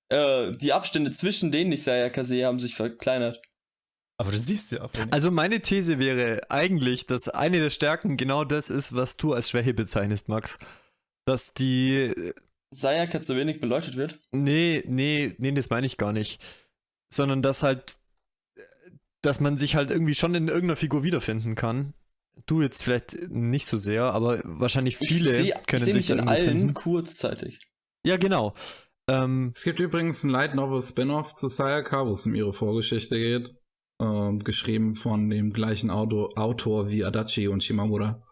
[0.08, 3.40] äh, die Abstände zwischen denen ich Sayaka sehe, haben sich verkleinert.
[4.18, 4.94] Aber du siehst ja auch.
[4.94, 5.12] wenig.
[5.12, 9.50] Also meine These wäre eigentlich, dass eine der Stärken genau das ist, was du als
[9.50, 10.58] Schwäche bezeichnest, Max.
[11.26, 12.14] Dass die
[12.72, 14.18] Sayaka zu wenig beleuchtet wird.
[14.30, 16.42] Nee, nee, nee, das meine ich gar nicht.
[17.12, 17.98] Sondern dass halt,
[19.22, 21.94] dass man sich halt irgendwie schon in irgendeiner Figur wiederfinden kann.
[22.46, 26.20] Du jetzt vielleicht nicht so sehr, aber wahrscheinlich viele ich seh, können ich sich in
[26.20, 26.74] allen finden.
[26.74, 27.60] kurzzeitig.
[28.04, 28.54] Ja, genau.
[29.08, 33.16] Ähm, Es gibt übrigens ein Light Novel Spin-off zu Sayaka, wo es um ihre Vorgeschichte
[33.16, 33.54] geht.
[34.02, 38.22] Ähm, geschrieben von dem gleichen Auto, Autor wie Adachi und Shimamura.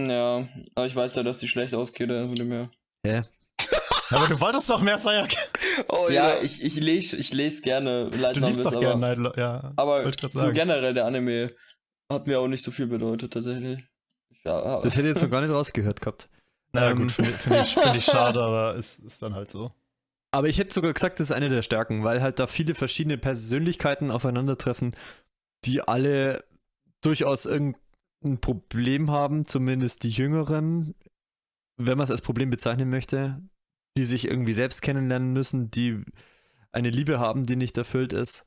[0.00, 2.70] Ja, aber ich weiß ja, dass die schlecht ausgeht, also von dem her.
[3.06, 3.22] hä?
[4.10, 5.38] aber du wolltest doch mehr Sayaka.
[5.88, 9.16] oh, Ja, ich, ich lese ich les gerne Light Du liest Novels, doch aber, gerne
[9.22, 9.72] Night ja.
[9.76, 11.52] aber so generell der Anime
[12.10, 13.84] hat mir auch nicht so viel bedeutet, tatsächlich.
[14.44, 16.28] Ja, Das hätte ich jetzt noch gar nicht rausgehört gehabt.
[16.72, 16.98] Naja, Ähm.
[16.98, 19.72] gut, finde find ich, find ich schade, aber es ist dann halt so.
[20.32, 23.18] Aber ich hätte sogar gesagt, das ist eine der Stärken, weil halt da viele verschiedene
[23.18, 24.96] Persönlichkeiten aufeinandertreffen,
[25.64, 26.44] die alle
[27.02, 30.94] durchaus irgendein Problem haben, zumindest die Jüngeren,
[31.76, 33.42] wenn man es als Problem bezeichnen möchte,
[33.96, 36.02] die sich irgendwie selbst kennenlernen müssen, die
[36.72, 38.46] eine Liebe haben, die nicht erfüllt ist.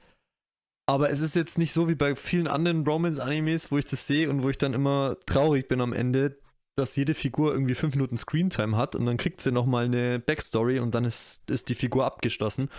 [0.85, 4.29] Aber es ist jetzt nicht so wie bei vielen anderen Romance-Animes, wo ich das sehe
[4.29, 6.37] und wo ich dann immer traurig bin am Ende,
[6.75, 10.79] dass jede Figur irgendwie fünf Minuten Screentime hat und dann kriegt sie nochmal eine Backstory
[10.79, 12.69] und dann ist, ist die Figur abgeschlossen.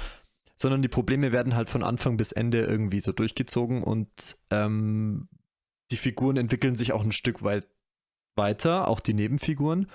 [0.57, 5.29] Sondern die Probleme werden halt von Anfang bis Ende irgendwie so durchgezogen und ähm,
[5.91, 7.67] die Figuren entwickeln sich auch ein Stück weit
[8.37, 9.89] weiter, auch die Nebenfiguren.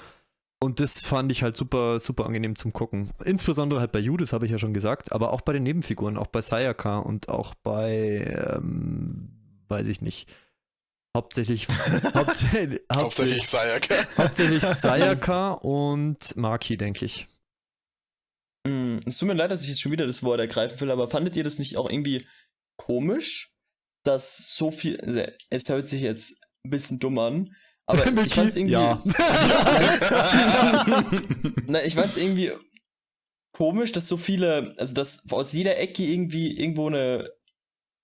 [0.61, 3.11] Und das fand ich halt super, super angenehm zum Gucken.
[3.23, 6.17] Insbesondere halt bei Yu, das habe ich ja schon gesagt, aber auch bei den Nebenfiguren,
[6.17, 9.29] auch bei Sayaka und auch bei, ähm,
[9.69, 10.33] weiß ich nicht,
[11.15, 11.67] hauptsächlich,
[12.13, 13.95] hauptsächlich, Hauptsächlich hauptsächlich, Sayaka.
[14.17, 17.27] hauptsächlich Sayaka und Maki, denke ich.
[18.67, 21.09] Mm, Es tut mir leid, dass ich jetzt schon wieder das Wort ergreifen will, aber
[21.09, 22.27] fandet ihr das nicht auch irgendwie
[22.77, 23.55] komisch,
[24.03, 24.99] dass so viel.
[24.99, 26.35] also, Es hört sich jetzt
[26.65, 27.55] ein bisschen dumm an,
[27.89, 28.73] aber ich fand's irgendwie.
[28.73, 29.01] ja.
[31.67, 32.51] Na, ich fand's irgendwie
[33.51, 37.29] komisch, dass so viele, also dass aus jeder Ecke irgendwie irgendwo eine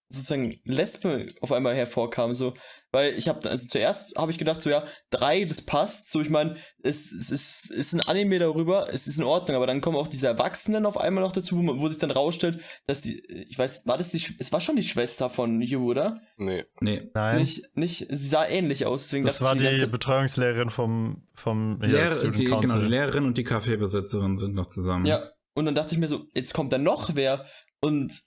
[0.10, 2.54] sozusagen Lesbe auf einmal hervorkam, so,
[2.92, 6.30] weil ich habe, also zuerst habe ich gedacht, so ja, drei, das passt, so ich
[6.30, 9.98] meine, es, es ist, ist ein Anime darüber, es ist in Ordnung, aber dann kommen
[9.98, 13.58] auch diese Erwachsenen auf einmal noch dazu, wo, wo sich dann rausstellt, dass die, ich
[13.58, 16.22] weiß, war das die, es war schon die Schwester von Yu, oder?
[16.38, 16.64] Nee.
[16.80, 17.10] Nee.
[17.14, 21.80] Nein, Nicht, nicht, sie sah ähnlich aus, deswegen das war die ganze- Betreuungslehrerin vom, vom
[21.82, 22.80] ja, Lehrer, Student die, genau, Council.
[22.80, 25.06] die Lehrerin und die Kaffeebesitzerin sind noch zusammen.
[25.08, 27.46] Ja, und dann dachte ich mir so, jetzt kommt da noch wer
[27.82, 28.22] und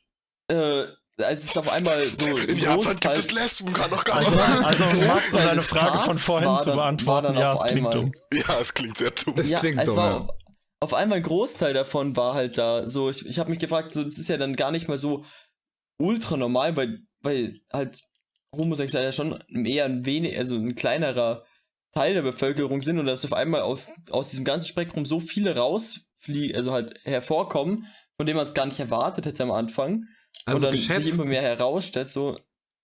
[0.49, 0.85] äh,
[1.23, 4.29] als es auf einmal so In Japan Großteil, gibt es Lesben, kann doch gar nicht
[4.29, 4.65] Also, sein.
[4.65, 7.73] also um Max, um deine Frage von vorhin zu dann- war beantworten, ja, auf es
[7.73, 8.13] klingt einmal- dumm.
[8.33, 9.35] Ja, es klingt sehr dumm.
[9.37, 10.29] Das ja, klingt es dumm, war ja.
[10.81, 14.03] auf, einmal ein Großteil davon war halt da so, ich, ich habe mich gefragt, so
[14.05, 15.25] das ist ja dann gar nicht mal so
[16.01, 18.01] ultra normal, weil, weil halt
[18.57, 21.45] Homosexuelle ja schon eher ein wenig, also ein kleinerer
[21.95, 25.57] Teil der Bevölkerung sind und dass auf einmal aus, aus diesem ganzen Spektrum so viele
[25.57, 30.05] rausfliegen, also halt hervorkommen, von denen man es gar nicht erwartet hätte am Anfang.
[30.47, 32.39] Also und dann sich geschätzt, immer mehr herausstellt, so,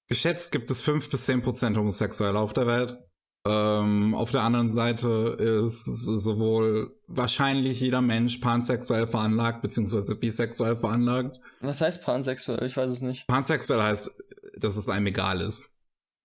[0.08, 2.98] geschätzt gibt es 5 bis 10 Prozent Homosexuelle auf der Welt.
[3.46, 11.40] Ähm, auf der anderen Seite ist sowohl wahrscheinlich jeder Mensch pansexuell veranlagt, beziehungsweise bisexuell veranlagt.
[11.60, 12.64] was heißt pansexuell?
[12.64, 13.26] Ich weiß es nicht.
[13.26, 14.18] Pansexuell heißt,
[14.56, 15.78] dass es einem egal ist.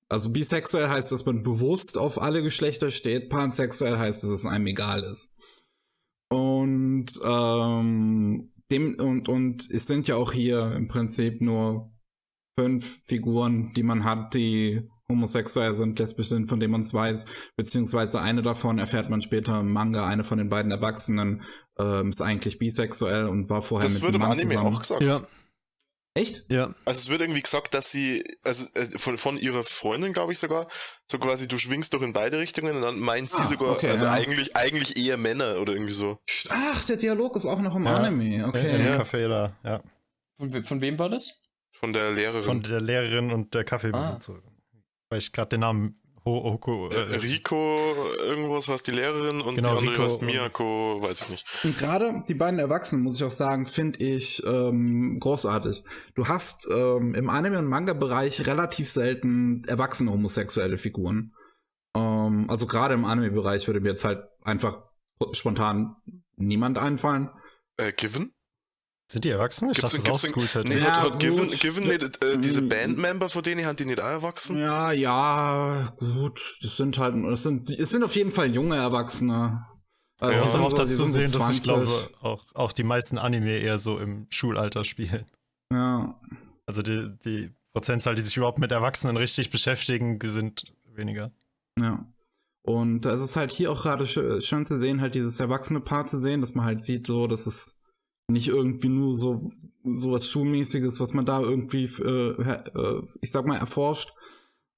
[0.08, 3.30] Also bisexuell heißt, dass man bewusst auf alle Geschlechter steht.
[3.30, 5.36] Pansexuell heißt, dass es einem egal ist.
[6.30, 11.92] Und ähm, dem und und es sind ja auch hier im Prinzip nur
[12.60, 17.26] fünf Figuren, die man hat, die homosexuell sind, lesbisch sind, von denen man es weiß,
[17.56, 21.42] beziehungsweise eine davon erfährt man später im Manga, eine von den beiden Erwachsenen
[21.80, 24.76] ähm, ist eigentlich bisexuell und war vorher Das mit wird einem im Mann Anime zusammen.
[24.76, 25.02] auch gesagt.
[25.02, 25.22] Ja,
[26.20, 26.46] Echt?
[26.50, 26.74] ja.
[26.86, 30.40] Also es wird irgendwie gesagt, dass sie, also äh, von, von ihrer Freundin, glaube ich
[30.40, 30.68] sogar,
[31.10, 33.90] so quasi du schwingst doch in beide Richtungen und dann meint sie Ah, sogar, okay,
[33.90, 34.12] also ja.
[34.12, 36.20] eigentlich, eigentlich eher Männer oder irgendwie so.
[36.50, 37.96] Ach, der Dialog ist auch noch im Ja.
[37.96, 38.76] Anime, okay.
[38.76, 39.02] Im Ja.
[39.02, 39.82] Café da, ja.
[40.38, 41.42] Von, von wem war das?
[41.72, 42.44] Von der Lehrerin.
[42.44, 44.42] Von der Lehrerin und der Kaffeebesitzerin.
[45.10, 45.96] Weil ich gerade den Namen
[46.30, 46.90] Ho Hoko.
[46.90, 47.78] äh, Äh, Rico,
[48.20, 51.30] irgendwas war es die Lehrerin und Genau, die andere Rico war und- Miyako, weiß ich
[51.30, 51.46] nicht.
[51.64, 55.84] Und gerade die beiden Erwachsenen, muss ich auch sagen, finde ich ähm, großartig.
[56.16, 61.34] Du hast ähm, im Anime- und Manga-Bereich relativ selten erwachsene homosexuelle Figuren.
[61.96, 64.84] Ähm, also gerade im Anime-Bereich würde mir jetzt halt einfach
[65.34, 65.96] spontan
[66.38, 67.30] niemand einfallen.
[67.78, 68.34] Äh, Given?
[69.12, 69.70] Sind die erwachsen?
[69.72, 70.66] Ich Gibt's- dachte, das ist auch Schoolzeit.
[70.66, 71.48] Nee, Ja, hat, Given.
[71.50, 72.70] Given nicht, äh, diese Mm.
[72.70, 74.58] Bandmember, von denen haben die nicht auch erwachsen?
[74.60, 76.58] Ja, ja, gut.
[76.62, 79.66] Das sind halt, das sind, es sind auf jeden Fall junge Erwachsene.
[80.20, 81.64] Also Ich es muss aber auch so- dazu sehen, dass ich 20.
[81.64, 81.88] glaube,
[82.22, 85.26] auch, auch die meisten Anime eher so im Schulalter spielen.
[85.72, 86.20] Ja.
[86.66, 91.32] Also die, die Prozentzahl, die sich überhaupt mit Erwachsenen richtig beschäftigen, die sind weniger.
[91.80, 92.06] Ja.
[92.64, 96.06] Und es ist halt hier auch gerade schö- schön zu sehen, halt dieses erwachsene Paar
[96.06, 97.79] zu sehen, dass man halt sieht, so, dass es
[98.30, 99.50] nicht irgendwie nur so,
[99.84, 104.14] so was Schulmäßiges, was man da irgendwie, äh, äh, ich sag mal, erforscht.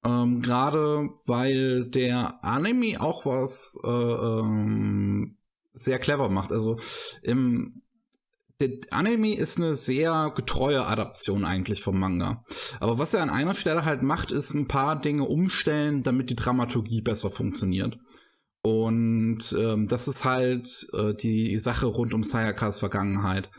[0.03, 5.37] Ähm, gerade weil der Anime auch was äh, ähm,
[5.73, 6.51] sehr clever macht.
[6.51, 6.79] Also
[7.21, 7.83] im
[8.61, 12.45] der Anime ist eine sehr getreue Adaption eigentlich vom Manga.
[12.79, 16.35] Aber was er an einer Stelle halt macht, ist ein paar Dinge umstellen, damit die
[16.35, 17.97] Dramaturgie besser funktioniert.
[18.63, 23.49] Und ähm, das ist halt äh, die Sache rund um Sayakas Vergangenheit.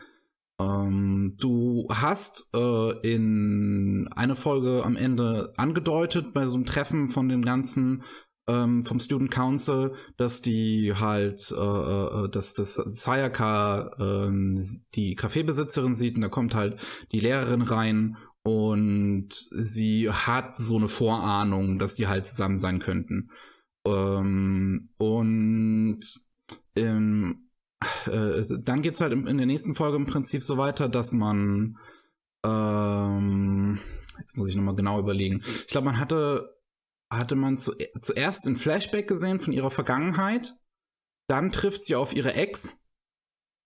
[0.59, 7.27] Ähm, du hast äh, in eine Folge am Ende angedeutet bei so einem Treffen von
[7.27, 8.03] den ganzen
[8.47, 14.59] ähm, vom Student Council, dass die halt, äh, äh, dass das Sayaka ähm,
[14.95, 16.77] die Kaffeebesitzerin sieht und da kommt halt
[17.11, 23.29] die Lehrerin rein und sie hat so eine Vorahnung, dass die halt zusammen sein könnten.
[23.85, 25.99] Ähm, und
[26.75, 27.49] ähm,
[28.05, 31.77] äh, dann geht's halt in, in der nächsten Folge im Prinzip so weiter, dass man
[32.45, 33.79] ähm,
[34.19, 35.41] jetzt muss ich nochmal genau überlegen.
[35.43, 36.57] Ich glaube, man hatte,
[37.11, 40.55] hatte man zu, zuerst ein Flashback gesehen von ihrer Vergangenheit.
[41.27, 42.82] Dann trifft sie auf ihre Ex.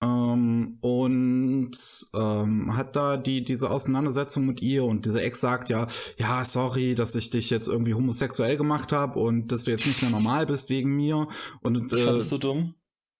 [0.01, 1.71] Ähm, und
[2.13, 5.87] ähm, hat da die diese Auseinandersetzung mit ihr und diese Ex sagt ja
[6.19, 10.03] ja sorry dass ich dich jetzt irgendwie homosexuell gemacht habe und dass du jetzt nicht
[10.03, 11.27] mehr normal bist wegen mir
[11.61, 12.75] und äh, das so dumm.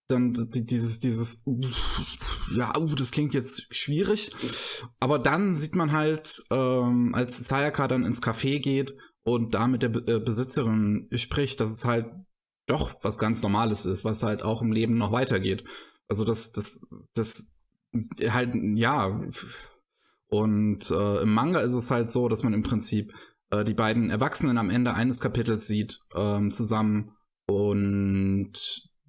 [0.08, 1.44] dann die- dieses, dieses,
[2.56, 4.32] ja, uh, das klingt jetzt schwierig.
[5.00, 9.82] Aber dann sieht man halt, ähm, als Sayaka dann ins Café geht und da mit
[9.82, 12.06] der Be äh, Besitzerin spricht, dass es halt
[12.68, 15.64] doch was ganz Normales ist, was halt auch im Leben noch weitergeht.
[16.08, 16.80] Also das, das,
[17.14, 17.54] das
[18.30, 19.22] halt, ja.
[20.28, 23.14] Und äh, im Manga ist es halt so, dass man im Prinzip
[23.50, 27.12] äh, die beiden Erwachsenen am Ende eines Kapitels sieht, ähm, zusammen
[27.46, 28.54] und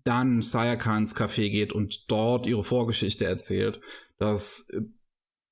[0.04, 3.80] dann Sayaka ins Café geht und dort ihre Vorgeschichte erzählt.
[4.16, 4.82] Das äh,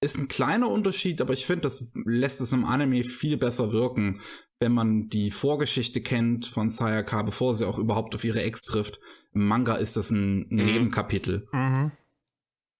[0.00, 4.20] ist ein kleiner Unterschied, aber ich finde, das lässt es im Anime viel besser wirken,
[4.60, 9.00] wenn man die Vorgeschichte kennt von Sayaka, bevor sie auch überhaupt auf ihre Ex trifft.
[9.36, 10.64] Im Manga ist das ein Mhm.
[10.64, 11.46] Nebenkapitel.
[11.52, 11.92] Mhm.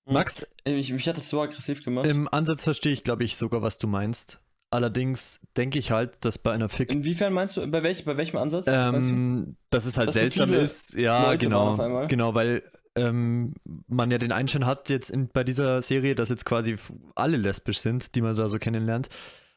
[0.09, 2.07] Max, Mich, mich hat das so aggressiv gemacht.
[2.07, 4.41] im Ansatz verstehe ich, glaube ich, sogar, was du meinst.
[4.71, 8.37] Allerdings denke ich halt, dass bei einer Fick Inwiefern meinst du, bei, welch, bei welchem
[8.39, 8.67] Ansatz?
[8.69, 10.95] ähm, dass es halt Dass so seltsam viele ist.
[10.95, 11.85] Ja, Leute waren auf genau.
[11.85, 12.07] einmal?
[12.09, 12.63] Genau, weil
[12.95, 13.53] ähm,
[13.87, 16.77] man ja den Einschein hat jetzt in, bei dieser Serie, dass jetzt quasi
[17.15, 19.09] alle lesbisch sind, die man da so kennenlernt.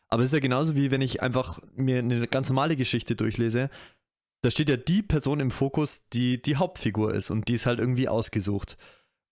[0.10, 3.70] Aber es ist ja genauso wie wenn ich einfach mir eine ganz normale Geschichte durchlese.
[4.41, 7.79] Da steht ja die Person im Fokus, die die Hauptfigur ist und die ist halt
[7.79, 8.77] irgendwie ausgesucht.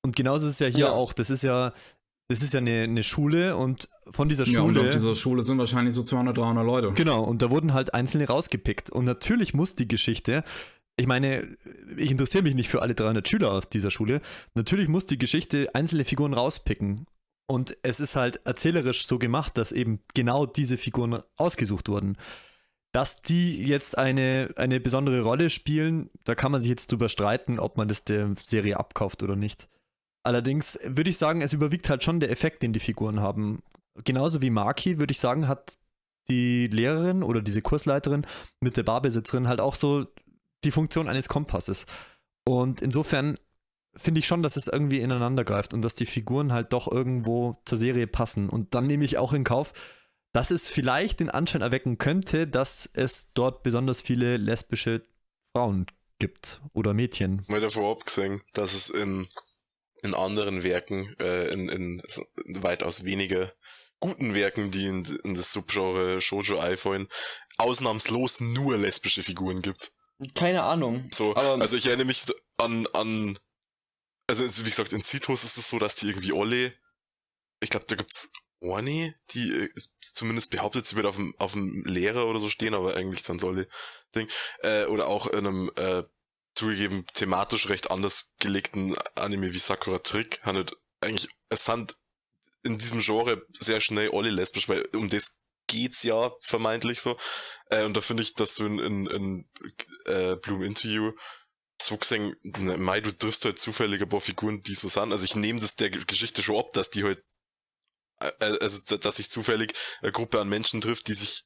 [0.04, 0.92] Und genauso ist es ja hier Ja.
[0.92, 1.14] auch.
[1.14, 1.74] Das ist ja,
[2.28, 4.88] das ist ja eine, eine Schule und von dieser Ja, und Schule.
[4.88, 6.92] auf dieser Schule sind wahrscheinlich so 200, 300 Leute.
[6.94, 8.90] Genau, und da wurden halt einzelne rausgepickt.
[8.90, 10.44] Und natürlich muss die Geschichte,
[10.98, 11.56] ich meine,
[11.96, 14.20] ich interessiere mich nicht für alle 300 Schüler auf dieser Schule,
[14.56, 17.06] natürlich muss die Geschichte einzelne Figuren rauspicken.
[17.50, 22.18] Und es ist halt erzählerisch so gemacht, dass eben genau diese Figuren ausgesucht wurden.
[22.98, 27.60] Dass die jetzt eine, eine besondere Rolle spielen, da kann man sich jetzt drüber streiten,
[27.60, 29.70] ob man das der Serie abkauft oder nicht.
[30.24, 33.62] Allerdings würde ich sagen, es überwiegt halt schon der Effekt, den die Figuren haben.
[34.04, 35.78] Genauso wie Maki, würde ich sagen, hat
[36.28, 38.26] die Lehrerin oder diese Kursleiterin
[38.62, 40.08] mit der Barbesitzerin halt auch so
[40.64, 41.86] die Funktion eines Kompasses.
[42.46, 43.36] Und insofern
[43.96, 47.54] finde ich schon, dass es irgendwie ineinander greift und dass die Figuren halt doch irgendwo
[47.64, 48.50] zur Serie passen.
[48.50, 49.72] Und dann nehme ich auch in Kauf,
[50.38, 55.02] dass es vielleicht den Anschein erwecken könnte, dass es dort besonders viele lesbische
[55.56, 55.88] Frauen
[56.20, 57.44] gibt oder Mädchen.
[57.48, 59.28] Mal davor abgesehen, dass es in,
[60.04, 62.02] in anderen Werken, äh, in, in,
[62.62, 63.52] weitaus weniger
[64.00, 67.08] guten Werken, die in, in das Subgenre Shoujo einfallen,
[67.58, 69.92] ausnahmslos nur lesbische Figuren gibt.
[70.36, 71.10] Keine Ahnung.
[71.12, 72.22] So, Aber- also ich erinnere mich
[72.58, 73.40] an, an,
[74.28, 76.74] also es- wie gesagt, in Citrus ist es so, dass die irgendwie alle,
[77.60, 78.30] ich glaube, da gibt's
[78.62, 79.70] eine, die äh,
[80.02, 83.42] zumindest behauptet, sie wird auf dem, auf dem Lehrer oder so stehen, aber eigentlich sind
[83.42, 83.68] so alle
[84.16, 84.28] Ding,
[84.62, 86.04] äh, oder auch in einem, äh,
[86.56, 91.96] zugegeben thematisch recht anders gelegten Anime wie Sakura Trick, handelt eigentlich, es sind
[92.64, 95.38] in diesem Genre sehr schnell alle lesbisch, weil um das
[95.68, 97.18] geht's ja vermeintlich so.
[97.70, 99.50] Äh, und da finde ich, dass du in, in, in
[100.06, 101.12] äh, Bloom Interview
[101.80, 105.12] so gesehen, Mai, du triffst halt zufällig ein paar Figuren, die so sind.
[105.12, 107.22] Also ich nehme das der Geschichte schon ab, dass die halt,
[108.40, 111.46] also d- dass sich zufällig eine Gruppe an Menschen trifft, die sich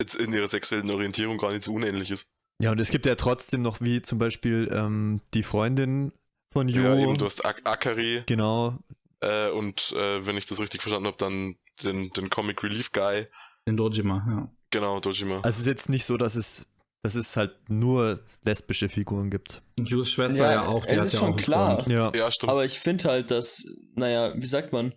[0.00, 2.28] jetzt in ihrer sexuellen Orientierung gar nicht so unähnlich ist.
[2.62, 6.12] Ja, und es gibt ja trotzdem noch wie zum Beispiel ähm, die Freundin
[6.52, 6.82] von Yu.
[6.82, 8.78] Ja, eben, du hast Ak Akari genau,
[9.20, 13.26] äh, und äh, wenn ich das richtig verstanden habe, dann den, den Comic Relief Guy.
[13.66, 14.50] In Dojima, ja.
[14.70, 15.36] Genau, Dojima.
[15.36, 16.66] Also es ist jetzt nicht so, dass es,
[17.02, 19.62] dass es halt nur lesbische Figuren gibt.
[19.78, 21.90] Und Jules Schwester ja, auch, die es hat ist ja schon klar.
[21.90, 22.12] Ja.
[22.14, 22.52] ja, stimmt.
[22.52, 23.64] Aber ich finde halt, dass,
[23.94, 24.94] naja, wie sagt man,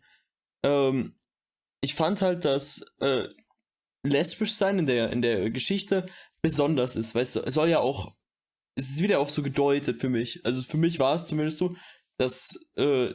[0.64, 1.16] ähm,
[1.82, 3.28] ich fand halt, dass äh,
[4.06, 6.06] lesbisch sein in der, in der Geschichte
[6.42, 8.14] besonders ist, du, es soll ja auch,
[8.76, 10.46] es ist wieder auch so gedeutet für mich.
[10.46, 11.76] Also für mich war es zumindest so,
[12.18, 13.14] dass äh,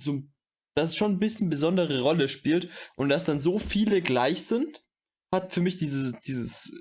[0.00, 0.22] so,
[0.76, 4.84] dass es schon ein bisschen besondere Rolle spielt und dass dann so viele gleich sind,
[5.32, 6.72] hat für mich diese, dieses,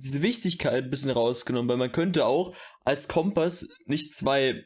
[0.00, 2.54] diese Wichtigkeit ein bisschen rausgenommen, weil man könnte auch
[2.84, 4.62] als Kompass nicht zwei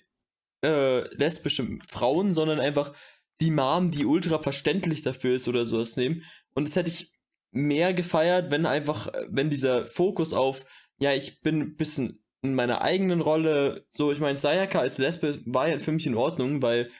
[0.64, 2.94] äh, lesbische Frauen, sondern einfach
[3.40, 6.22] die Mom, die ultra verständlich dafür ist oder sowas nehmen.
[6.54, 7.12] Und das hätte ich
[7.50, 10.64] mehr gefeiert, wenn einfach, wenn dieser Fokus auf,
[10.98, 15.40] ja, ich bin ein bisschen in meiner eigenen Rolle, so, ich meine, Sayaka als Lesbe
[15.46, 16.90] war ja für mich in Ordnung, weil,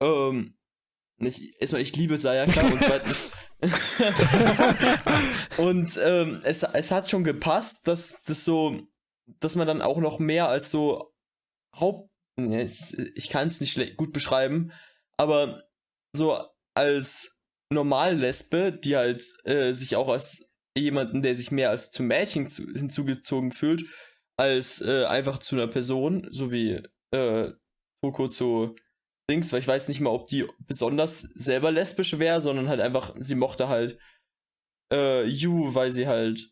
[0.00, 0.56] ähm,
[1.18, 3.30] ich, erstmal, ich liebe Sayaka und zweitens,
[5.58, 8.80] und ähm, es, es hat schon gepasst, dass das so,
[9.38, 11.12] dass man dann auch noch mehr als so
[11.74, 14.72] Haupt, ich kann es nicht gut beschreiben,
[15.20, 15.68] aber
[16.16, 16.42] so
[16.74, 17.38] als
[17.72, 22.48] normale Lesbe, die halt äh, sich auch als jemanden, der sich mehr als zum Mädchen
[22.48, 23.84] zu, hinzugezogen fühlt,
[24.38, 26.82] als äh, einfach zu einer Person, so wie
[27.14, 27.52] äh,
[28.02, 28.74] Toko zu
[29.30, 33.14] Dings, weil ich weiß nicht mal, ob die besonders selber lesbisch wäre, sondern halt einfach,
[33.20, 33.98] sie mochte halt
[34.92, 36.50] äh, Yu, weil sie halt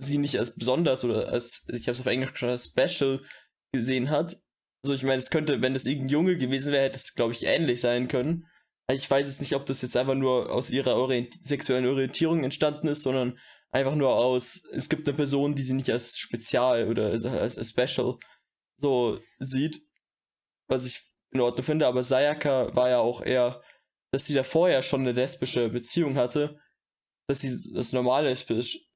[0.00, 3.22] sie nicht als besonders oder als, ich habe es auf Englisch als special
[3.74, 4.36] gesehen hat.
[4.82, 7.44] So, ich meine, es könnte, wenn das irgendein Junge gewesen wäre, hätte es, glaube ich,
[7.44, 8.46] ähnlich sein können.
[8.90, 12.88] Ich weiß jetzt nicht, ob das jetzt einfach nur aus ihrer Orient sexuellen Orientierung entstanden
[12.88, 13.38] ist, sondern
[13.70, 17.68] einfach nur aus, es gibt eine Person, die sie nicht als spezial oder als, als
[17.68, 18.18] special
[18.78, 19.82] so sieht.
[20.68, 21.02] Was ich
[21.32, 23.62] in Ordnung finde, aber Sayaka war ja auch eher,
[24.12, 26.58] dass sie da vorher schon eine lesbische Beziehung hatte,
[27.28, 28.88] dass sie das normal lesbisch,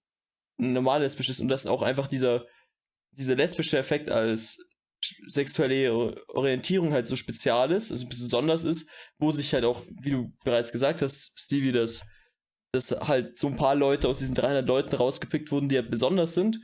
[0.56, 2.46] normal lesbisch ist und dass auch einfach dieser,
[3.12, 4.58] dieser lesbische Effekt als
[5.28, 8.88] sexuelle Orientierung halt so spezial ist, also besonders ist,
[9.18, 12.02] wo sich halt auch, wie du bereits gesagt hast, Stevie, dass,
[12.72, 16.34] dass halt so ein paar Leute aus diesen 300 Leuten rausgepickt wurden, die halt besonders
[16.34, 16.58] sind,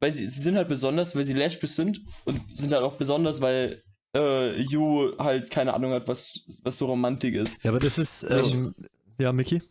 [0.00, 3.40] weil sie, sie sind halt besonders, weil sie lesbisch sind und sind halt auch besonders,
[3.40, 3.82] weil
[4.14, 7.62] äh, Yu halt keine Ahnung hat, was, was so Romantik ist.
[7.64, 8.74] Ja, aber das ist, ähm,
[9.18, 9.62] ja, Mickey?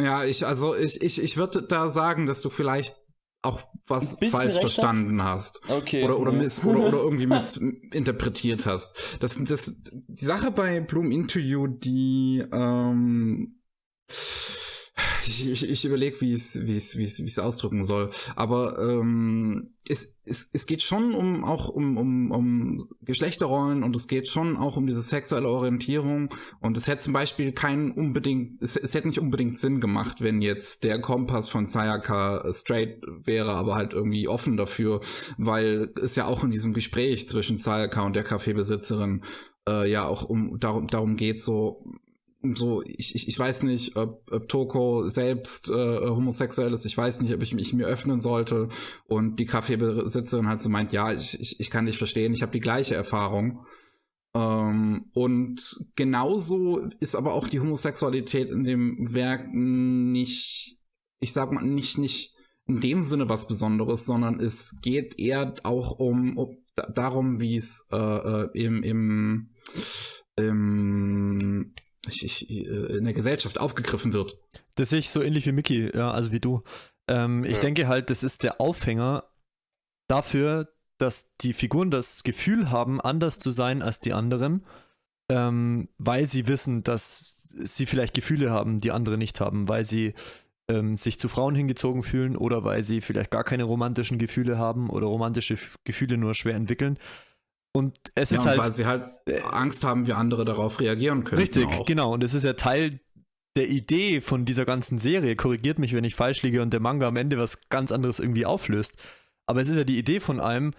[0.00, 2.96] Ja, ich, also ich, ich, ich würde da sagen, dass du vielleicht
[3.42, 5.62] auch was falsch verstanden hast.
[5.68, 6.04] Okay.
[6.04, 9.18] Oder, oder, miss, oder, oder irgendwie missinterpretiert hast.
[9.20, 13.60] Das, das, die Sache bei Bloom You, die, ähm,
[15.30, 18.10] ich, ich, ich überlege, wie es wie es wie es wie es ausdrücken soll.
[18.36, 24.08] Aber ähm, es, es, es geht schon um auch um, um, um Geschlechterrollen und es
[24.08, 26.34] geht schon auch um diese sexuelle Orientierung.
[26.60, 30.42] Und es hätte zum Beispiel keinen unbedingt, es, es hätte nicht unbedingt Sinn gemacht, wenn
[30.42, 35.00] jetzt der Kompass von Sayaka straight wäre, aber halt irgendwie offen dafür,
[35.38, 39.22] weil es ja auch in diesem Gespräch zwischen Sayaka und der Kaffeebesitzerin
[39.68, 41.84] äh, ja auch um darum, darum geht, so
[42.42, 47.20] so, ich, ich, ich weiß nicht, ob, ob Toko selbst äh, homosexuell ist, ich weiß
[47.20, 48.68] nicht, ob ich mich mir öffnen sollte.
[49.06, 52.52] Und die Kaffeebesitzerin halt so meint, ja, ich, ich, ich kann dich verstehen, ich habe
[52.52, 53.66] die gleiche Erfahrung.
[54.34, 60.78] Ähm, und genauso ist aber auch die Homosexualität in dem Werk nicht,
[61.20, 62.34] ich sag mal, nicht, nicht
[62.66, 66.56] in dem Sinne was Besonderes, sondern es geht eher auch um, um
[66.94, 69.50] darum, wie es äh, äh, im, im,
[70.36, 71.74] im
[72.08, 74.38] ich, ich, äh, in der Gesellschaft aufgegriffen wird.
[74.76, 76.62] Das sehe ich so ähnlich wie Mickey, ja, also wie du.
[77.08, 79.24] Ähm, ich denke halt, das ist der Aufhänger
[80.08, 84.66] dafür, dass die Figuren das Gefühl haben, anders zu sein als die anderen,
[85.30, 90.14] ähm, weil sie wissen, dass sie vielleicht Gefühle haben, die andere nicht haben, weil sie
[90.68, 94.88] ähm, sich zu Frauen hingezogen fühlen oder weil sie vielleicht gar keine romantischen Gefühle haben
[94.88, 96.98] oder romantische Gefühle nur schwer entwickeln.
[97.72, 98.58] Und es ja, ist halt.
[98.58, 101.40] Weil sie halt äh, Angst haben, wie andere darauf reagieren können.
[101.40, 101.86] Richtig, auch.
[101.86, 102.12] genau.
[102.12, 103.00] Und es ist ja Teil
[103.56, 105.36] der Idee von dieser ganzen Serie.
[105.36, 108.46] Korrigiert mich, wenn ich falsch liege und der Manga am Ende was ganz anderes irgendwie
[108.46, 109.00] auflöst.
[109.46, 110.72] Aber es ist ja die Idee von allem,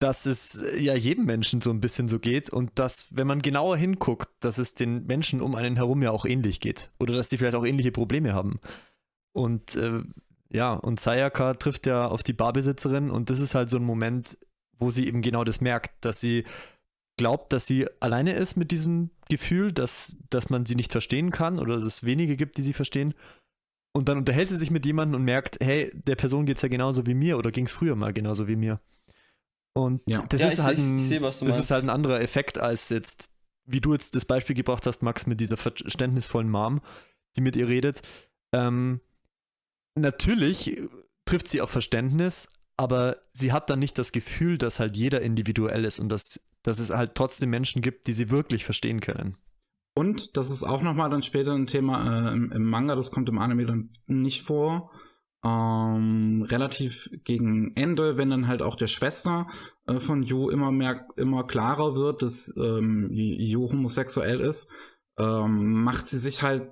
[0.00, 3.76] dass es ja jedem Menschen so ein bisschen so geht und dass, wenn man genauer
[3.76, 6.90] hinguckt, dass es den Menschen um einen herum ja auch ähnlich geht.
[7.00, 8.60] Oder dass die vielleicht auch ähnliche Probleme haben.
[9.32, 10.02] Und äh,
[10.50, 14.38] ja, und Sayaka trifft ja auf die Barbesitzerin und das ist halt so ein Moment,
[14.78, 16.44] wo sie eben genau das merkt, dass sie
[17.16, 21.58] glaubt, dass sie alleine ist mit diesem Gefühl, dass, dass man sie nicht verstehen kann
[21.58, 23.14] oder dass es wenige gibt, die sie verstehen.
[23.92, 26.68] Und dann unterhält sie sich mit jemandem und merkt, hey, der Person geht es ja
[26.68, 28.80] genauso wie mir oder ging es früher mal genauso wie mir.
[29.74, 30.24] Und ja.
[30.28, 32.88] das, ja, ist, ich, halt ein, ich, ich das ist halt ein anderer Effekt als
[32.88, 33.32] jetzt,
[33.64, 36.80] wie du jetzt das Beispiel gebracht hast, Max, mit dieser verständnisvollen Mom,
[37.36, 38.02] die mit ihr redet.
[38.52, 39.00] Ähm,
[39.94, 40.80] natürlich
[41.24, 42.48] trifft sie auf Verständnis,
[42.78, 46.78] aber sie hat dann nicht das Gefühl, dass halt jeder individuell ist und dass, dass
[46.78, 49.36] es halt trotzdem Menschen gibt, die sie wirklich verstehen können.
[49.94, 53.28] Und das ist auch nochmal dann später ein Thema äh, im, im, Manga, das kommt
[53.28, 54.92] im Anime dann nicht vor.
[55.44, 59.48] Ähm, relativ gegen Ende, wenn dann halt auch der Schwester
[59.86, 64.70] äh, von Yu immer mehr, immer klarer wird, dass ähm, Yu homosexuell ist,
[65.18, 66.70] ähm, macht sie sich halt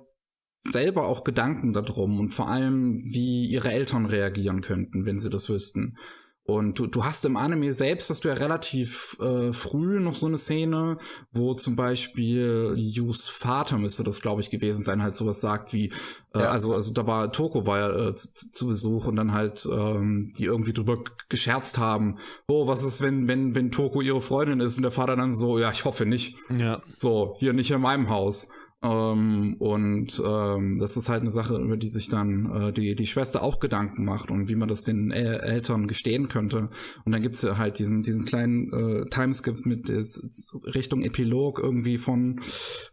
[0.61, 5.49] selber auch Gedanken darum und vor allem, wie ihre Eltern reagieren könnten, wenn sie das
[5.49, 5.97] wüssten.
[6.43, 10.27] Und du, du hast im Anime selbst, hast du ja relativ äh, früh noch so
[10.27, 10.95] eine Szene,
[11.33, 15.87] wo zum Beispiel Yus Vater müsste das, glaube ich, gewesen sein, halt sowas sagt wie,
[16.33, 16.49] äh, Ja.
[16.51, 20.31] also, also da war Toko war ja äh, zu, zu Besuch und dann halt ähm,
[20.37, 24.77] die irgendwie drüber gescherzt haben, oh, was ist, wenn, wenn, wenn Toko ihre Freundin ist
[24.77, 26.37] und der Vater dann so, ja, ich hoffe nicht.
[26.57, 26.81] Ja.
[26.97, 28.47] So, hier nicht in meinem Haus.
[28.83, 33.07] Ähm, und ähm, das ist halt eine Sache, über die sich dann äh, die, die
[33.07, 36.69] Schwester auch Gedanken macht und wie man das den El Eltern gestehen könnte.
[37.03, 41.97] Und dann gibt's ja halt diesen, diesen kleinen äh, Timeskip mit des, Richtung Epilog irgendwie
[41.97, 42.39] von,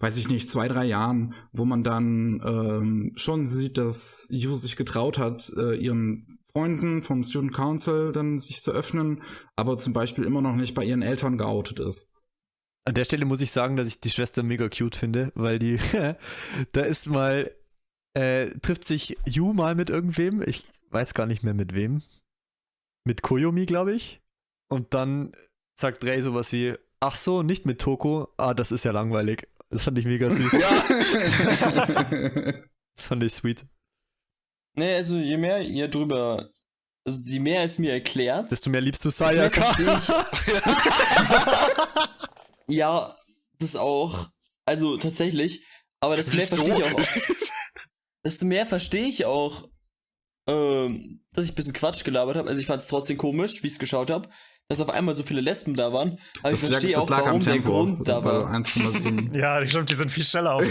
[0.01, 4.77] weiß ich nicht, zwei, drei Jahren, wo man dann ähm, schon sieht, dass Yu sich
[4.77, 9.23] getraut hat, äh, ihren Freunden vom Student Council dann sich zu öffnen,
[9.57, 12.14] aber zum Beispiel immer noch nicht bei ihren Eltern geoutet ist.
[12.87, 15.79] An der Stelle muss ich sagen, dass ich die Schwester mega cute finde, weil die,
[16.73, 17.51] da ist mal,
[18.15, 22.03] äh, trifft sich Yu mal mit irgendwem, ich weiß gar nicht mehr mit wem.
[23.07, 24.21] Mit Koyomi, glaube ich.
[24.71, 25.33] Und dann
[25.79, 29.49] sagt Rei sowas wie, ach so, nicht mit Toko, ah, das ist ja langweilig.
[29.71, 30.53] Das fand ich mega süß.
[32.97, 33.67] Das fand ich sweet.
[34.77, 36.49] Nee, also je mehr ihr drüber,
[37.05, 40.27] also je mehr es mir erklärt, Desto mehr liebst du desto mehr Sayaka.
[42.69, 42.77] ich.
[42.77, 43.15] ja,
[43.59, 44.29] das auch.
[44.67, 45.65] Also tatsächlich.
[46.01, 47.01] Aber desto mehr verstehe ich auch.
[48.25, 49.69] Desto mehr verstehe ich auch,
[50.49, 52.49] ähm, dass ich ein bisschen Quatsch gelabert habe.
[52.49, 54.29] Also ich fand es trotzdem komisch, wie ich es geschaut habe,
[54.69, 56.19] dass auf einmal so viele Lesben da waren.
[56.43, 57.59] Aber ich Das, lag, verstehe das auch, lag am warum der.
[57.61, 58.53] Grund da weil war.
[58.55, 59.37] 1,7.
[59.39, 60.63] Ja, stimmt, die sind viel schneller auf.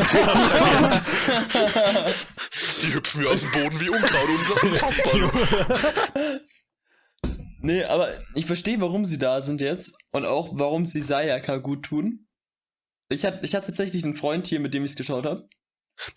[2.81, 5.31] Die hüpfen mir aus dem Boden wie Unkraut und unfassbar.
[7.63, 11.83] Nee, aber ich verstehe, warum sie da sind jetzt und auch, warum sie Sayaka gut
[11.85, 12.27] tun.
[13.09, 15.47] Ich hatte, ich hatte tatsächlich einen Freund hier, mit dem ich es geschaut habe.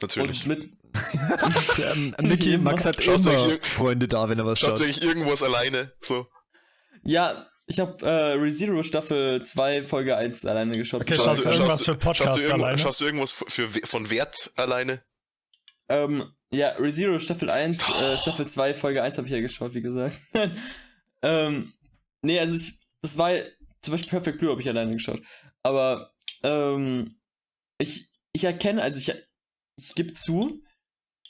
[0.03, 0.43] Natürlich.
[0.43, 0.73] Und mit.
[1.79, 4.81] Ähm, Mickey, Max hat Schaust immer Freunde da, wenn er was Schaust schaut.
[4.81, 5.93] du eigentlich irgendwas alleine?
[6.01, 6.27] So.
[7.05, 11.03] Ja, ich habe äh, ReZero Staffel 2 Folge 1 alleine geschaut.
[11.03, 12.79] Okay, Schaust schaust du irgendwas für Podcasts schaust alleine?
[12.79, 15.03] schaust du irgendwas für, für, von Wert alleine?
[15.89, 18.03] Ähm, ja, ReZero Staffel 1, Oh.
[18.03, 20.23] äh, Staffel 2, Folge 1 habe ich ja geschaut, wie gesagt.
[21.27, 21.73] ähm,
[22.23, 23.33] nee, also ich, das war
[23.81, 25.21] zum Beispiel Perfect Blue habe ich alleine geschaut.
[25.63, 26.13] Aber
[26.45, 27.19] ähm,
[27.79, 29.13] ich, ich erkenne, also ich,
[29.77, 30.63] ich gebe zu,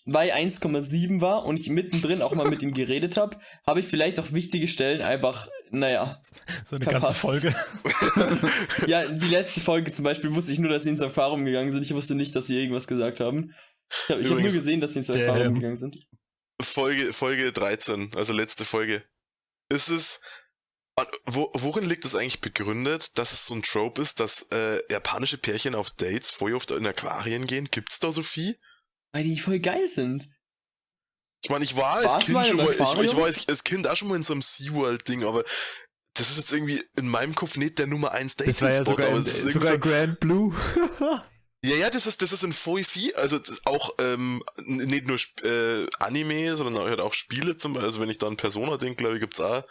[0.05, 4.21] weil 1,7 war und ich mittendrin auch mal mit ihm geredet habe, habe ich vielleicht
[4.21, 6.21] auch wichtige Stellen einfach, naja,
[6.65, 7.21] So eine ganze Verpasst.
[7.21, 8.49] Folge.
[8.87, 11.83] ja, die letzte Folge zum Beispiel wusste ich nur, dass sie ins Aquarium gegangen sind.
[11.83, 13.55] Ich wusste nicht, dass sie irgendwas gesagt haben.
[13.89, 16.07] Ich habe hab nur gesehen, dass sie ins Aquarium ähm, gegangen sind.
[16.61, 19.03] Folge, Folge 13, also letzte Folge.
[19.69, 20.21] Ist es.
[21.27, 25.37] Wo, worin liegt es eigentlich begründet, dass es so ein Trope ist, dass äh, japanische
[25.37, 27.67] Pärchen auf Dates vorher oft in Aquarien gehen?
[27.71, 28.59] Gibt's da so viel?
[29.13, 30.27] Weil die voll geil sind.
[31.43, 33.97] Ich meine, ich war als mal Kind schon mal, ich, ich war als, Kind auch
[33.97, 35.45] schon mal in so einem SeaWorld-Ding, aber
[36.15, 39.03] das ist jetzt irgendwie in meinem Kopf nicht der Nummer 1 Das war ja Dating-Spot,
[39.03, 40.57] sogar, in, sogar irgendwie Grand Blue.
[41.67, 45.87] Ja, ja, das ist, das ist in viel, also auch ähm, nicht nur Sp- äh,
[45.99, 49.15] Anime, sondern halt auch Spiele zum Beispiel, also wenn ich da an Persona denke, glaube
[49.15, 49.65] ich, gibt's auch,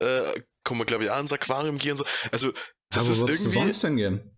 [0.00, 2.04] äh, kann man glaube ich auch ins Aquarium gehen, so.
[2.32, 2.52] also
[2.90, 4.30] das Aber ist würdest du irgendwie, sonst denn gehen?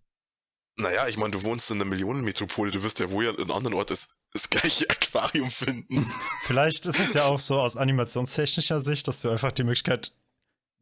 [0.77, 3.75] naja, ich meine, du wohnst in einer Millionenmetropole, du wirst ja wohl an einem anderen
[3.75, 6.07] Ort das, das gleiche Aquarium finden.
[6.45, 10.13] Vielleicht ist es ja auch so aus animationstechnischer Sicht, dass du einfach die Möglichkeit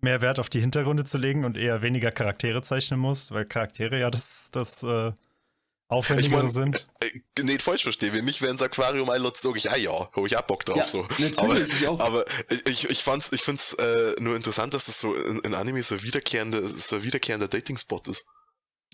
[0.01, 3.99] mehr Wert auf die Hintergründe zu legen und eher weniger Charaktere zeichnen musst, weil Charaktere
[3.99, 5.13] ja das, das äh,
[5.89, 6.87] aufwendigere mein, sind.
[7.01, 10.27] Äh, nicht falsch verstehe, wenn mich wer ins Aquarium einlädt, sag ich, ah ja, hab
[10.27, 11.03] ich auch Bock drauf, ja, so.
[11.03, 12.01] natürlich, Aber, ich auch.
[12.01, 12.25] aber
[12.67, 16.03] ich, ich fand's, ich find's äh, nur interessant, dass das so in, in Anime so
[16.03, 18.27] wiederkehrende, so ein wiederkehrender Dating-Spot ist.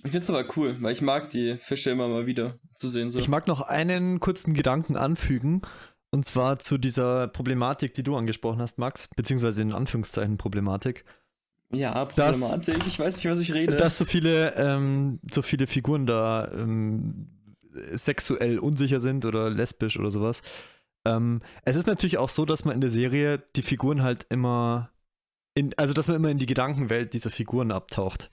[0.05, 3.11] Ich find's aber cool, weil ich mag die Fische immer mal wieder zu sehen.
[3.11, 3.19] So.
[3.19, 5.62] Ich mag noch einen kurzen Gedanken anfügen.
[6.11, 11.07] Und zwar zu dieser Problematik, die du angesprochen hast, Max, beziehungsweise in Anführungszeichen Problematik,
[11.73, 13.77] ja, Problematik, ich weiß nicht, was ich rede.
[13.77, 17.28] dass so viele, ähm, so viele Figuren da ähm,
[17.93, 20.43] sexuell unsicher sind oder lesbisch oder sowas.
[21.05, 24.90] Ähm, es ist natürlich auch so, dass man in der Serie die Figuren halt immer
[25.55, 28.31] in, also dass man immer in die Gedankenwelt dieser Figuren abtaucht.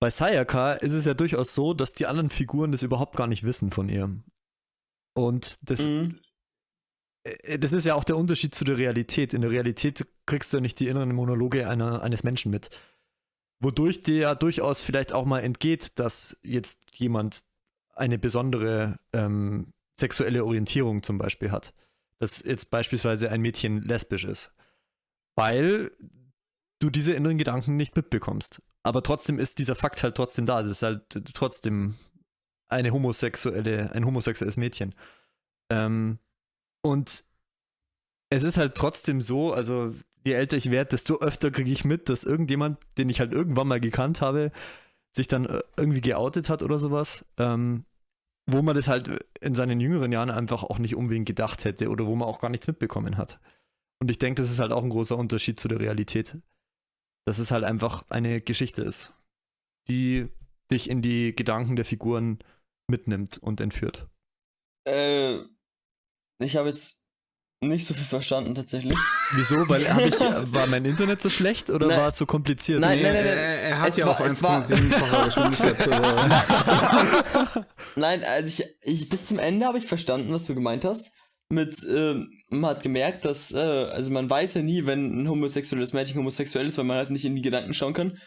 [0.00, 3.44] Bei Sayaka ist es ja durchaus so, dass die anderen Figuren das überhaupt gar nicht
[3.44, 4.10] wissen von ihr.
[5.14, 6.18] Und das, Mhm.
[7.26, 9.34] Äh, das ist ja auch der Unterschied zu der Realität.
[9.34, 12.70] In der Realität kriegst du ja nicht die inneren Monologe einer, eines Menschen mit.
[13.60, 17.44] Wodurch dir ja durchaus vielleicht auch mal entgeht, dass jetzt jemand
[17.94, 21.72] eine besondere ähm, sexuelle Orientierung zum Beispiel hat.
[22.18, 24.54] Dass jetzt beispielsweise ein Mädchen lesbisch ist.
[25.34, 25.90] Weil
[26.78, 28.62] du diese inneren Gedanken nicht mitbekommst.
[28.82, 30.60] Aber trotzdem ist dieser Fakt halt trotzdem da.
[30.60, 31.96] Es ist halt trotzdem
[32.68, 34.94] eine homosexuelle, ein homosexuelles Mädchen.
[35.70, 36.18] Ähm,
[36.86, 37.24] und
[38.30, 39.94] es ist halt trotzdem so, also
[40.24, 43.68] je älter ich werde, desto öfter kriege ich mit, dass irgendjemand, den ich halt irgendwann
[43.68, 44.50] mal gekannt habe,
[45.14, 47.24] sich dann äh, irgendwie geoutet hat oder sowas.
[47.38, 47.84] Ähm,
[48.48, 52.06] wo man das halt in seinen jüngeren Jahren einfach auch nicht unbedingt gedacht hätte oder
[52.06, 53.40] wo man auch gar nichts mitbekommen hat.
[54.00, 56.38] Und ich denke, das ist halt auch ein großer Unterschied zu der Realität.
[57.26, 59.14] Dass es halt einfach eine Geschichte ist,
[59.88, 60.28] die
[60.70, 62.38] dich in die Gedanken der Figuren
[62.88, 64.06] mitnimmt und entführt.
[64.84, 65.40] Äh,
[66.38, 66.96] ich habe jetzt
[67.62, 68.96] nicht so viel verstanden tatsächlich.
[69.32, 69.66] Wieso?
[69.68, 71.98] Weil ich, war mein Internet so schlecht oder Nein.
[71.98, 72.80] war es so kompliziert?
[72.80, 73.36] Nein, Nee, nein, nein, nein.
[73.36, 75.88] Er, er hat Es ja war- auch es war- 1,7-fache Geschwindigkeit.
[75.92, 77.64] Also.
[77.96, 81.10] Nein, also ich, ich bis zum Ende habe ich verstanden, was du gemeint hast.
[81.48, 85.92] Mit, ähm, man hat gemerkt, dass, äh, also man weiß ja nie, wenn ein homosexuelles
[85.92, 88.18] Mädchen homosexuell ist, weil man halt nicht in die Gedanken schauen kann.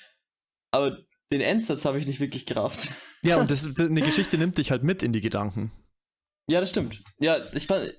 [0.72, 0.98] Aber
[1.31, 2.90] den Endsatz habe ich nicht wirklich gerafft.
[3.22, 5.72] Ja, und das, eine Geschichte nimmt dich halt mit in die Gedanken.
[6.49, 7.01] Ja, das stimmt.
[7.19, 7.93] Ja, ich fand,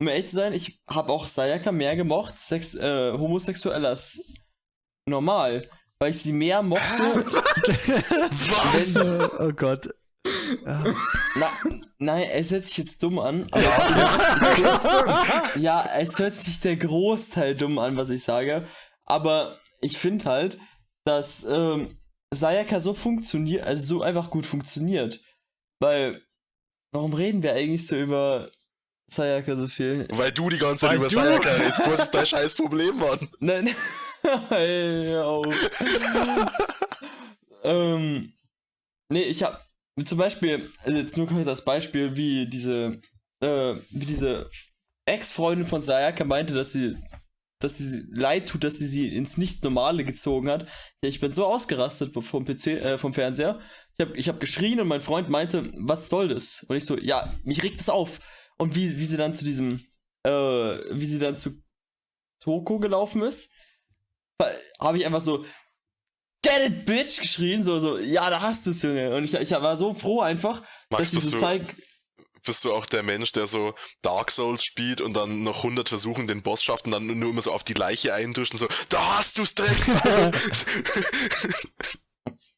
[0.00, 4.20] um ehrlich zu sein, ich habe auch Sayaka mehr gemocht, sex, äh, homosexuell als
[5.06, 6.82] normal, weil ich sie mehr mochte.
[8.72, 8.94] Was?
[8.94, 9.88] wenn, oh Gott.
[10.64, 10.84] Ja.
[11.36, 11.50] na,
[11.98, 13.62] nein, es hört sich jetzt dumm an, aber
[15.58, 18.66] ja, es hört sich der Großteil dumm an, was ich sage.
[19.04, 20.58] Aber ich finde halt,
[21.04, 21.98] dass ähm,
[22.32, 25.20] Sayaka so funktioniert, also so einfach gut funktioniert.
[25.80, 26.22] Weil,
[26.92, 28.48] warum reden wir eigentlich so über
[29.08, 30.06] Sayaka so viel?
[30.10, 31.86] Weil du die ganze Zeit Weil über du- Sayaka redest.
[31.86, 33.28] Was ist dein scheiß Problem, Mann?
[33.40, 33.70] Nein.
[34.48, 35.46] Hey, auf.
[37.64, 38.32] ähm,
[39.08, 39.60] nee, ich hab
[40.04, 43.00] zum Beispiel, also jetzt nur konkret als Beispiel, wie diese,
[43.40, 44.48] äh, wie diese
[45.06, 46.96] Ex-Freundin von Sayaka meinte, dass sie,
[47.62, 50.62] dass sie leid tut, dass sie sie ins Nicht-Normale gezogen hat.
[51.02, 53.60] Ja, ich bin so ausgerastet vom PC, äh, vom Fernseher.
[53.96, 56.64] Ich hab, ich hab geschrien und mein Freund meinte, was soll das?
[56.68, 58.20] Und ich so, ja, mich regt das auf.
[58.58, 59.84] Und wie, wie sie dann zu diesem,
[60.24, 61.62] äh, wie sie dann zu
[62.40, 63.52] Toko gelaufen ist,
[64.80, 65.44] habe ich einfach so
[66.44, 67.20] Get it, bitch!
[67.20, 69.14] geschrien, so, so, ja, da hast du's, Junge.
[69.14, 70.60] Und ich, ich war so froh einfach,
[70.90, 71.68] Max, dass sie so du, zeigen.
[72.44, 76.26] Bist du auch der Mensch, der so Dark Souls spielt und dann noch 100 Versuchen
[76.26, 79.18] den Boss schafft und dann nur immer so auf die Leiche einduscht und so, da
[79.18, 80.30] hast du's, Drecksau!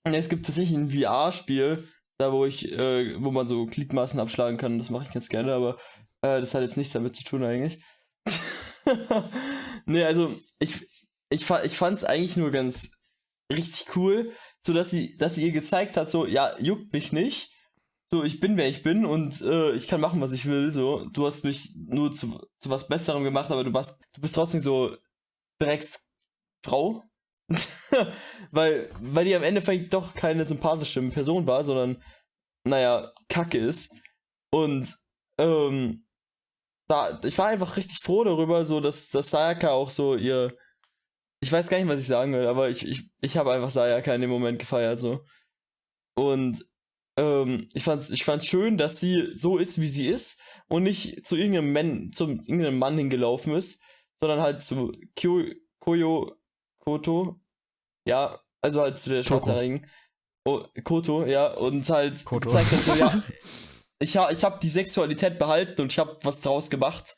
[0.07, 1.89] Es gibt tatsächlich ein VR-Spiel,
[2.19, 4.79] da wo ich, äh, wo man so Gliedmaßen abschlagen kann.
[4.79, 5.79] Das mache ich ganz gerne, aber
[6.21, 7.83] äh, das hat jetzt nichts damit zu tun eigentlich.
[9.87, 10.87] nee, also ich,
[11.31, 12.91] ich, ich fand's eigentlich nur ganz
[13.51, 17.51] richtig cool, so dass sie, dass sie ihr gezeigt hat, so, ja, juckt mich nicht.
[18.15, 20.71] So, ich bin wer ich bin und äh, ich kann machen, was ich will.
[20.71, 24.37] So, du hast mich nur zu, zu was Besserem gemacht, aber du warst, du bist
[24.37, 24.97] trotzdem so
[25.59, 27.03] Drecksfrau.
[28.53, 32.01] weil, weil die am Endeffekt doch keine sympathische Person war, sondern,
[32.63, 33.93] naja, Kacke ist.
[34.53, 34.95] Und,
[35.41, 36.07] ähm,
[36.87, 40.57] da, ich war einfach richtig froh darüber, so, dass, dass Sayaka auch so ihr,
[41.41, 44.15] ich weiß gar nicht, was ich sagen will, aber ich, ich, ich habe einfach Sayaka
[44.15, 45.25] in dem Moment gefeiert, so.
[46.15, 46.65] Und,
[47.17, 51.27] ähm, ich fand's, ich fand's schön, dass sie so ist, wie sie ist und nicht
[51.27, 53.83] zu irgendeinem Mann, zum irgendeinem Mann hingelaufen ist,
[54.19, 55.45] sondern halt zu Kyo,
[55.81, 56.37] Koyo,
[56.79, 57.41] Koto,
[58.07, 59.23] ja, also halt zu der.
[59.23, 59.87] Schwarzhaarigen.
[60.47, 62.49] Oh, Koto, ja, und halt Koto.
[62.49, 63.23] gezeigt hat so, ja,
[63.99, 67.17] ich, ha, ich habe die Sexualität behalten und ich habe was draus gemacht.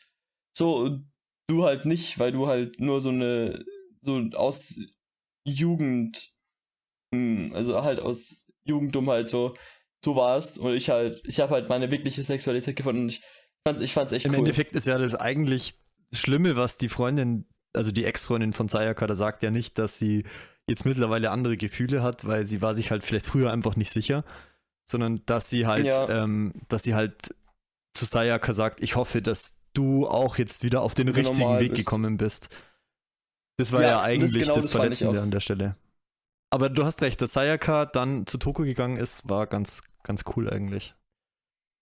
[0.56, 1.12] So, und
[1.48, 3.64] du halt nicht, weil du halt nur so eine,
[4.01, 4.78] so aus
[5.44, 6.32] Jugend,
[7.12, 9.55] hm, also halt aus Jugenddummheit so,
[10.07, 13.23] so warst und ich halt, ich habe halt meine wirkliche Sexualität gefunden und ich
[13.66, 14.39] fand's, ich fand's echt Im cool.
[14.39, 15.74] Endeffekt ist ja das eigentlich
[16.12, 20.24] Schlimme, was die Freundin, also die Ex-Freundin von Sayaka, da sagt ja nicht, dass sie
[20.69, 24.24] jetzt mittlerweile andere Gefühle hat, weil sie war sich halt vielleicht früher einfach nicht sicher,
[24.85, 26.09] sondern dass sie halt, Ja.
[26.09, 27.35] ähm, dass sie halt
[27.95, 31.85] zu Sayaka sagt, ich hoffe, dass du auch jetzt wieder auf den richtigen Weg bist.
[31.85, 32.49] gekommen bist.
[33.59, 35.77] Das war Ja, ja, das eigentlich das, genau das ich Verletzende an der Stelle.
[36.51, 40.49] Aber du hast recht, dass Sayaka dann zu Toko gegangen ist, war ganz, ganz cool
[40.51, 40.95] eigentlich.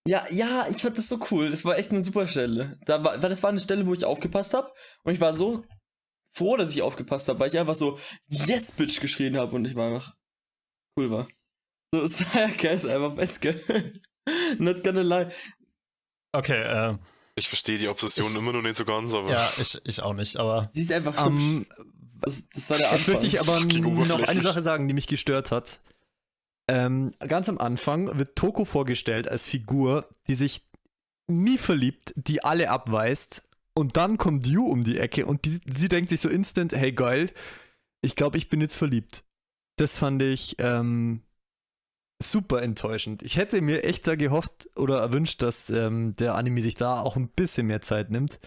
[0.07, 1.51] Ja, ja, ich fand das so cool.
[1.51, 2.79] Das war echt eine super Stelle.
[2.85, 4.71] Da war, weil das war eine Stelle, wo ich aufgepasst habe.
[5.03, 5.65] Und ich war so
[6.37, 7.99] froh, dass ich aufgepasst habe, weil ich einfach so
[8.29, 10.15] Yes, Bitch geschrien habe und ich war einfach
[10.99, 11.29] cool war.
[11.95, 13.61] So, Sayaka ist einfach Weske.
[14.59, 15.31] Not gonna lie.
[16.33, 16.97] Okay, äh,
[17.37, 20.15] Ich verstehe die Obsession Ich- immer noch nicht so ganz, aber ja, ich, ich auch
[20.15, 21.43] nicht, aber Sie ist einfach hübsch.
[21.45, 21.67] Ähm,
[22.21, 24.41] Das, das war der Jetzt möchte ich aber noch eine.
[24.43, 25.81] Sache sagen, die mich gestört hat.
[26.69, 30.67] Ähm, ganz am Anfang wird Toko vorgestellt als Figur, die sich
[31.27, 33.49] nie verliebt, die alle abweist.
[33.75, 36.93] Und dann kommt Yu um die Ecke und die, sie denkt sich so instant, hey
[36.93, 37.31] geil,
[38.03, 39.25] ich glaube, ich bin jetzt verliebt.
[39.77, 41.23] Das fand ich ähm,
[42.23, 43.23] super enttäuschend.
[43.23, 47.17] Ich hätte mir echt da gehofft oder erwünscht, dass ähm, der Anime sich da auch
[47.17, 48.39] ein bisschen mehr Zeit nimmt.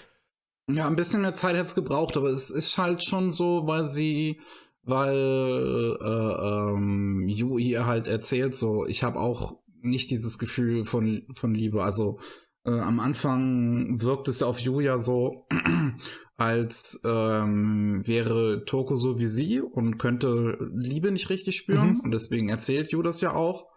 [0.69, 3.87] Ja, ein bisschen mehr Zeit hätte es gebraucht, aber es ist halt schon so, weil
[3.87, 4.39] sie,
[4.87, 11.27] weil äh, ähm, Yu hier halt erzählt, so, ich habe auch nicht dieses Gefühl von,
[11.33, 11.83] von Liebe.
[11.83, 12.19] Also
[12.65, 15.45] äh, am Anfang wirkt es auf Yu ja so,
[16.37, 21.95] als ähm, wäre Toko so wie sie und könnte Liebe nicht richtig spüren.
[21.95, 21.99] Mhm.
[22.01, 23.67] Und deswegen erzählt Yu das ja auch.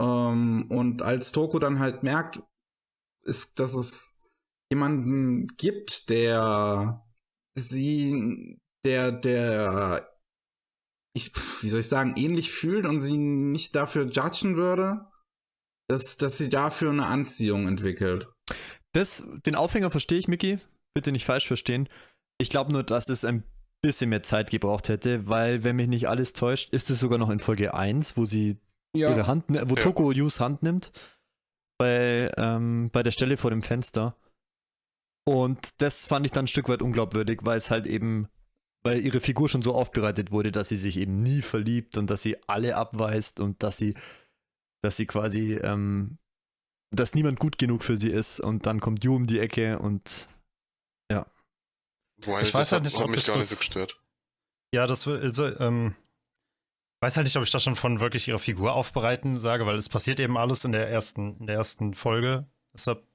[0.00, 2.42] Ähm, und als Toko dann halt merkt,
[3.22, 4.18] ist, dass es
[4.70, 7.02] jemanden gibt, der
[7.54, 10.15] sie, der, der,
[11.16, 11.32] ich,
[11.62, 15.06] wie soll ich sagen, ähnlich fühlt und sie nicht dafür judgen würde,
[15.88, 18.28] dass, dass sie dafür eine Anziehung entwickelt.
[18.92, 20.58] Das, den Aufhänger verstehe ich, Mickey.
[20.94, 21.88] Bitte nicht falsch verstehen.
[22.38, 23.44] Ich glaube nur, dass es ein
[23.82, 27.30] bisschen mehr Zeit gebraucht hätte, weil, wenn mich nicht alles täuscht, ist es sogar noch
[27.30, 28.58] in Folge 1, wo sie
[28.94, 29.82] ihre Hand, wo Ja.
[29.82, 30.92] Toko Yus Hand nimmt.
[31.78, 34.16] Bei, ähm, bei der Stelle vor dem Fenster.
[35.26, 38.28] Und das fand ich dann ein Stück weit unglaubwürdig, weil es halt eben,
[38.86, 42.22] weil ihre Figur schon so aufbereitet wurde, dass sie sich eben nie verliebt und dass
[42.22, 43.94] sie alle abweist und dass sie,
[44.82, 46.18] dass sie quasi, ähm,
[46.90, 50.28] dass niemand gut genug für sie ist und dann kommt Yu um die Ecke und
[52.24, 54.00] Wobei, Ich das weiß halt nicht, ob mich ich gar nicht das- so gestört.
[54.72, 55.94] Ja, das will, also, ähm,
[57.02, 59.90] weiß halt nicht, ob ich das schon von wirklich ihrer Figur aufbereiten sage, weil es
[59.90, 62.46] passiert eben alles in der ersten, in der ersten Folge.
[62.72, 63.06] Deshalb,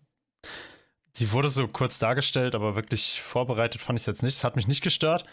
[1.14, 4.36] sie wurde so kurz dargestellt, aber wirklich vorbereitet fand ich es jetzt nicht.
[4.36, 5.26] Es hat mich nicht gestört,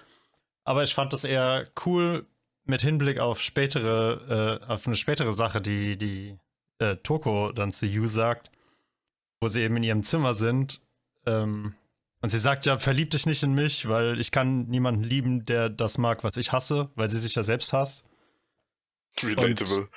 [0.68, 2.26] aber ich fand das eher cool
[2.66, 6.38] mit Hinblick auf spätere, äh, auf eine spätere Sache, die, die
[6.78, 8.50] äh, Toko dann zu Yu sagt,
[9.40, 10.82] wo sie eben in ihrem Zimmer sind.
[11.24, 11.74] Ähm,
[12.20, 15.70] und sie sagt ja, verlieb dich nicht in mich, weil ich kann niemanden lieben, der
[15.70, 18.04] das mag, was ich hasse, weil sie sich ja selbst hasst.
[19.22, 19.88] Relatable.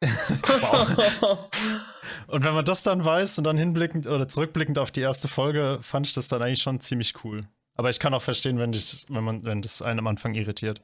[0.00, 1.50] Wow.
[2.28, 5.80] Und wenn man das dann weiß und dann hinblickend oder zurückblickend auf die erste Folge,
[5.82, 7.46] fand ich das dann eigentlich schon ziemlich cool.
[7.74, 10.82] Aber ich kann auch verstehen, wenn, ich, wenn, man, wenn das einen am Anfang irritiert.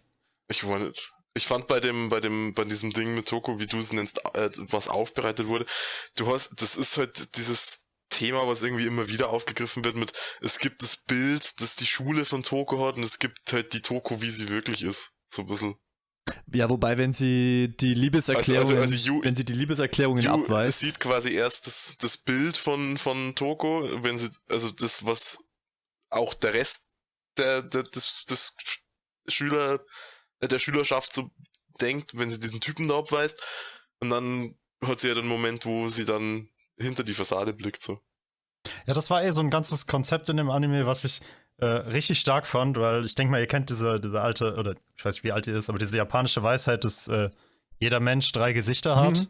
[0.49, 1.01] Ich wollte,
[1.35, 4.25] ich fand bei dem, bei dem, bei diesem Ding mit Toko, wie du es nennst,
[4.35, 5.67] äh, was aufbereitet wurde,
[6.17, 10.59] du hast, das ist halt dieses Thema, was irgendwie immer wieder aufgegriffen wird mit, es
[10.59, 14.23] gibt das Bild, das die Schule von Toko hat und es gibt halt die Toko,
[14.23, 15.13] wie sie wirklich ist.
[15.29, 15.77] So ein bisschen.
[16.53, 21.33] ja, wobei, wenn sie die Liebeserklärungen, also Yu- wenn sie die Liebeserklärungen abweist, sieht quasi
[21.33, 25.45] erst das, das Bild von, von Toko, wenn sie, also das, was
[26.11, 26.91] auch der Rest
[27.37, 28.57] der, der, des, des
[29.29, 29.81] Schüler,
[30.43, 31.31] der Schülerschaft so
[31.81, 33.41] denkt, wenn sie diesen Typen da abweist.
[34.01, 38.01] Und dann hat sie ja den Moment, wo sie dann hinter die Fassade blickt, so.
[38.87, 41.21] Ja, das war eh so ein ganzes Konzept in dem Anime, was ich
[41.59, 45.05] äh, richtig stark fand, weil ich denke mal, ihr kennt diese, diese alte, oder ich
[45.05, 47.31] weiß nicht, wie alt die ist, aber diese japanische Weisheit, dass äh,
[47.79, 49.19] jeder Mensch drei Gesichter hat.
[49.19, 49.29] Mhm.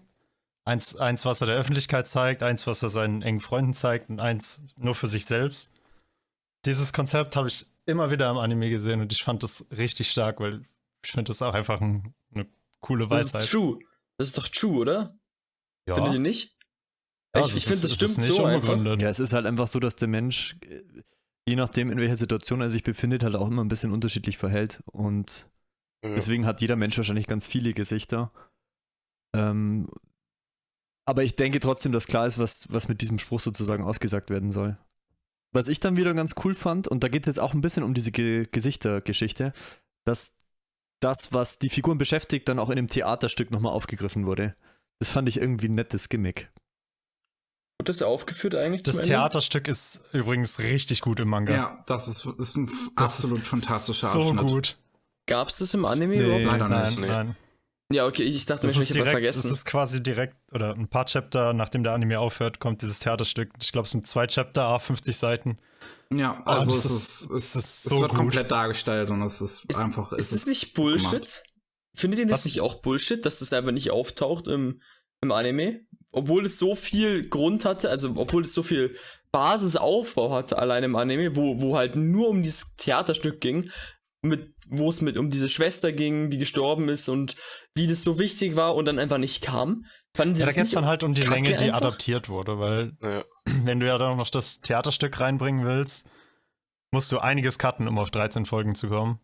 [0.64, 4.20] Eins, eins, was er der Öffentlichkeit zeigt, eins, was er seinen engen Freunden zeigt und
[4.20, 5.72] eins nur für sich selbst.
[6.68, 10.38] Dieses Konzept habe ich immer wieder im Anime gesehen und ich fand das richtig stark,
[10.40, 10.62] weil
[11.04, 12.46] ich finde das auch einfach ein, eine
[12.80, 13.42] coole Das Weisheit.
[13.44, 13.78] ist true.
[14.18, 15.18] Das ist doch true, oder?
[15.88, 15.94] ja.
[15.94, 16.56] Findet ihr nicht?
[17.34, 19.00] Ja, ich das ich finde, das ist stimmt nicht so einfach.
[19.00, 20.82] Ja, es ist halt einfach so, dass der Mensch, äh,
[21.48, 24.82] je nachdem, in welcher Situation er sich befindet, halt auch immer ein bisschen unterschiedlich verhält.
[24.86, 25.48] Und
[26.04, 26.14] Ja.
[26.14, 28.32] deswegen hat jeder Mensch wahrscheinlich ganz viele Gesichter.
[29.34, 29.88] Ähm,
[31.06, 34.50] aber ich denke trotzdem, dass klar ist, was, was mit diesem Spruch sozusagen ausgesagt werden
[34.50, 34.76] soll.
[35.52, 37.82] Was ich dann wieder ganz cool fand, und da geht es jetzt auch ein bisschen
[37.82, 39.52] um diese Ge Gesichtergeschichte,
[40.04, 40.38] dass
[41.00, 44.54] das, was die Figuren beschäftigt, dann auch in dem Theaterstück nochmal aufgegriffen wurde.
[44.98, 46.50] Das fand ich irgendwie ein nettes Gimmick.
[47.80, 48.82] Wird das aufgeführt eigentlich?
[48.82, 49.14] Das zum Ende?
[49.14, 51.52] Theaterstück ist übrigens richtig gut im Manga.
[51.54, 54.46] Ja, das ist, ist ein Das absolut ist fantastischer so Abschnitt.
[54.48, 54.76] gut.
[55.26, 56.24] Gab es das im Anime Nee.
[56.24, 56.44] überhaupt?
[56.44, 57.34] Leider nein, nicht, nee.
[57.90, 59.50] Ja, okay, ich dachte Das mir, ist ich direkt, das vergessen.
[59.52, 63.50] ist quasi direkt, oder ein paar Chapter, nachdem der Anime aufhört, kommt dieses Theaterstück.
[63.62, 65.56] Ich glaube, es sind zwei Chapter, a 50 Seiten.
[66.14, 68.18] Ja, Ah, also das es ist- ist, es es, ist es so wird gut.
[68.18, 70.12] komplett dargestellt und es ist, Ist, einfach.
[70.12, 71.10] ist es das nicht Bullshit?
[71.12, 71.42] gemacht.
[71.96, 72.44] Findet ihr das Was?
[72.44, 74.82] nicht auch Bullshit, dass das einfach nicht auftaucht im,
[75.22, 75.80] im Anime?
[76.10, 78.96] Obwohl es so viel Grund hatte, also obwohl es so viel
[79.32, 83.70] Basisaufbau hatte allein im Anime, wo, wo halt nur um dieses Theaterstück ging,
[84.22, 87.36] mit, wo es mit um diese Schwester ging, die gestorben ist und
[87.74, 89.84] wie das so wichtig war und dann einfach nicht kam.
[90.14, 91.78] Fanden Ja, da geht es dann halt um die kacke Länge, die einfach?
[91.78, 93.24] adaptiert wurde, weil Ja.
[93.64, 96.08] wenn du ja dann noch das Theaterstück reinbringen willst,
[96.92, 99.20] musst du einiges cutten, um auf 13 Folgen zu kommen,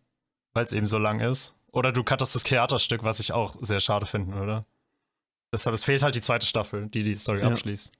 [0.53, 1.55] weil es eben so lang ist.
[1.71, 4.65] Oder du cuttest das Theaterstück, was ich auch sehr schade finden würde.
[5.53, 7.47] Deshalb, es fehlt halt die zweite Staffel, die die Story Ja.
[7.47, 7.91] abschließt.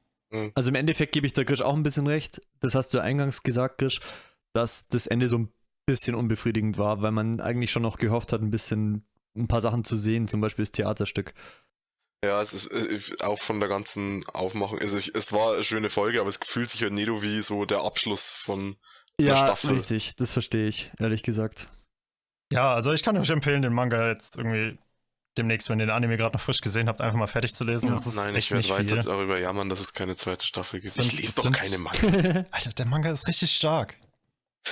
[0.53, 2.41] Also im Endeffekt gebe ich der Grisch auch ein bisschen recht.
[2.59, 3.99] Das hast du eingangs gesagt, Grisch,
[4.53, 5.49] dass das Ende so ein
[5.85, 9.05] bisschen unbefriedigend war, weil man eigentlich schon noch gehofft hat, ein bisschen
[9.37, 11.33] ein paar Sachen zu sehen, zum Beispiel das Theaterstück.
[12.23, 14.79] Ja, es ist auch von der ganzen Aufmachung.
[14.79, 17.41] Also ich, es war eine schöne Folge, aber es fühlt sich halt nicht so wie
[17.43, 18.77] so der Abschluss von
[19.19, 19.73] Ja, Staffel.
[19.73, 21.67] richtig, das verstehe ich, ehrlich gesagt.
[22.51, 24.77] Ja, also ich kann euch empfehlen, den Manga jetzt irgendwie
[25.37, 27.89] demnächst, wenn ihr den Anime gerade noch frisch gesehen habt, einfach mal fertig zu lesen.
[27.91, 29.03] das ist Nein, ich werde nicht weiter viel.
[29.03, 30.93] darüber jammern, dass es keine zweite Staffel gibt.
[30.93, 32.45] Sind- ich lese doch sind- keine Manga.
[32.51, 33.97] Alter, der Manga ist richtig stark.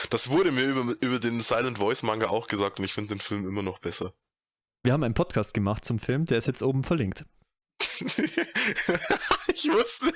[0.10, 3.20] Das wurde mir über, über den Silent Voice Manga auch gesagt und ich finde den
[3.20, 4.14] Film immer noch besser.
[4.84, 7.26] Wir haben einen Podcast gemacht zum Film, der ist jetzt oben verlinkt.
[7.82, 10.12] ich wusste.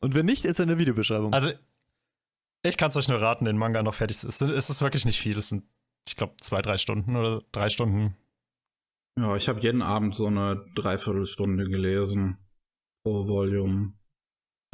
[0.00, 1.32] Und wenn nicht, ist er in der Videobeschreibung.
[1.32, 1.52] Also,
[2.64, 4.28] ich kann es euch nur raten, den Manga noch fertig zu.
[4.28, 5.38] Es ist wirklich nicht viel.
[5.38, 5.64] Es sind,
[6.06, 8.16] ich glaube, zwei, drei Stunden oder drei Stunden.
[9.18, 12.38] Ja, ich habe jeden Abend so eine Dreiviertelstunde gelesen.
[13.04, 13.94] Pro Volume.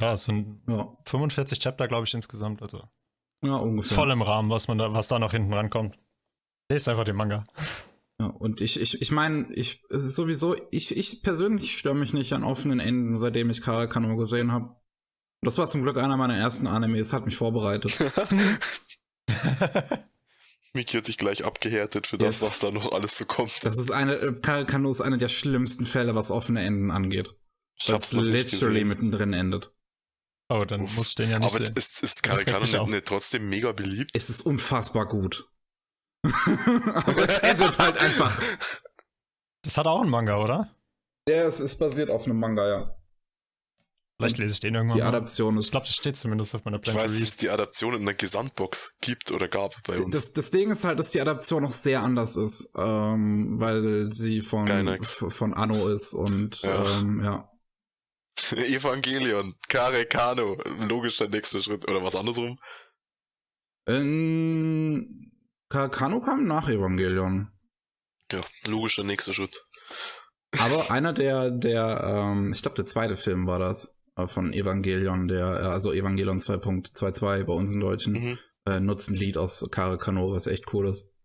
[0.00, 2.62] Ja, es sind Ja, 45 Chapter, glaube ich, insgesamt.
[2.62, 2.88] Also
[3.42, 3.96] ja ist ungefähr.
[3.96, 5.98] voll im Rahmen, was man da, was da noch hinten rankommt.
[6.70, 7.44] Lest einfach den Manga.
[8.20, 12.44] Ja, und ich, ich, ich meine, ich sowieso, ich, ich persönlich störe mich nicht an
[12.44, 14.76] offenen Enden, seitdem ich Karakano gesehen habe.
[15.42, 17.98] Das war zum Glück einer meiner ersten Animes, hat mich vorbereitet.
[20.74, 22.40] Miki hat sich gleich abgehärtet für Yes.
[22.40, 23.58] das, was da noch alles so kommt.
[23.62, 27.34] Das ist eine, äh, Karakano ist einer der schlimmsten Fälle, was offene Enden angeht.
[27.78, 29.70] Ich Weil es literally mittendrin endet.
[30.52, 30.96] Oh, dann Uff.
[30.96, 31.74] muss ich den ja nicht Aber sehen.
[31.76, 34.10] ist, ist mich nicht, trotzdem mega beliebt?
[34.14, 35.48] Es ist unfassbar gut.
[36.24, 38.40] Aber es endet halt einfach.
[39.62, 40.74] Das hat auch einen Manga, oder?
[41.28, 42.96] Ja, es ist basiert auf einem Manga, ja.
[44.18, 45.08] Vielleicht lese ich den irgendwann Die mal.
[45.08, 45.66] Adaption ist.
[45.66, 47.94] Ich glaube, das steht zumindest auf meiner Ich Plan to weiß, dass es die Adaption
[47.94, 50.14] in der Gesamtbox gibt oder gab bei uns.
[50.14, 54.40] Das, das Ding ist halt, dass die Adaption noch sehr anders ist, ähm, weil sie
[54.40, 55.24] von, Gainax.
[55.28, 57.00] von Anno ist und ja.
[57.00, 57.51] Ähm, ja.
[58.52, 60.54] Evangelion, Kare Kano,
[60.88, 61.88] logischer nächster Schritt.
[61.88, 62.58] Oder was andersrum?
[63.86, 65.32] In
[65.68, 67.50] Kano kam nach Evangelion.
[68.30, 69.64] Ja, logischer nächster Schritt.
[70.58, 75.28] Aber einer der, der, ähm, ich glaube, der zweite Film war das äh, von Evangelion,
[75.28, 78.38] der, äh, also Evangelion 2.22 bei uns im Deutschen, Mhm.
[78.66, 81.16] äh, nutzt ein Lied aus Kare Kano, was echt cool ist.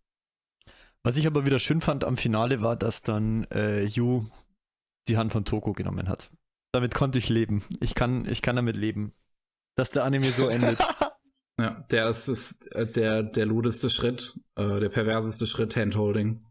[1.04, 4.26] Was ich aber wieder schön fand am Finale war, dass dann äh, Yu
[5.08, 6.32] die Hand von Toko genommen hat.
[6.78, 7.64] Damit konnte ich leben.
[7.80, 9.14] Ich kann, ich kann damit leben.
[9.76, 10.78] Dass der Anime so endet.
[11.60, 16.44] Ja, der ist, ist äh, der, der ludeste Schritt, äh, der perverseste Schritt, Handholding.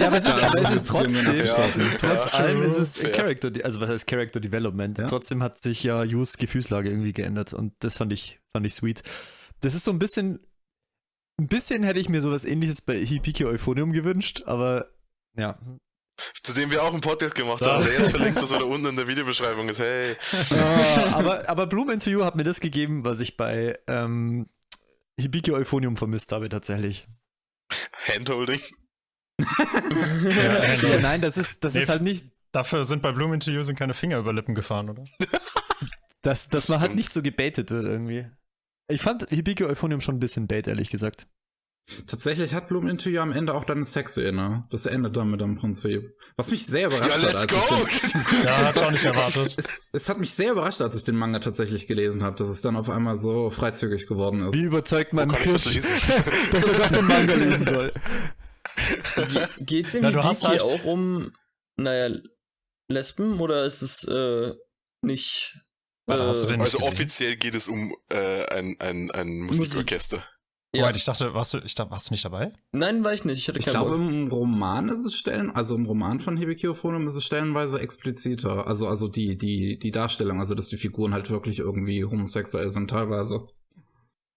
[0.00, 1.84] ja, aber es ist, Ja, aber es ist trotzdem, abgeschlossen.
[1.96, 3.12] trotz Ja, allem ist es fair.
[3.12, 4.98] Character, also was heißt Character Development?
[4.98, 5.06] Ja.
[5.06, 9.04] Trotzdem hat sich ja Yus Gefühlslage irgendwie geändert und das fand ich, fand ich sweet.
[9.60, 10.40] Das ist so ein bisschen,
[11.40, 14.90] ein bisschen hätte ich mir sowas ähnliches bei Hibiki Euphonium gewünscht, aber
[15.38, 15.56] ja.
[16.42, 17.74] Zu dem wir auch einen Podcast gemacht Ja.
[17.74, 19.78] haben, der jetzt verlinkt ist oder unten in der Videobeschreibung ist.
[19.78, 20.12] Hey,
[20.50, 20.54] Äh,
[21.12, 24.46] aber, aber Bloom into You hat mir das gegeben, was ich bei ähm,
[25.20, 27.06] Hibiki Euphonium vermisst habe tatsächlich.
[28.14, 28.60] Handholding.
[29.40, 33.50] Ja, Ja, nein, das ist, das Nee, ist halt nicht, Dafür sind bei Bloom Into
[33.50, 35.04] You sind keine Finger über Lippen gefahren, oder?
[36.22, 38.26] dass, dass Das man halt nicht so gebaitet wird irgendwie.
[38.88, 41.26] Ich fand Hibiki Euphonium schon ein bisschen bait, ehrlich gesagt.
[42.08, 44.66] Tatsächlich hat Bloom Into You am Ende auch deine Sexszene.
[44.70, 46.16] Das endet damit im Prinzip.
[46.36, 47.22] Was mich sehr Ja, überrascht hat.
[47.22, 47.86] let's als go!
[47.86, 49.54] Ich den, Ja, hat ich auch nicht erwartet.
[49.56, 52.60] es, es hat mich sehr überrascht, als ich den Manga tatsächlich gelesen habe, dass es
[52.60, 54.54] dann auf einmal so freizügig geworden ist.
[54.54, 55.90] Wie überzeugt man das Kirsch, lesen?
[56.52, 57.92] dass er doch den Manga lesen soll?
[59.28, 61.32] Ge geht's im Na, du hast Hibiki halt- auch um,
[61.76, 62.16] naja,
[62.88, 64.52] Lesben oder ist es äh,
[65.02, 65.56] nicht?
[66.06, 66.92] Warte, hast du äh, nicht Also gesehen?
[66.92, 70.24] offiziell geht es um äh, ein, ein, ein Musikorchester.
[70.76, 70.82] Ja.
[70.82, 72.50] Moment, ich dachte, warst du, ich dachte, warst du nicht dabei?
[72.72, 73.38] Nein, war ich nicht.
[73.38, 73.98] Ich hatte Ich glaube, Bock.
[73.98, 78.66] im Roman ist es stellen, also im Roman von Hibikiophonium ist es stellenweise expliziter.
[78.66, 82.90] Also, also die, die, die Darstellung, also dass die Figuren halt wirklich irgendwie homosexuell sind
[82.90, 83.46] teilweise.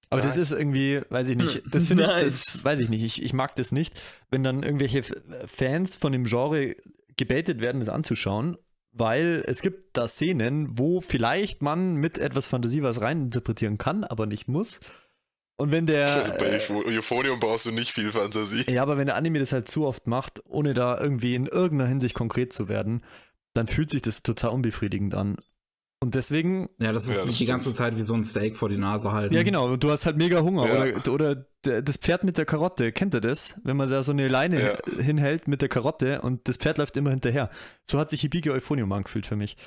[0.09, 0.41] Aber das Nein.
[0.41, 3.55] ist irgendwie, weiß ich nicht, das finde ich, das weiß ich nicht, ich, ich mag
[3.55, 4.01] das nicht,
[4.31, 5.03] wenn dann irgendwelche
[5.45, 6.75] Fans von dem Genre
[7.15, 8.57] gebaitet werden, das anzuschauen,
[8.91, 14.25] weil es gibt da Szenen, wo vielleicht man mit etwas Fantasie was reininterpretieren kann, aber
[14.25, 14.79] nicht muss.
[15.59, 16.07] Und wenn der.
[16.15, 18.63] Also bei äh, Eupho- Euphonium brauchst du nicht viel Fantasie.
[18.71, 21.89] ja, aber wenn der Anime das halt zu oft macht, ohne da irgendwie in irgendeiner
[21.89, 23.03] Hinsicht konkret zu werden,
[23.53, 25.37] dann fühlt sich das total unbefriedigend an.
[26.01, 27.49] Und deswegen Ja, das ist Ja, das die stimmt.
[27.49, 29.35] ganze Zeit wie so ein Steak vor die Nase halten.
[29.35, 29.65] Ja, genau.
[29.67, 30.65] Und du hast halt mega Hunger.
[30.65, 30.95] Ja.
[30.95, 31.45] Oder, oder
[31.81, 32.93] das Pferd mit der Karotte.
[32.93, 33.59] Kennt ihr das?
[33.65, 35.03] Wenn man da so eine Leine Ja.
[35.03, 37.49] hinhält mit der Karotte und das Pferd läuft immer hinterher.
[37.83, 39.57] So hat sich Hibiki Euphonium angefühlt für mich.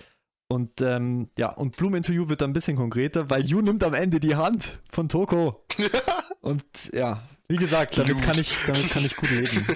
[0.53, 3.83] Und ähm, ja, und Bloom into You wird dann ein bisschen konkreter, weil You nimmt
[3.85, 5.65] am Ende die Hand von Toko.
[6.43, 6.63] und
[6.93, 8.23] ja, wie gesagt, damit Blut.
[8.23, 9.67] kann, ich, damit kann ich gut leben.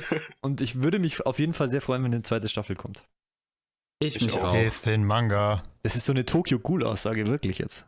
[0.42, 3.04] Und ich würde mich auf jeden Fall sehr freuen, wenn eine zweite Staffel kommt.
[4.00, 4.52] Ich, Ich mich auch.
[4.52, 5.62] Lest den Manga.
[5.82, 7.86] Das ist so eine Tokyo Ghoul-Aussage, wirklich jetzt.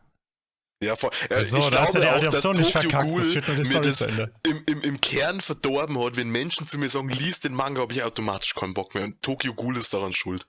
[0.83, 2.89] Ja, vor, äh, Also, ich da hast du glaube die auch, dass Adaption nicht Tokyo
[2.89, 3.19] verkackt.
[3.19, 4.33] Das Ghoul führt nur die mir Story das zu Ende.
[4.47, 7.93] im, im, im Kern verdorben hat, wenn Menschen zu mir sagen, lies den Manga, habe
[7.93, 9.03] ich automatisch keinen Bock mehr.
[9.03, 10.47] Und Tokyo Ghoul ist daran schuld.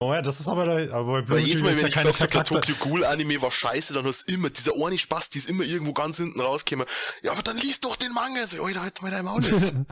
[0.00, 1.94] Moment, das ist aber, da, aber bei Weil Blue jedes Mal, ist wenn ja ich
[1.94, 2.44] gesagt habe, der.
[2.44, 5.64] Tokyo Ghoul Anime war scheiße, dann hast du immer, dieser eine Spaß, die ist immer
[5.64, 6.86] irgendwo ganz hinten rausgekommen.
[7.22, 8.46] Ja, aber dann liest doch den Manga.
[8.46, 9.74] So, Alter, halt mal dein Maul jetzt.
[9.74, 9.84] Ja,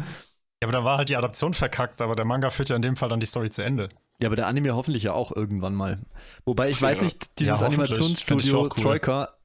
[0.63, 3.09] aber dann war halt die Adaption verkackt, aber der Manga führt ja in dem Fall
[3.09, 3.89] dann die Story zu Ende.
[4.21, 6.01] Ja, aber der Anime hoffentlich ja auch irgendwann mal.
[6.47, 6.89] Wobei ich Ja.
[6.89, 8.71] weiß nicht, dieses Ja, Animationsstudio cool.
[8.71, 9.37] Troika,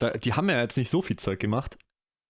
[0.00, 1.78] da, die haben ja jetzt nicht so viel Zeug gemacht.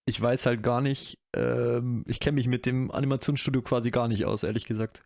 [0.05, 4.25] Ich weiß halt gar nicht, ähm, ich kenne mich mit dem Animationsstudio quasi gar nicht
[4.25, 5.03] aus, ehrlich gesagt.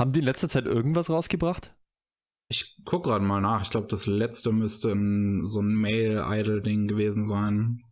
[0.00, 1.72] Haben die in letzter Zeit irgendwas rausgebracht?
[2.48, 3.62] Ich guck gerade mal nach.
[3.62, 7.82] Ich glaube, das letzte müsste ein, so ein Male-Idol-Ding gewesen sein.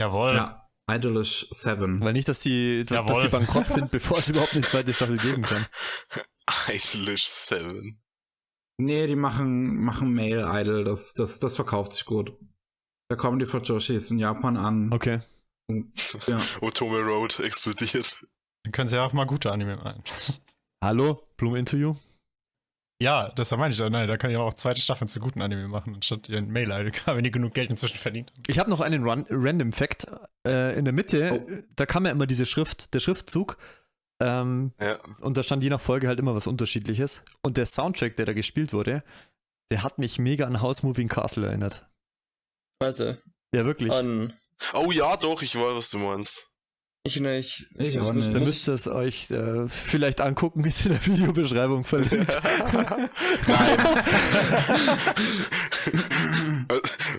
[0.00, 0.34] Jawohl.
[0.34, 2.00] Ja, Idolish 7.
[2.00, 5.42] Weil nicht, dass die, dass die bankrott sind, bevor es überhaupt eine zweite Staffel geben
[5.42, 5.66] kann.
[6.68, 8.00] Idolish 7.
[8.76, 10.84] Nee, die machen, machen Male Idol.
[10.84, 12.36] Das, das, das verkauft sich gut.
[13.08, 14.92] Da kommen die Fujoshis in Japan an.
[14.92, 15.20] Okay.
[15.68, 15.92] Und,
[16.26, 16.40] ja.
[16.60, 18.26] Otome Road explodiert.
[18.64, 20.02] Dann können sie ja auch mal gute Anime machen.
[20.82, 21.96] Hallo, Bloom Interview?
[23.04, 23.78] Ja, das meine ich.
[23.78, 26.70] Nein, da kann ich auch zweite Staffeln zu guten Anime machen, anstatt ihren mail
[27.06, 28.32] wenn die genug Geld inzwischen verdient.
[28.46, 30.06] Ich habe noch einen Run Random Fact.
[30.46, 31.62] Äh, in der Mitte, Oh.
[31.76, 33.58] da kam ja immer diese Schrift, der Schriftzug.
[34.20, 34.98] Ähm, Ja.
[35.20, 37.24] und da stand je nach Folge halt immer was Unterschiedliches.
[37.42, 39.02] Und der Soundtrack, der da gespielt wurde,
[39.70, 41.86] der hat mich mega an House Moving Castle erinnert.
[42.80, 43.20] Warte.
[43.54, 43.92] Ja, wirklich.
[43.92, 44.32] An.
[44.72, 46.48] Oh ja, doch, ich weiß, was du meinst.
[47.06, 47.66] Ich nicht.
[47.76, 48.32] Ich auch nicht.
[48.32, 52.30] Muss- müsst ihr es euch äh, vielleicht angucken, wie es in der Videobeschreibung verlinkt.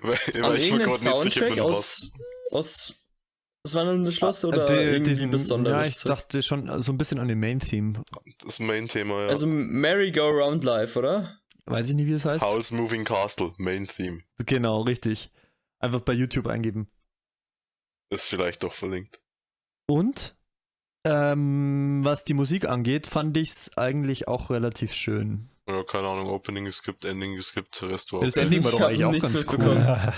[0.01, 1.69] weil, An weil ich gerade nicht sicher Soundtrack bin, was.
[1.77, 2.11] aus,
[2.51, 2.95] aus
[3.63, 5.87] das wandelnde Schloss oder Die- irgendwie besonderes?
[5.89, 8.03] Ja, ich dachte schon so ein bisschen an den Main-Theme.
[8.43, 9.27] Das Main-Thema, ja.
[9.27, 11.39] Also Merry-Go-Round Live, oder?
[11.65, 12.43] Weiß ich nicht, wie es heißt.
[12.45, 14.21] House Moving Castle, Main-Theme.
[14.45, 15.31] Genau, richtig.
[15.79, 16.87] Einfach bei YouTube eingeben.
[18.11, 19.19] Ist vielleicht doch verlinkt.
[19.87, 20.35] Und
[21.05, 25.49] ähm, was die Musik angeht, fand ich es eigentlich auch relativ schön.
[25.67, 28.37] Ja, keine Ahnung, Opening geskippt, Ending geskippt, Rest war Das.
[28.37, 29.75] Ending war doch eigentlich auch ganz cool.
[29.75, 30.13] Ja.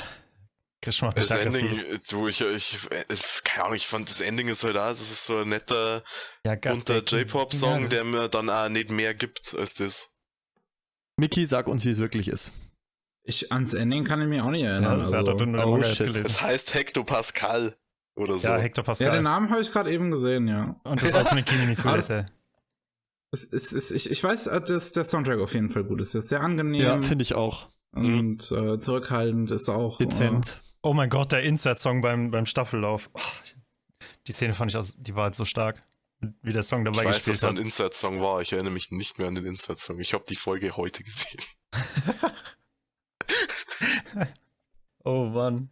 [0.85, 1.63] Mich Das aggressiv.
[1.71, 2.77] Ending, du, ich, ich,
[3.43, 6.03] keine Ahnung, ich fand das Ending ist halt auch, das ist so ein netter,
[6.45, 7.87] Ja, bunter J-Pop-Song, ja.
[7.87, 10.09] der mir dann auch nicht mehr gibt als das.
[11.19, 12.51] Miki, sag uns, wie es wirklich ist.
[13.23, 14.99] Ich, ans Ending kann ich mich auch nicht Ja, erinnern.
[14.99, 15.31] das hat Also.
[15.31, 16.15] er nur den Oh, shit.
[16.15, 17.75] Es heißt Hektopascal
[18.17, 18.47] oder so.
[18.47, 19.11] Ja, Hector Ja, Pascal.
[19.11, 20.75] den Namen habe ich gerade eben gesehen, ja.
[20.83, 22.31] Und das Opening Kimi ni Ah, das- Furete.
[23.31, 26.15] Es, es, es, ich, ich weiß, äh, dass der Soundtrack auf jeden Fall gut ist.
[26.15, 27.69] Er ist sehr angenehm Ja, finde ich auch.
[27.91, 29.97] und äh, zurückhaltend ist auch.
[29.97, 30.61] Dezent.
[30.81, 33.09] Oh mein Gott, der Insert-Song beim, beim Staffellauf.
[33.13, 33.19] Oh,
[34.27, 35.83] die Szene fand ich, aus, die war halt so stark.
[36.41, 37.55] Wie der Song Ich dabei weiß, dass gespielt da hat.
[37.57, 38.41] ein Insert-Song war.
[38.41, 39.99] Ich erinnere mich nicht mehr an den Insert-Song.
[39.99, 41.41] Ich habe die Folge heute gesehen.
[45.03, 45.69] Oh Mann.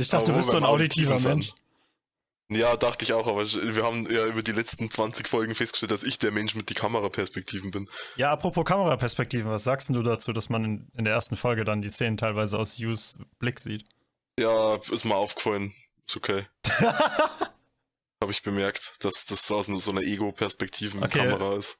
[0.00, 1.52] Ich dachte, Aber du bist so ein auditiver Mensch.
[2.48, 6.02] Ja, dachte ich auch, aber wir haben ja über die letzten 20 Folgen festgestellt, dass
[6.02, 7.88] ich der Mensch mit die Kameraperspektiven bin.
[8.16, 11.82] Ja, apropos Kameraperspektiven, was sagst du dazu, dass man in, in der ersten Folge dann
[11.82, 13.84] die Szenen teilweise aus Hughes Blick sieht?
[14.38, 15.74] Ja, ist mir aufgefallen.
[16.08, 16.46] Ist okay.
[18.22, 21.78] Habe ich bemerkt, dass das aus so einer Ego-Perspektiven-Kamera ist.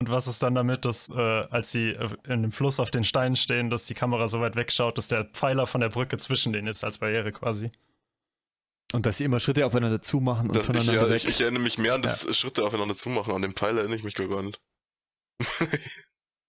[0.00, 3.04] Und was ist dann damit, dass äh, als sie äh, in dem Fluss auf den
[3.04, 6.52] Steinen stehen, dass die Kamera so weit wegschaut, dass der Pfeiler von der Brücke zwischen
[6.52, 7.70] denen ist als Barriere quasi?
[8.92, 11.16] Und dass sie immer Schritte aufeinander zumachen und Das, ich, voneinander ja, weg.
[11.16, 13.32] ich, ich erinnere mich mehr an das Schritte aufeinander zumachen.
[13.34, 14.60] An den Pfeil erinnere ich mich gar nicht.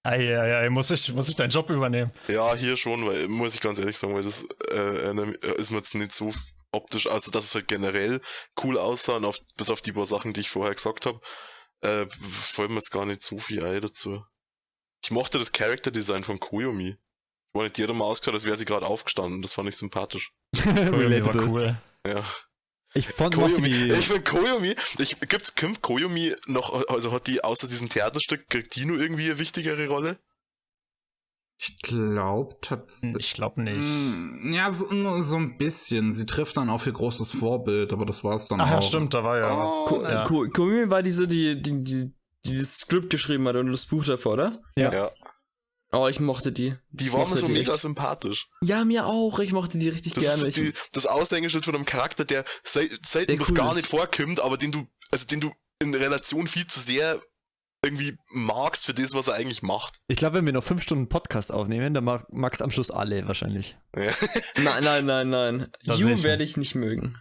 [0.03, 2.11] Eieiei, muss ich, muss ich deinen Job übernehmen?
[2.27, 5.77] Ja, hier schon, weil, muss ich ganz ehrlich sagen, weil das äh, erinnere- ist mir
[5.77, 6.31] jetzt nicht so
[6.71, 8.21] optisch, also dass es halt generell
[8.63, 11.19] cool aussah und auf, bis auf die paar Sachen, die ich vorher gesagt habe,
[11.85, 14.23] äh, fällt mir jetzt gar nicht so viel ein dazu.
[15.03, 16.89] Ich mochte das Character Design von Koyomi.
[16.89, 16.97] Ich
[17.53, 19.41] war nicht jeder mal ausgeschaut, als wäre sie gerade aufgestanden.
[19.41, 20.31] Das fand ich sympathisch.
[20.55, 21.77] Koyomi war cool.
[22.05, 22.25] Ja.
[22.93, 23.91] Ich fand Koyomi, die.
[23.91, 28.73] ich finde Koyomi, ich, gibt's, kommt Koyomi noch, also hat die außer diesem Theaterstück, kriegt
[28.75, 30.17] die nur irgendwie eine wichtigere Rolle?
[31.57, 33.15] Ich glaube tatsächlich.
[33.27, 33.79] Ich glaube nicht.
[33.81, 36.13] Mm, Ja, so, nur so ein bisschen.
[36.13, 38.83] Sie trifft dann auf ihr großes Vorbild, aber das war's dann Ach ja, auch.
[38.83, 39.89] stimmt, da war ja Oh, was.
[39.89, 40.23] Ko Ja.
[40.25, 42.13] Ko Komi war diese, die, die, die,
[42.45, 44.61] die das Skript geschrieben hat und das Buch davor, oder?
[44.77, 44.91] Ja.
[44.93, 45.11] ja.
[45.91, 46.75] Oh, ich mochte die.
[46.89, 47.81] Die war mir so mega echt.
[47.83, 48.47] sympathisch.
[48.61, 49.39] Ja, mir auch.
[49.39, 50.47] Ich mochte die richtig Das gerne.
[50.49, 53.77] ist die, das Aushängeschild von einem Charakter, der sel selten Der bis cool gar ist.
[53.77, 55.51] nicht vorkommt, aber den du, also den du
[55.81, 57.21] in Relation viel zu sehr
[57.85, 59.99] irgendwie magst für das, was er eigentlich macht.
[60.07, 63.27] Ich glaube, wenn wir noch fünf Stunden Podcast aufnehmen, dann mag Max am Schluss alle
[63.27, 63.77] wahrscheinlich.
[63.95, 64.11] Ja.
[64.63, 65.67] nein, nein, nein, nein.
[65.85, 67.17] Das You werde ich nicht mögen.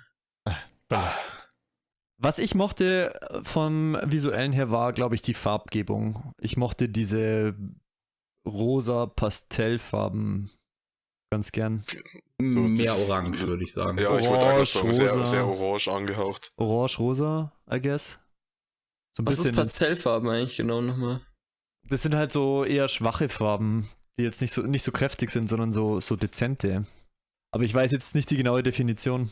[0.88, 1.32] belastend.
[2.18, 6.32] Was ich mochte äh, vom visuellen her war, glaube ich, die Farbgebung.
[6.38, 7.54] Ich mochte diese
[8.46, 10.50] rosa Pastellfarben
[11.30, 11.84] ganz gern.
[12.38, 13.98] Mehr das- orange, würde ich sagen.
[13.98, 15.24] Ja, ich wollte sagen, sehr, rosa.
[15.24, 16.52] sehr orange angehaucht.
[16.56, 18.20] Orange-rosa, I guess.
[19.16, 19.58] So ein Was ist bisschen.
[19.58, 21.20] ins- Pastellfarben eigentlich genau nochmal?
[21.88, 23.88] das sind halt so eher schwache Farben,
[24.18, 26.86] die jetzt nicht so, nicht so kräftig sind, sondern so, so dezente.
[27.52, 29.30] Aber ich weiß jetzt nicht die genaue Definition.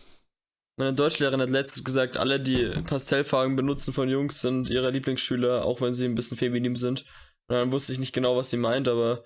[0.78, 5.80] Meine Deutschlehrerin hat letztens gesagt, alle, die Pastellfarben benutzen von Jungs, sind ihre Lieblingsschüler, auch
[5.80, 7.00] wenn sie ein bisschen feminin sind.
[7.48, 9.24] Und dann wusste ich nicht genau, was sie meint, aber.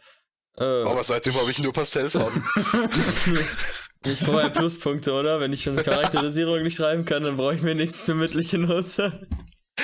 [0.57, 2.43] Äh, Aber seitdem habe ich nur Pastellfarben.
[4.07, 5.41] ich brauche ja Pluspunkte, oder?
[5.41, 9.27] Wenn ich schon Charakterisierung nicht schreiben kann, dann brauche ich mir nichts zur mündlichen Note.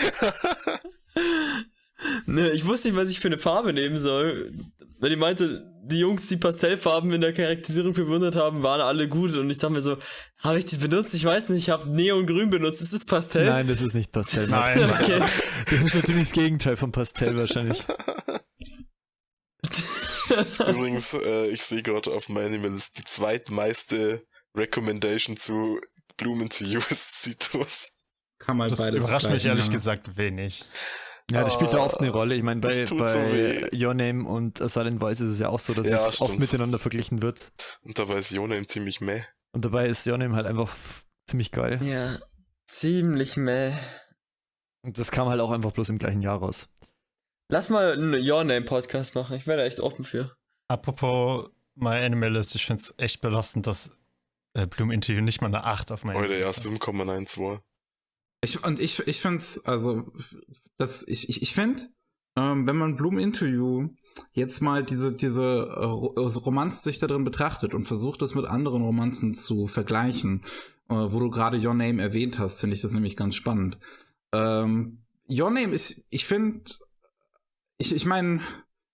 [2.27, 4.53] ne, ich wusste nicht, was ich für eine Farbe nehmen soll.
[4.99, 9.37] Weil die meinte, die Jungs, die Pastellfarben in der Charakterisierung bewundert haben, waren alle gut.
[9.37, 9.97] Und ich dachte mir so,
[10.39, 11.15] habe ich die benutzt?
[11.15, 12.81] Ich weiß nicht, ich habe Neongrün benutzt.
[12.81, 13.47] Ist das Pastell?
[13.47, 14.47] Nein, das ist nicht Pastell.
[14.47, 14.77] Max.
[14.77, 14.91] Nein.
[14.91, 15.23] Okay.
[15.71, 17.83] Das ist natürlich das Gegenteil von Pastell wahrscheinlich.
[20.59, 24.25] Übrigens, äh, ich sehe gerade auf MyAnimalist die zweitmeiste
[24.55, 25.81] Recommendation zu
[26.17, 27.93] Blumen to Use Citrus.
[28.45, 29.73] Kann man Das beides überrascht mich ehrlich ja.
[29.73, 30.65] gesagt wenig.
[31.31, 32.35] Ja, das spielt da oft eine Rolle.
[32.35, 33.85] Ich meine, bei, das so bei weh.
[33.87, 36.41] Your Name und Silent Voice ist es ja auch so, dass Ja, es oft stimmt.
[36.41, 37.53] miteinander verglichen wird.
[37.83, 39.23] Und dabei ist Jonah ziemlich meh.
[39.53, 40.75] Und dabei ist Your Name halt einfach
[41.27, 41.79] ziemlich geil.
[41.83, 42.19] Ja,
[42.67, 43.73] ziemlich meh.
[44.83, 46.69] Und das kam halt auch einfach bloß im gleichen Jahr raus.
[47.49, 49.37] Lass mal einen Your Name Podcast machen.
[49.37, 50.35] Ich wäre da echt offen für.
[50.69, 53.93] Apropos My Animalist, ich finde es echt belastend, dass
[54.55, 57.61] äh, Bloom Interview nicht mal eine 8 auf meinem Heute ja 7,92.
[58.43, 60.13] Ich, und ich, ich finde es, also,
[60.77, 61.85] das, ich, ich, ich finde,
[62.37, 63.91] ähm, wenn man Bloom Interview
[64.33, 65.43] jetzt mal diese, diese
[65.77, 70.43] äh, also Romanz sich da drin betrachtet und versucht, das mit anderen Romanzen zu vergleichen,
[70.89, 73.79] äh, wo du gerade Your Name erwähnt hast, finde ich das nämlich ganz spannend.
[74.33, 76.65] Ähm, Your Name ist, ich finde,
[77.79, 78.41] ich, ich meine,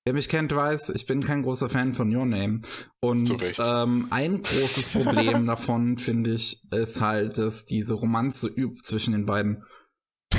[0.08, 2.62] wer mich kennt, weiß, ich bin kein großer Fan von Your Name.
[2.98, 9.12] Und ähm, ein großes Problem davon, finde ich, ist halt, dass diese Romanze übt zwischen
[9.12, 9.64] den beiden.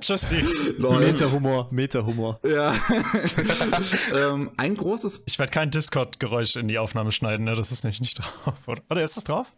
[0.00, 0.44] Justy.
[0.78, 2.38] Meta-Humor, Meta-Humor.
[2.44, 2.72] Ja.
[4.16, 5.24] ähm, ein großes.
[5.26, 7.56] Ich werde kein Discord-Geräusch in die Aufnahme schneiden, ne?
[7.56, 8.54] Das ist nämlich nicht drauf.
[8.68, 9.56] Oder, oder ist es drauf?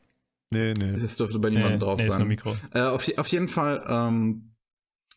[0.51, 0.93] Nee, nee.
[0.93, 2.29] Das dürfte bei niemandem drauf nee, ist nur sein.
[2.29, 2.57] Mikro.
[2.73, 4.56] Äh, auf, auf jeden Fall, ähm,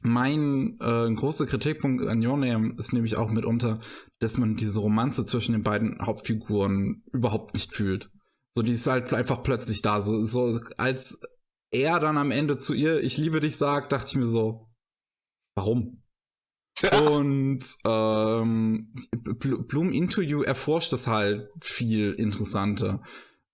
[0.01, 3.79] mein äh, großer Kritikpunkt an Your Name ist nämlich auch mitunter,
[4.19, 8.09] dass man diese Romanze zwischen den beiden Hauptfiguren überhaupt nicht fühlt.
[8.51, 10.01] So, die ist halt einfach plötzlich da.
[10.01, 11.21] So, so als
[11.71, 14.69] er dann am Ende zu ihr, ich liebe dich sagt, dachte ich mir so,
[15.55, 16.03] warum?
[17.05, 23.03] Und ähm, Bl- Bloom You erforscht es halt viel interessanter.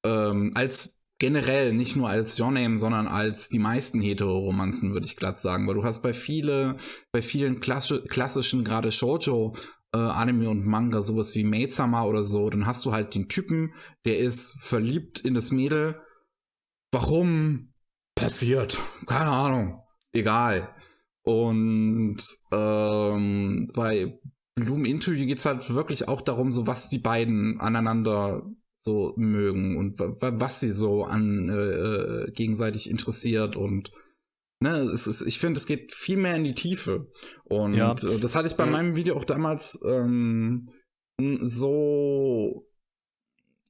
[0.03, 5.15] Ähm, als generell, nicht nur als Your Name, sondern als die meisten Hetero-Romanzen, würde ich
[5.15, 5.67] glatt sagen.
[5.67, 6.77] Weil du hast bei viele,
[7.11, 9.55] bei vielen klassi klassischen, gerade Shoujo,
[9.93, 13.73] äh, Anime und Manga, sowas wie Maid-sama oder so, dann hast du halt den Typen,
[14.05, 16.01] der ist verliebt in das Mädel.
[16.91, 17.73] Warum?
[18.15, 18.77] Passiert.
[19.05, 19.81] Keine Ahnung.
[20.13, 20.73] Egal.
[21.23, 22.17] Und
[22.51, 24.19] ähm, bei
[24.55, 28.43] Bloom Interview geht's halt wirklich auch darum, so was die beiden aneinander
[28.85, 31.53] so mögen und wa- wa- was sie so an äh,
[32.27, 33.91] äh, gegenseitig interessiert und
[34.59, 37.07] ne, es ist, ich finde, es geht viel mehr in die Tiefe.
[37.45, 37.93] Und Ja.
[37.93, 38.71] äh, das hatte ich bei Mhm.
[38.71, 40.69] meinem Video auch damals ähm,
[41.41, 42.67] so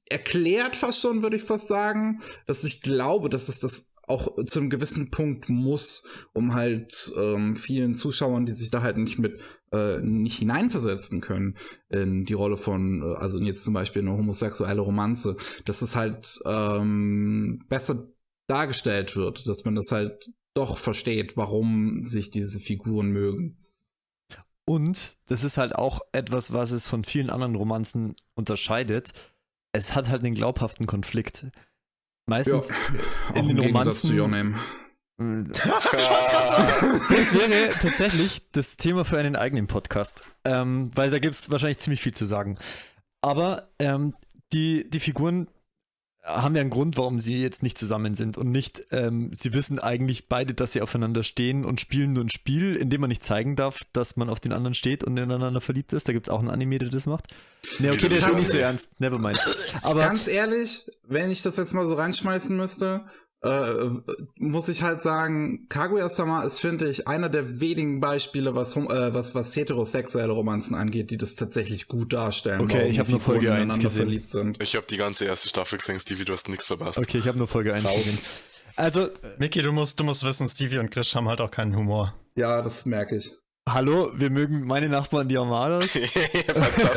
[0.08, 4.60] erklärt fast schon, würde ich fast sagen, dass ich glaube, dass es das auch zu
[4.60, 9.40] einem gewissen Punkt muss, um halt ähm, vielen Zuschauern, die sich da halt nicht mit
[9.72, 11.56] äh, nicht hineinversetzen können
[11.88, 16.40] in die Rolle von, äh, also jetzt zum Beispiel eine homosexuelle Romanze, dass es halt
[16.46, 18.08] ähm, besser
[18.46, 23.58] dargestellt wird, dass man das halt doch versteht, warum sich diese Figuren mögen.
[24.64, 29.12] Und das ist halt auch etwas, was es von vielen anderen Romanzen unterscheidet.
[29.72, 31.46] Es hat halt einen glaubhaften Konflikt.
[32.26, 32.76] Meistens
[33.30, 34.18] Auch in den Gegensatz zu Romanzen.
[34.18, 34.54] Your Name.
[37.08, 41.78] Das wäre tatsächlich das Thema für einen eigenen Podcast, ähm, weil da gibt es wahrscheinlich
[41.78, 42.58] ziemlich viel zu sagen.
[43.22, 44.14] Aber ähm,
[44.52, 45.48] die, die Figuren
[46.26, 49.78] haben ja einen Grund, warum sie jetzt nicht zusammen sind und nicht, ähm, sie wissen
[49.78, 53.22] eigentlich beide, dass sie aufeinander stehen und spielen nur ein Spiel, in dem man nicht
[53.22, 56.08] zeigen darf, dass man auf den anderen steht und ineinander verliebt ist.
[56.08, 57.28] Da gibt es auch einen Anime, der das macht.
[57.78, 59.38] Ne, okay, der ist nicht so ernst, nevermind.
[59.82, 63.02] Aber Ganz ehrlich, wenn ich das jetzt mal so reinschmeißen müsste,
[63.46, 63.90] äh,
[64.38, 69.34] muss ich halt sagen, Kaguya-sama ist, finde ich, einer der wenigen Beispiele, was, äh, was,
[69.34, 72.60] was heterosexuelle Romanzen angeht, die das tatsächlich gut darstellen.
[72.60, 74.02] Okay, ich die hab nur Folge eins ineinander gesehen.
[74.02, 74.62] verliebt sind.
[74.62, 76.98] Ich habe die ganze erste Staffel gesehen, Stevie, du hast nichts verpasst.
[76.98, 77.96] okay, ich habe nur Folge 1 Raus.
[77.96, 78.18] gesehen.
[78.76, 79.08] Also,
[79.38, 82.14] Miki, du musst, du musst wissen, Stevie und Chris haben halt auch keinen Humor.
[82.34, 83.30] Ja, das merke ich.
[83.68, 85.94] Hallo, wir mögen meine Nachbarn, die Armadas.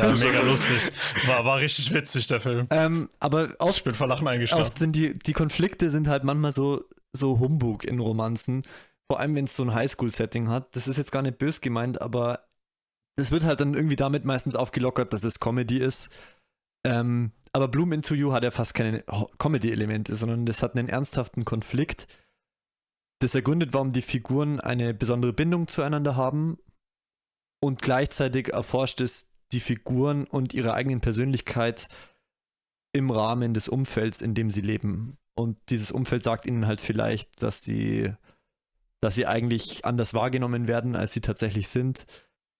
[0.00, 0.92] Ja, mega lustig.
[1.26, 2.66] War, war richtig witzig, der Film.
[2.70, 4.62] ähm, aber Ich oft bin vor Lachen eingeschlafen.
[4.62, 8.62] Oft sind die, die Konflikte sind halt manchmal so, so Humbug in Romanzen.
[9.10, 10.74] Vor allem, wenn es so ein Highschool-Setting hat.
[10.76, 12.44] Das ist jetzt gar nicht bös gemeint, aber
[13.16, 16.10] das wird halt dann irgendwie damit meistens aufgelockert, dass es Comedy ist.
[16.86, 19.02] Ähm, aber Bloom Into You hat ja fast keine
[19.38, 22.06] Comedy-Elemente, sondern das hat einen ernsthaften Konflikt.
[23.20, 26.58] Das ergründet, warum die Figuren eine besondere Bindung zueinander haben
[27.62, 31.88] und gleichzeitig erforscht es die Figuren und ihre eigenen Persönlichkeit
[32.92, 35.18] im Rahmen des Umfelds, in dem sie leben.
[35.34, 38.12] Und dieses Umfeld sagt ihnen halt vielleicht, dass sie,
[39.00, 42.06] dass sie eigentlich anders wahrgenommen werden, als sie tatsächlich sind.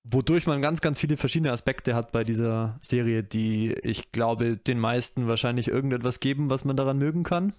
[0.04, 4.78] Wodurch man ganz, ganz viele verschiedene Aspekte hat bei dieser Serie, die ich glaube, den
[4.78, 7.54] meisten wahrscheinlich irgendetwas geben, was man daran mögen kann.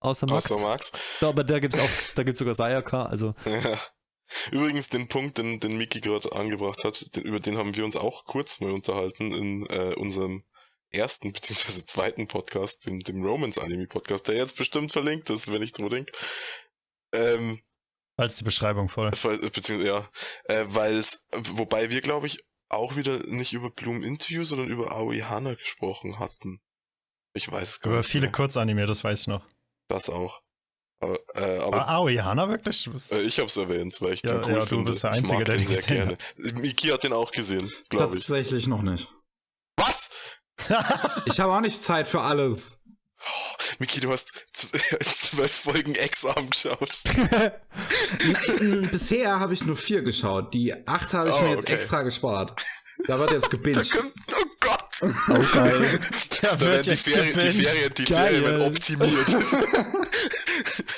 [0.00, 0.50] Außer Max.
[0.50, 0.92] Außer Max.
[1.20, 3.78] Ja, aber da gibt es auch, da gibt sogar Sayaka, also Ja.
[4.52, 7.96] Übrigens, den Punkt, den, den Miki gerade angebracht hat, den, über den haben wir uns
[7.96, 10.44] auch kurz mal unterhalten in äh, unserem
[10.90, 15.90] ersten beziehungsweise zweiten Podcast, dem, dem Romance-Anime-Podcast, der jetzt bestimmt verlinkt ist, wenn ich drüber
[15.90, 16.12] denke.
[17.12, 17.60] Ähm,
[18.16, 19.12] Als die Beschreibung voll.
[19.14, 20.08] Fall- beziehungsweise, ja,
[20.44, 24.92] äh, weil es, wobei wir, glaube ich, auch wieder nicht über Bloom Interview, sondern über
[24.92, 26.60] Aoi Hana gesprochen hatten.
[27.32, 28.10] Ich weiß es gar Über nicht.
[28.10, 28.32] viele mehr.
[28.32, 29.44] Kurzanime, das weiß ich noch.
[29.90, 30.40] Das auch.
[31.02, 32.88] Aber, äh, aber Aoi Hana wirklich?
[33.10, 34.84] Äh, ich hab's erwähnt, weil ich Ja, den cool ja, du finde.
[34.90, 36.60] bist der ich Einzige, mag der den sehr gesehen gerne.
[36.60, 38.26] Miki hat den auch gesehen, glaube ich.
[38.26, 39.12] Tatsächlich noch nicht.
[39.76, 40.10] Was?
[41.26, 42.84] Ich habe auch nicht Zeit für alles.
[43.78, 47.00] Miki, du hast zwölf Folgen Exam geschaut.
[48.90, 50.52] Bisher habe ich nur vier geschaut.
[50.54, 51.74] Die acht habe ich Oh, mir jetzt okay.
[51.74, 52.62] extra gespart.
[53.06, 53.96] Da wird jetzt gebinged.
[53.96, 54.79] oh Gott!
[55.28, 56.00] auch geil.
[56.42, 57.64] Der Da wird werden die Ferien, die.
[57.64, 58.26] Ferien, die Geil.
[58.34, 59.28] Ferien werden optimiert.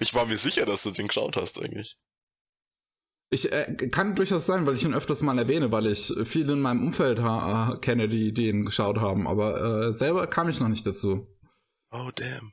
[0.00, 1.96] ich war mir sicher, dass du den geschaut hast, eigentlich.
[3.30, 6.60] Ich äh, kann durchaus sein, weil ich ihn öfters mal erwähne, weil ich viele in
[6.60, 9.26] meinem Umfeld ha äh, kenne, die den geschaut haben.
[9.26, 11.26] Aber äh, selber kam ich noch nicht dazu.
[11.90, 12.52] Oh, damn.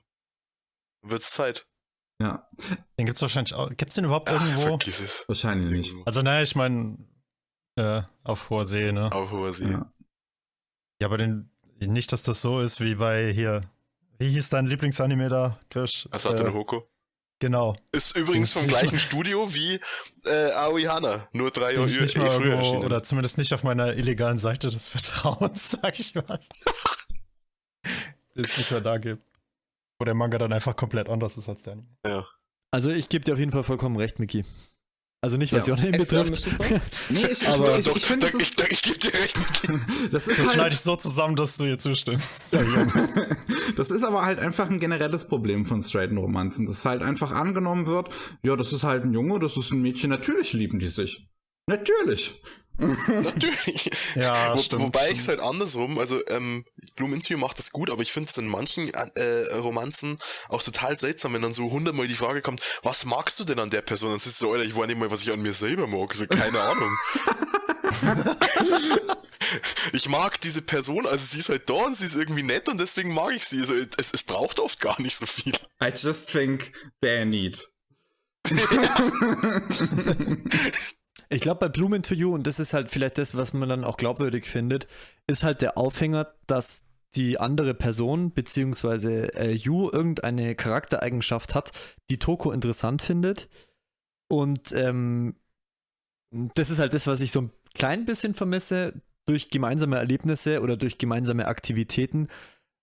[1.04, 1.68] Wird's Zeit.
[2.22, 2.48] Ja,
[2.98, 3.70] Den gibt's wahrscheinlich auch.
[3.76, 4.62] Gibt's den überhaupt Ach, irgendwo?
[4.62, 5.26] vergiss es.
[5.28, 5.94] wahrscheinlich nicht.
[6.08, 6.98] Also, naja, ich meine,
[7.76, 9.12] äh, auf hoher See, ne?
[9.12, 9.70] Auf hoher See.
[9.70, 9.92] Ja.
[11.00, 11.50] Ja, aber den,
[11.80, 13.62] nicht, dass das so ist wie bei hier.
[14.20, 16.08] Wie hieß dein Lieblingsanime da, Krisch?
[16.12, 16.88] Asata Äh, no Hoko.
[17.40, 17.76] Genau.
[17.92, 19.80] Ist übrigens vom gleichen Studio wie
[20.26, 21.28] äh, Aoi Hana.
[21.34, 22.86] Nur drei Jahre ich nicht mal früher irgendwo, erschienen.
[22.86, 26.40] oder zumindest nicht auf meiner illegalen Seite des Vertrauens, sag ich mal.
[28.36, 29.22] Den es nicht mehr da gibt.
[30.00, 32.26] Wo der Manga dann einfach komplett anders ist als der Anime.
[32.72, 34.46] Also ich gebe dir auf jeden Fall vollkommen recht, Miki.
[35.24, 35.76] Also nicht, was Ja.
[35.76, 36.48] Exam betrifft.
[36.48, 36.48] ist.
[37.10, 39.38] Nee, ich, Aber ich, ich, ich finde, das ich, ist, ich, ich gebe dir recht.
[40.12, 42.54] Das ist Das schneide halt, ich so zusammen, dass du ihr zustimmst.
[43.78, 47.86] das ist aber halt einfach ein generelles Problem von straighten Romanzen, dass halt einfach angenommen
[47.88, 48.10] wird,
[48.44, 51.26] ja, das ist halt ein Junge, das ist ein Mädchen, natürlich lieben die sich.
[51.68, 52.42] Natürlich.
[52.78, 53.92] Natürlich.
[54.16, 54.82] Ja, Wo, stimmt.
[54.82, 58.30] wobei ich es halt andersrum, also ähm, Bloom Interview macht das gut, aber ich finde
[58.30, 60.18] es in manchen äh, Romanzen
[60.50, 63.70] auch total seltsam, wenn dann so hundertmal die Frage kommt, was magst du denn an
[63.70, 64.10] der Person?
[64.10, 66.12] Dann es so, Alter, ich weiß nicht mal, was ich an mir selber mag.
[66.12, 66.98] Also, keine Ahnung.
[69.94, 72.80] ich mag diese Person, also sie ist halt da und sie ist irgendwie nett und
[72.80, 73.62] deswegen mag ich sie.
[73.62, 75.54] Also es, es braucht oft gar nicht so viel.
[75.82, 76.72] I just think
[77.02, 77.68] they're neat.
[81.34, 83.98] Ich glaube, bei Bloom You, und das ist halt vielleicht das, was man dann auch
[83.98, 84.88] glaubwürdig findet,
[85.26, 91.72] ist halt der Aufhänger, dass die andere Person, beziehungsweise äh, Yu, irgendeine Charaktereigenschaft hat,
[92.12, 93.50] die Toko interessant findet.
[94.28, 95.36] Und ähm,
[96.54, 99.02] das ist halt das, was ich so ein klein bisschen vermisse.
[99.26, 102.28] Durch gemeinsame Erlebnisse oder durch gemeinsame Aktivitäten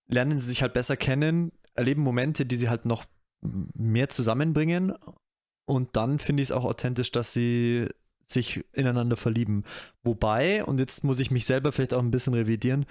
[0.08, 3.04] lernen sie sich halt besser kennen, erleben Momente, die sie halt noch
[3.42, 4.94] mehr zusammenbringen.
[5.66, 7.88] Und dann finde ich es auch authentisch, dass sie
[8.32, 9.64] sich ineinander verlieben.
[10.02, 12.86] Wobei, und jetzt muss ich mich selber vielleicht auch ein bisschen revidieren,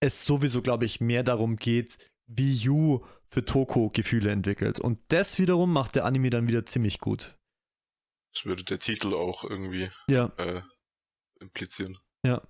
[0.00, 4.80] es sowieso, glaube ich, mehr darum geht, wie Yu für Toko Gefühle entwickelt.
[4.80, 7.36] Und das wiederum macht der Anime dann wieder ziemlich gut.
[8.32, 10.62] Das würde der Titel auch irgendwie Ja, äh,
[11.40, 11.98] implizieren.
[12.24, 12.42] ja.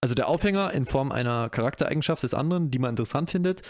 [0.00, 3.62] Also der Aufhänger in Form einer Charaktereigenschaft des anderen, die man interessant findet.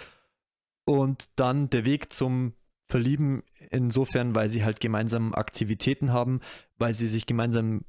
[0.85, 2.53] Und dann der Weg zum
[2.91, 6.41] Verlieben insofern, weil sie halt gemeinsam Aktivitäten haben,
[6.79, 7.85] weil sie sich gemeinsam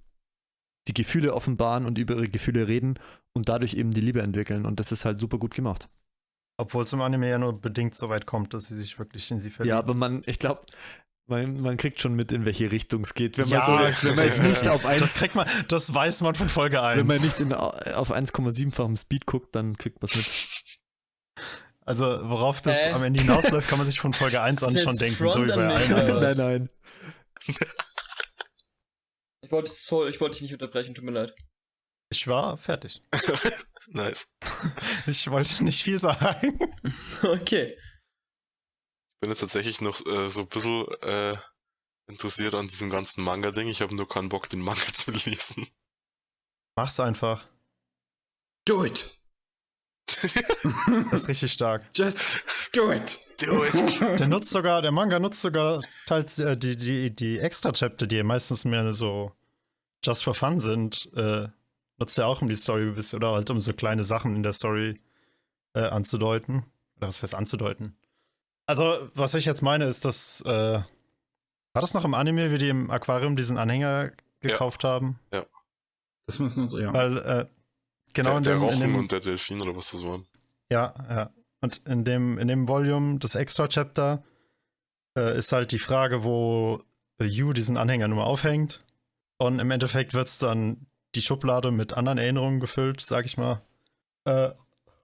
[0.87, 2.99] die Gefühle offenbaren und über ihre Gefühle reden
[3.33, 4.65] und dadurch eben die Liebe entwickeln.
[4.65, 5.87] Und das ist halt super gut gemacht.
[6.57, 9.39] Obwohl es im Anime ja nur bedingt so weit kommt, dass sie sich wirklich in
[9.39, 9.75] sie verlieben.
[9.75, 10.61] Ja, aber man, ich glaube,
[11.27, 13.37] man, man kriegt schon mit, in welche Richtung es geht.
[13.37, 16.21] Wenn man, Ja, so, wenn man jetzt nicht auf das 1, kriegt man, das weiß
[16.21, 16.99] man von Folge 1.
[16.99, 20.79] wenn man nicht in, auf 1,7-fachem Speed guckt, dann kriegt man es mit.
[21.89, 22.91] Also, worauf das Äh.
[22.91, 25.47] am Ende hinausläuft, kann man sich von Folge 1 an schon denken, Front so wie
[25.47, 26.21] bei allen anderen.
[26.37, 26.69] nein, nein.
[29.43, 31.33] Ich wollte, sorry, ich wollte dich nicht unterbrechen, tut mir leid.
[32.11, 33.01] Ich war fertig.
[33.87, 34.27] Nice.
[35.07, 36.59] Ich wollte nicht viel sagen.
[37.23, 37.75] Okay.
[37.75, 41.35] Ich bin jetzt tatsächlich noch äh, so ein bisschen äh,
[42.07, 43.67] interessiert an diesem ganzen Manga-Ding.
[43.67, 45.67] Ich habe nur keinen Bock, den Manga zu lesen.
[46.77, 47.47] Mach's einfach.
[48.67, 49.17] Do it!
[51.11, 51.85] Das ist richtig stark.
[51.95, 52.43] Just
[52.73, 53.19] do it!
[53.39, 54.19] Do it.
[54.19, 58.65] Der nutzt sogar, der Manga nutzt sogar teils äh, die, die, die Extra-Chapter, die meistens
[58.65, 59.31] mehr so
[60.03, 61.47] just for fun sind, äh,
[61.97, 64.43] nutzt er auch, um die Story ein bisschen, oder halt um so kleine Sachen in
[64.43, 64.99] der Story
[65.73, 66.65] äh, anzudeuten.
[66.97, 67.95] Oder was heißt anzudeuten?
[68.65, 70.81] Also, was ich jetzt meine, ist, dass, äh,
[71.73, 75.19] war das noch im Anime, wie die im Aquarium diesen Anhänger gekauft haben?
[76.27, 76.93] Das müssen uns, ja.
[76.93, 77.45] Weil, äh,
[78.13, 80.21] genau der, in der dem, in Rochen dem und der Delfin oder was das war.
[80.69, 81.29] Ja, ja.
[81.61, 84.23] Und in dem, in dem Volume, das Extra-Chapter,
[85.17, 86.81] äh, ist halt die Frage, wo
[87.19, 88.83] äh, Yu diesen Anhänger nur aufhängt.
[89.37, 93.61] Und im Endeffekt wird es dann die Schublade mit anderen Erinnerungen gefüllt, sag ich mal.
[94.25, 94.51] Äh,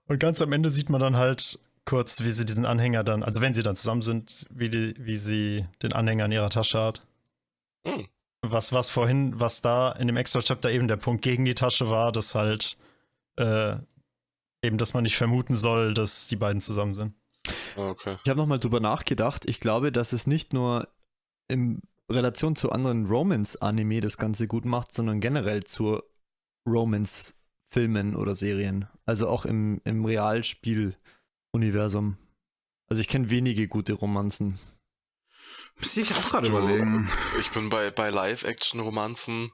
[0.08, 3.42] und ganz am Ende sieht man dann halt kurz, wie sie diesen Anhänger dann, also
[3.42, 7.06] wenn sie dann zusammen sind, wie, die, wie sie den Anhänger in ihrer Tasche hat.
[7.86, 8.08] Hm.
[8.42, 12.12] Was, was vorhin, was da in dem Extra-Chapter eben der Punkt gegen die Tasche war,
[12.12, 12.78] dass halt
[13.38, 13.78] äh,
[14.62, 17.14] eben, dass man nicht vermuten soll, dass die beiden zusammen sind.
[17.76, 18.18] Ah, okay.
[18.24, 19.46] Ich habe nochmal drüber nachgedacht.
[19.46, 20.88] Ich glaube, dass es nicht nur
[21.48, 26.02] in Relation zu anderen Romance-Anime das Ganze gut macht, sondern generell zu
[26.68, 28.88] Romance-Filmen oder Serien.
[29.06, 32.18] Also auch im, im Realspiel-Universum.
[32.88, 34.60] Also ich kenne wenige gute Romanzen.
[35.78, 37.10] Muss ich auch gerade überlegen.
[37.40, 39.52] Ich bin bei, bei Live-Action-Romanzen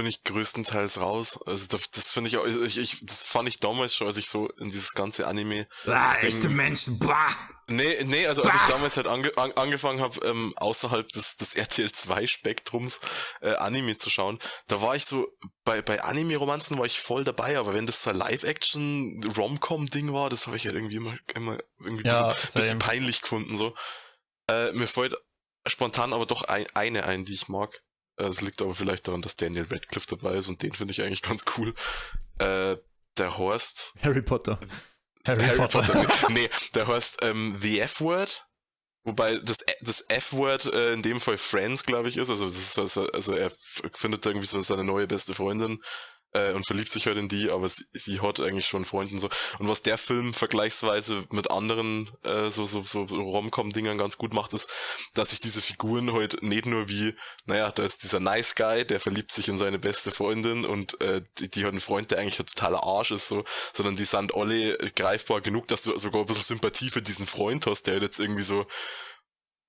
[0.00, 1.38] bin ich größtenteils raus.
[1.44, 4.30] Also das, das finde ich auch, ich, ich, das fand ich damals schon, als ich
[4.30, 5.68] so in dieses ganze Anime.
[5.86, 7.28] Ah, echte Menschen, bah!
[7.68, 8.68] Nee, nee, also als ich Bah!
[8.68, 12.98] damals halt ange, an, angefangen habe, ähm, außerhalb des, des RTL 2 Spektrums
[13.42, 15.28] äh, Anime zu schauen, da war ich so,
[15.64, 20.46] bei, bei Anime-Romanzen war ich voll dabei, aber wenn das so ein Live-Action-Rom-Com-Ding war, das
[20.46, 23.58] habe ich halt irgendwie immer, immer irgendwie Ja, bisschen, bisschen peinlich gefunden.
[23.58, 23.74] so.
[24.48, 25.14] Äh, mir fällt
[25.66, 27.82] spontan aber doch ein, eine ein, die ich mag.
[28.20, 31.02] Äh, Es liegt aber vielleicht daran, dass Daniel Radcliffe dabei ist und den finde ich
[31.02, 31.74] eigentlich ganz cool.
[32.38, 32.76] Äh,
[33.18, 33.94] der Horst.
[34.02, 34.58] Harry Potter.
[35.26, 35.82] Harry, Harry Potter.
[35.82, 36.06] Potter.
[36.30, 38.46] nee, der heißt ähm, The F-Word.
[39.02, 42.28] Wobei das, das F-Word äh, in dem Fall Friends, glaube ich, ist.
[42.30, 43.50] Also, das ist also, also er
[43.94, 45.78] findet irgendwie so seine neue beste Freundin
[46.32, 49.18] äh, und verliebt sich halt in die, aber sie, sie hat eigentlich schon Freunde und
[49.18, 49.28] so.
[49.58, 54.52] Und was der Film vergleichsweise mit anderen äh, so, so, so Rom-Com-Dingern ganz gut macht,
[54.52, 54.70] ist,
[55.14, 57.14] dass sich diese Figuren halt nicht nur wie,
[57.46, 61.22] naja, da ist dieser Nice Guy, der verliebt sich in seine beste Freundin und äh,
[61.38, 64.34] die, die hat einen Freund, der eigentlich ein totaler Arsch ist, so, sondern die sind
[64.34, 68.20] alle greifbar genug, dass du sogar ein bisschen Sympathie für diesen Freund hast, der jetzt
[68.20, 68.66] irgendwie so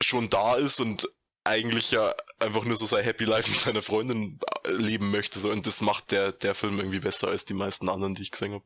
[0.03, 1.07] schon da ist und
[1.43, 5.39] eigentlich ja einfach nur so sein Happy Life mit seiner Freundin äh, leben möchte.
[5.39, 5.49] So.
[5.49, 8.53] Und das macht der, der Film irgendwie besser als die meisten anderen, die ich gesehen
[8.53, 8.65] habe.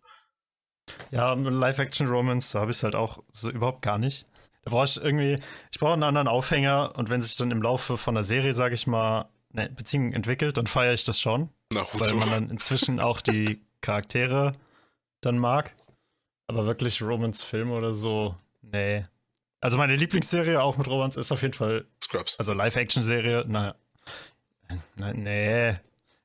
[1.11, 4.27] Ja, Live-Action-Romance, da habe ich es halt auch so überhaupt gar nicht.
[4.63, 5.39] Da brauche ich irgendwie,
[5.71, 8.75] ich brauche einen anderen Aufhänger und wenn sich dann im Laufe von der Serie, sage
[8.75, 12.15] ich mal, eine Beziehung entwickelt, dann feiere ich das schon, weil Naruto.
[12.15, 14.53] man dann inzwischen auch die Charaktere
[15.21, 15.75] dann mag.
[16.47, 19.05] Aber wirklich Romance-Film oder so, nee.
[19.65, 22.37] Also meine Lieblingsserie auch mit Romance ist auf jeden Fall, Scrubs.
[22.37, 23.73] also Live-Action-Serie, naja.
[24.95, 25.75] Nein, nee.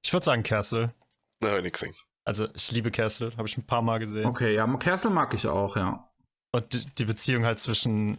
[0.02, 0.92] Ich würde sagen Castle.
[1.40, 1.96] Na, hab ich nix gesehen.
[2.26, 4.26] Also ich liebe Castle, habe ich ein paar Mal gesehen.
[4.26, 6.06] Okay, ja, Castle mag ich auch, ja.
[6.52, 8.18] Und die, die Beziehung halt zwischen,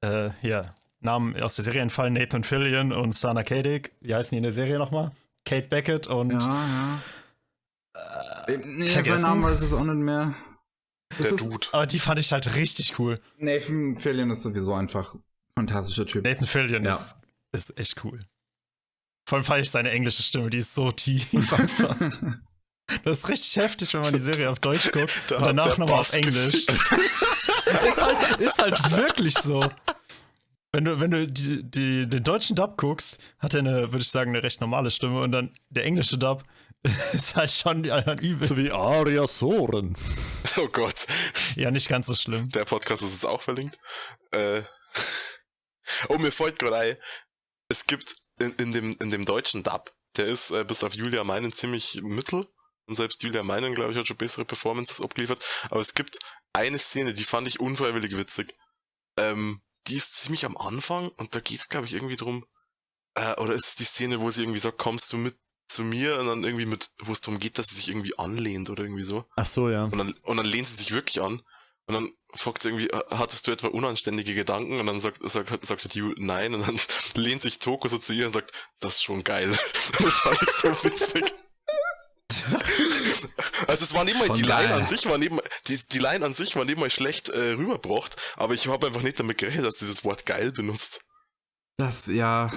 [0.00, 3.92] äh, hier, Namen aus der Serie entfallen, Nathan Fillion und Sana Kadig.
[4.00, 5.12] Wie heißen die in der Serie nochmal?
[5.46, 7.00] Kate Beckett und Ja,
[7.96, 8.52] ja.
[8.52, 9.22] Äh, nee, sein?
[9.22, 10.34] Name weiß ich auch nicht mehr.
[11.10, 11.66] Das Der ist, Dude.
[11.72, 13.20] aber die fand ich halt richtig cool.
[13.38, 15.22] Nathan Fillion ist sowieso einfach ein
[15.56, 16.24] fantastischer Typ.
[16.24, 16.90] Nathan Fillion Ja.
[16.92, 17.16] ist,
[17.52, 18.20] ist echt cool.
[19.28, 21.26] Vor allem fand ich seine englische Stimme, die ist so tief.
[23.04, 26.00] Das ist richtig heftig, wenn man die Serie auf Deutsch guckt Da und danach nochmal
[26.00, 26.66] auf Englisch.
[26.66, 29.64] ist, halt, ist halt wirklich so.
[30.72, 34.08] Wenn du, wenn du die, die, den deutschen Dub guckst, hat er eine, würde ich
[34.08, 36.42] sagen, eine recht normale Stimme und dann der englische Dub
[37.12, 38.46] ist halt schon ein übel.
[38.46, 39.96] So wie Aria Soren.
[40.56, 41.06] Oh Gott.
[41.54, 42.48] Ja, nicht ganz so schlimm.
[42.50, 43.78] Der Podcast ist jetzt auch verlinkt.
[44.32, 44.62] Äh.
[46.08, 46.96] Oh, mir fällt gerade ein,
[47.68, 51.24] es gibt in, in, dem, in dem deutschen Dub, der ist äh, bis auf Julia
[51.24, 52.46] Meinen ziemlich mittel.
[52.86, 55.44] Und selbst Julia Meinen, glaube ich, hat schon bessere Performances abgeliefert.
[55.64, 56.18] Aber es gibt
[56.52, 58.54] eine Szene, die fand ich unfreiwillig witzig.
[59.16, 62.46] Ähm, die ist ziemlich am Anfang und da geht es, glaube ich, irgendwie drum.
[63.14, 65.36] Äh, oder ist es die Szene, wo sie irgendwie sagt, kommst du mit
[65.70, 66.18] zu mir?
[66.18, 69.04] Und dann irgendwie mit, wo es darum geht, dass sie sich irgendwie anlehnt oder irgendwie
[69.04, 69.24] so.
[69.36, 69.84] Ach so, ja.
[69.84, 71.42] Und dann, und dann lehnt sie sich wirklich an.
[71.86, 74.78] Und dann fragt sie irgendwie, hattest du etwa unanständige Gedanken?
[74.78, 76.54] Und dann sagt, sagt, sagt Yu, nein.
[76.54, 76.78] Und dann
[77.14, 79.50] lehnt sich Toko so zu ihr und sagt, das ist schon geil.
[79.98, 81.34] Das fand ich so witzig.
[83.66, 84.76] Also es war nicht mal, Von die Line daher.
[84.76, 87.52] an sich war nicht mal, die, die Line an sich war nicht mal schlecht äh,
[87.52, 91.00] rübergebracht, aber ich habe einfach nicht damit gerechnet, dass dieses Wort geil benutzt.
[91.76, 92.50] Das, ja.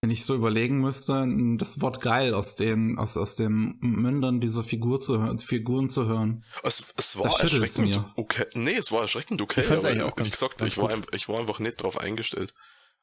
[0.00, 1.26] Wenn ich so überlegen müsste,
[1.58, 6.06] das Wort geil aus den, aus, aus den Mündern dieser Figur zu hören, Figuren zu
[6.06, 6.44] hören.
[6.62, 8.12] Es, es war Das erschreckend mir.
[8.16, 8.46] okay.
[8.54, 9.60] Nee, es war erschreckend okay.
[9.62, 11.82] Ich fand's aber eigentlich auch wie ganz- gesagt, ganz ich war, ich war einfach nicht
[11.82, 12.54] drauf eingestellt.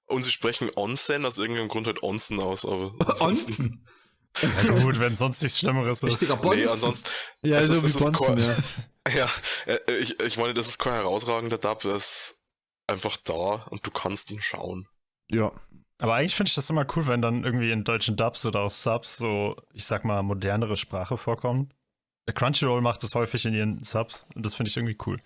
[0.05, 2.93] Und sie sprechen Onsen aus irgendeinem Grund halt Onsen aus, aber.
[2.99, 3.85] ansonsten- Onsen.
[4.41, 6.09] Ja, gut, wenn sonst nichts Schlimmeres ist.
[6.11, 6.59] Richtiger Bonzen.
[6.61, 7.09] Nee, ansonsten.
[7.41, 8.55] Ja, so ist- wie es ist Bonzen, ja.
[9.15, 9.29] Ja,
[9.67, 12.41] äh, ich, ich meine, das ist kein herausragender Dub, der ist
[12.87, 14.87] einfach da und du kannst ihn schauen.
[15.29, 15.51] Ja.
[15.99, 18.83] Aber eigentlich finde ich das immer cool, wenn dann irgendwie in deutschen Dubs oder aus
[18.83, 21.73] Subs so, ich sag mal, modernere Sprache vorkommt.
[22.27, 25.19] Der Crunchyroll macht das häufig in ihren Subs und das finde ich irgendwie cool.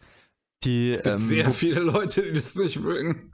[0.64, 3.34] Die, Es gibt ähm, sehr viele Leute, die das nicht mögen.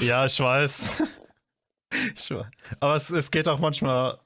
[0.00, 1.02] Ja, ich weiß.
[2.16, 2.46] ich weiß.
[2.80, 4.18] Aber es, es geht auch manchmal,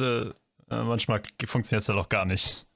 [0.00, 0.32] äh, äh,
[0.68, 2.66] manchmal funktioniert es halt auch gar nicht.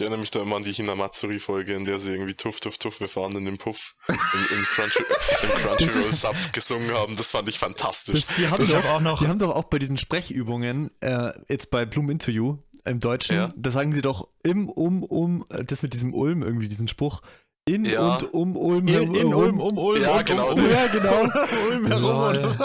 [0.00, 3.00] Ich erinnere mich da immer an die Hinamatsuri-Folge, in der sie irgendwie Tuff, Tuff, Tuff,
[3.00, 5.02] wir fahren in den Puff im, im, Crunchy,
[5.42, 7.18] im Crunchyroll-Sub gesungen haben.
[7.18, 8.14] Das fand ich fantastisch.
[8.28, 11.32] das, die, haben Ich doch, auch noch- die haben doch auch bei diesen Sprechübungen, äh,
[11.50, 12.56] jetzt bei Bloom Interview
[12.86, 13.52] im Deutschen, Ja.
[13.54, 17.20] da sagen sie doch im, um, um, äh, das mit diesem Ulm irgendwie, diesen Spruch.
[17.66, 18.14] In Ja.
[18.14, 18.88] und um Ulm.
[18.88, 19.34] In, in herum.
[19.34, 20.70] Ulm, um Ulm, Ja, und genau, um Ulm.
[20.70, 21.20] Ja, genau.
[21.68, 22.38] Ulm herum Lol.
[22.38, 22.64] oder so.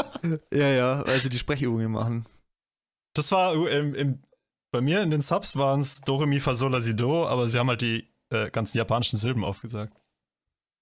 [0.54, 2.26] Ja, ja, also die Sprechübungen machen.
[3.14, 4.22] Das war im, im,
[4.72, 7.48] bei mir in den Subs waren es Do, Mi, Fa, Sol, La, Si, Do, aber
[7.50, 9.94] sie haben halt die äh, ganzen japanischen Silben aufgesagt.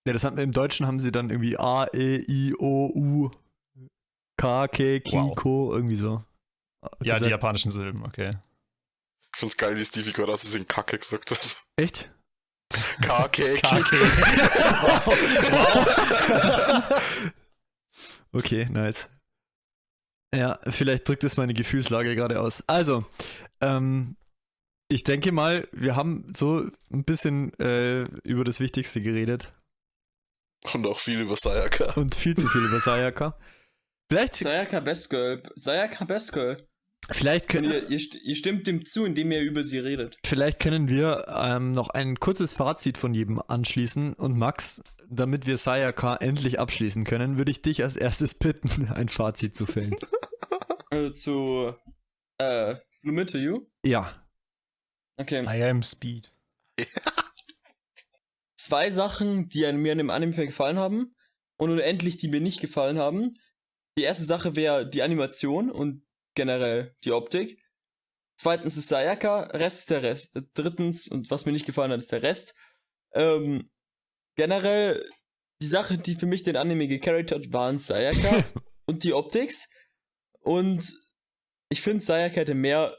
[0.05, 3.29] Ja, das haben, im Deutschen haben sie dann irgendwie A, E, I, O, U,
[4.37, 5.73] K, K, Ki, Wow.
[5.73, 6.23] Irgendwie so.
[6.81, 7.25] Ja, Gesagt.
[7.25, 8.31] die japanischen Silben, okay.
[9.33, 11.57] Ich find's geil, wie Stevie gerade aus Versehen Kacke gesagt hat.
[11.77, 12.11] Echt?
[13.01, 13.33] KK.
[18.35, 19.07] Okay, nice.
[20.33, 22.63] Ja, vielleicht drückt es meine Gefühlslage gerade aus.
[22.67, 23.05] Also,
[23.61, 24.15] ähm,
[24.89, 29.53] ich denke mal, wir haben so ein bisschen äh, über das Wichtigste geredet
[30.73, 31.93] Und auch viel über Sayaka.
[31.93, 33.37] und viel zu viel über Sayaka.
[34.11, 35.41] Vielleicht, Sayaka Best Girl.
[35.55, 36.57] Sayaka Best Girl.
[37.11, 40.17] vielleicht, können, ihr, ihr, st- ihr stimmt dem zu, indem ihr über sie redet.
[40.25, 44.13] vielleicht können wir ähm, noch ein kurzes Fazit von jedem anschließen.
[44.13, 44.83] Und Max,
[45.15, 49.65] damit wir Sayaka endlich abschließen können, würde ich dich als erstes bitten, ein Fazit zu
[49.65, 49.95] fällen.
[50.89, 51.75] Also zu
[52.37, 53.65] äh, Blue Metal You.
[53.83, 54.25] Ja.
[55.17, 55.43] Okay.
[55.43, 56.31] I am Speed.
[58.57, 61.15] Zwei Sachen, die an mir an dem Anime gefallen haben
[61.57, 63.33] und unendlich, die mir nicht gefallen haben.
[63.97, 66.03] Die erste Sache wäre die Animation und
[66.35, 67.61] generell die Optik.
[68.35, 70.31] Zweitens ist Sayaka, Rest ist der Rest.
[70.53, 72.55] Drittens, und was mir nicht gefallen hat, ist der Rest.
[73.13, 73.69] Ähm,
[74.35, 75.09] generell,
[75.61, 78.43] die Sache, die für mich den Anime gecarried hat, waren Sayaka
[78.85, 79.67] und die Optics.
[80.41, 80.93] Und
[81.69, 82.95] ich finde, Sayaka hätte mehr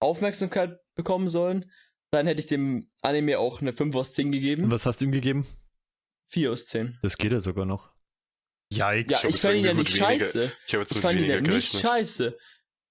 [0.00, 1.70] Aufmerksamkeit bekommen sollen.
[2.12, 4.70] Dann hätte ich dem Anime auch eine 5 aus 10 Und gegeben.
[4.70, 5.46] was hast du ihm gegeben?
[6.28, 6.98] 4 aus 10.
[7.02, 7.92] Das geht ja sogar noch.
[8.72, 8.78] Yikes.
[8.78, 8.92] Ja,
[9.28, 10.52] ich jetzt fand ihn ja nicht weniger- scheiße.
[10.66, 12.36] Ich Ich fand ihn ja nicht scheiße.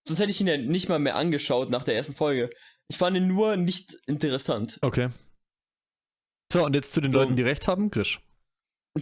[0.08, 2.50] Sonst hätte ich ihn ja nicht mal mehr angeschaut nach der ersten Folge.
[2.88, 4.78] Ich fand ihn nur nicht interessant.
[4.82, 5.10] Okay.
[6.56, 7.20] So, und jetzt zu den So.
[7.20, 8.22] Leuten, die recht haben, Grisch.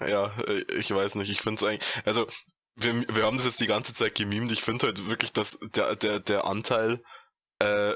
[0.00, 0.36] Ja,
[0.76, 2.26] ich weiß nicht, ich finde es eigentlich, also
[2.74, 5.94] wir, wir haben das jetzt die ganze Zeit gemimt, ich finde halt wirklich, dass der,
[5.94, 7.00] der, der Anteil,
[7.60, 7.94] äh,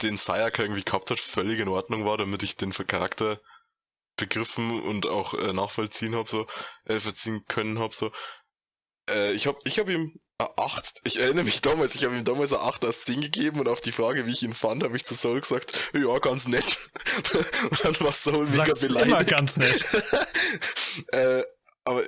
[0.00, 3.40] den Sayaka irgendwie gehabt hat, völlig in Ordnung war, damit ich den Charakter
[4.16, 6.46] begriffen und auch äh, nachvollziehen hab so,
[6.84, 8.12] äh, verziehen können hab so.
[9.08, 12.24] Äh, ich hab, ich hab ihm eine 8, ich erinnere mich damals, ich habe ihm
[12.24, 14.96] damals eine 8 aus 10 gegeben und auf die Frage, wie ich ihn fand, habe
[14.96, 16.90] ich zu Soul gesagt, ja, ganz nett.
[17.70, 19.06] und dann war Soul Du mega beleidigt.
[19.06, 19.82] immer ganz nett.
[21.12, 21.44] äh,
[21.84, 22.04] aber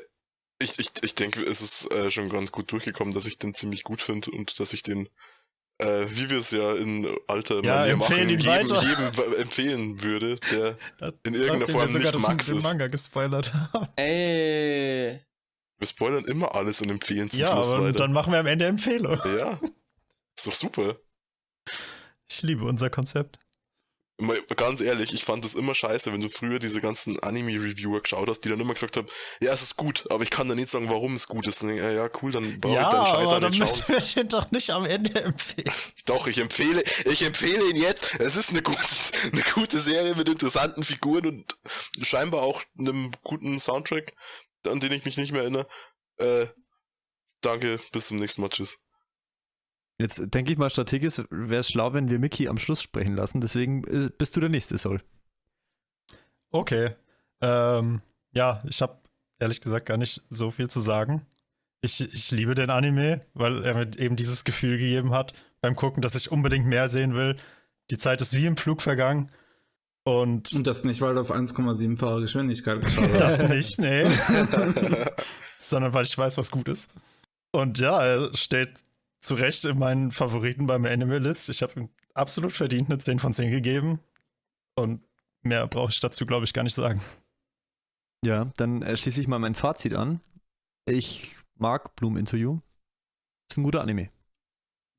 [0.58, 3.82] ich, ich, ich denke, es ist äh, schon ganz gut durchgekommen, dass ich den ziemlich
[3.82, 5.08] gut finde und dass ich den,
[5.78, 10.36] äh, wie wir es ja in alter Ja, Manier empfehlen ihn jedem, jedem empfehlen würde,
[10.50, 10.76] der
[11.24, 12.62] in irgendeiner Form sogar nicht das Max ist.
[12.62, 13.88] Manga gespoilert haben.
[13.96, 15.20] Ey.
[15.82, 17.94] Wir spoilern immer alles und empfehlen zum Ja, Schluss aber weiter.
[17.94, 19.18] dann machen wir am Ende Empfehlung.
[19.36, 19.58] ja,
[20.36, 20.94] ist doch super.
[22.30, 23.40] Ich liebe unser Konzept.
[24.20, 28.28] Mal Ganz ehrlich, ich fand es immer scheiße, wenn du früher diese ganzen Anime-Reviewer geschaut
[28.28, 29.08] hast, die dann immer gesagt haben,
[29.40, 31.64] ja, es ist gut, aber ich kann da nicht sagen, warum es gut ist.
[31.64, 34.52] Ich, ja, cool, dann brauche ja, ich deinen Scheiß aber dann müssen wir den doch
[34.52, 35.72] nicht am Ende empfehlen.
[36.06, 38.20] Doch, ich empfehle, ich empfehle ihn jetzt.
[38.20, 38.78] Es ist eine gute,
[39.32, 41.56] eine gute Serie mit interessanten Figuren und
[42.02, 44.12] scheinbar auch einem guten Soundtrack,
[44.66, 45.66] an den ich mich nicht mehr erinnere.
[46.16, 46.46] Äh,
[47.40, 48.48] danke, bis zum nächsten Mal.
[48.48, 48.78] Tschüss.
[49.98, 53.40] Jetzt denke ich mal, strategisch wäre es schlau, wenn wir Mickey am Schluss sprechen lassen.
[53.40, 55.00] Deswegen äh, bist du der Nächste, Sol.
[56.50, 56.96] Okay.
[57.40, 58.02] Ähm,
[58.32, 59.00] ja, ich habe
[59.38, 61.26] ehrlich gesagt gar nicht so viel zu sagen.
[61.82, 66.00] Ich, ich liebe den Anime, weil er mir eben dieses Gefühl gegeben hat beim Gucken,
[66.00, 67.36] dass ich unbedingt mehr sehen will.
[67.90, 69.30] Die Zeit ist wie im Flug vergangen.
[70.04, 73.20] Und Und das nicht, weil du auf 1,7-fache Geschwindigkeit geschaut hast.
[73.20, 74.04] das nicht, nee.
[75.58, 76.90] Sondern weil ich weiß, was gut ist.
[77.52, 78.80] Und ja, er steht
[79.20, 81.48] zu Recht in meinen Favoriten beim Anime List.
[81.50, 84.00] Ich habe ihm absolut verdient eine 10 von 10 gegeben.
[84.74, 85.02] Und
[85.42, 87.00] mehr brauche ich dazu, glaube ich, gar nicht sagen.
[88.24, 90.20] Ja, dann äh, schließe ich mal mein Fazit an.
[90.86, 92.60] Ich mag Bloom You.
[93.48, 94.10] Ist ein guter Anime.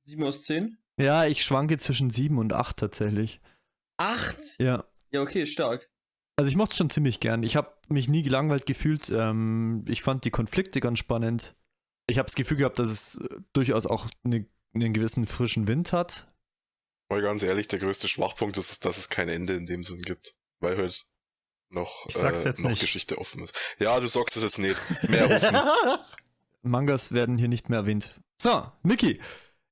[0.06, 0.78] 7 aus 10?
[0.98, 3.42] Ja, ich schwanke zwischen 7 und 8 tatsächlich.
[3.98, 4.60] 8?
[4.60, 4.86] Ja.
[5.14, 5.90] Ja, okay, stark.
[6.36, 7.44] Also ich mochte es schon ziemlich gern.
[7.44, 9.10] Ich habe mich nie gelangweilt gefühlt.
[9.10, 11.56] Ähm, ich fand die Konflikte ganz spannend.
[12.08, 15.94] Ich habe das Gefühl gehabt, dass es äh, durchaus auch eine, einen gewissen frischen Wind
[15.94, 16.28] hat.
[17.10, 20.36] Mal ganz ehrlich, der größte Schwachpunkt ist, dass es kein Ende in dem Sinn gibt.
[20.60, 21.06] Weil halt
[21.70, 22.82] noch, Ich sag's äh, jetzt noch nicht.
[22.82, 23.58] Geschichte offen ist.
[23.78, 24.80] Ja, du sagst es jetzt nicht.
[25.08, 25.56] Mehr offen.
[26.64, 28.22] Mangas werden hier nicht mehr erwähnt.
[28.42, 29.20] So, Niki.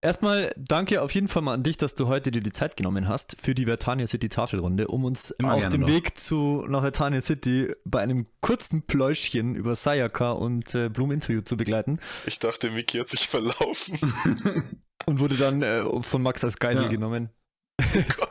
[0.04, 3.08] Erstmal danke auf jeden Fall mal an dich, dass du heute dir die Zeit genommen
[3.08, 5.86] hast für die Vertania City Tafelrunde, um uns Immer auf dem.
[5.86, 11.42] Weg zu nach Vertania City bei einem kurzen Pläuschchen über Sayaka und äh, Bloom Interview
[11.42, 14.00] zu begleiten Ich dachte, Miki hat sich verlaufen.
[15.06, 16.90] und wurde dann äh, von Max als Geisel Ja.
[16.90, 17.30] genommen.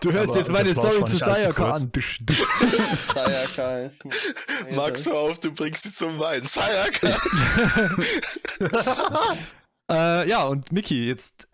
[0.01, 1.93] Du hörst Aber jetzt meine Story zu Sayaka an.
[3.15, 4.03] Sayaka ist.
[4.75, 6.43] Max, hör auf, du bringst sie zum Wein.
[6.45, 7.17] Sayaka!
[9.91, 11.50] Äh, ja, und Miki, jetzt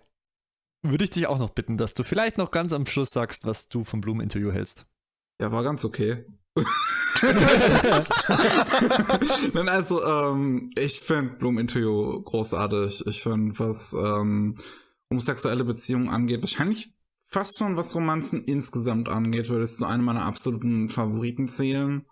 [0.91, 3.69] würde ich dich auch noch bitten, dass du vielleicht noch ganz am Schluss sagst, was
[3.69, 4.87] du vom Bloom Interview hältst.
[5.41, 6.25] Ja, war ganz okay.
[9.53, 13.07] Nein, also, ähm, ich finde Bloom Interview großartig.
[13.07, 14.57] Ich finde, was ähm,
[15.11, 16.93] homosexuelle Beziehungen angeht, wahrscheinlich
[17.25, 22.07] fast schon was Romanzen insgesamt angeht, würde es zu einem meiner absoluten Favoriten zählen.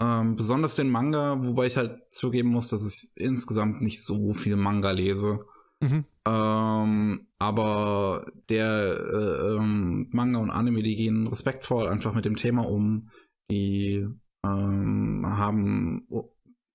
[0.00, 4.56] Ähm, besonders den Manga, wobei ich halt zugeben muss, dass ich insgesamt nicht so viel
[4.56, 5.46] Manga lese.
[5.82, 6.04] Mhm.
[6.24, 12.68] Ähm, aber der äh, ähm, Manga und Anime, die gehen respektvoll einfach mit dem Thema
[12.68, 13.10] um.
[13.50, 14.06] Die
[14.44, 16.30] ähm, haben, oh,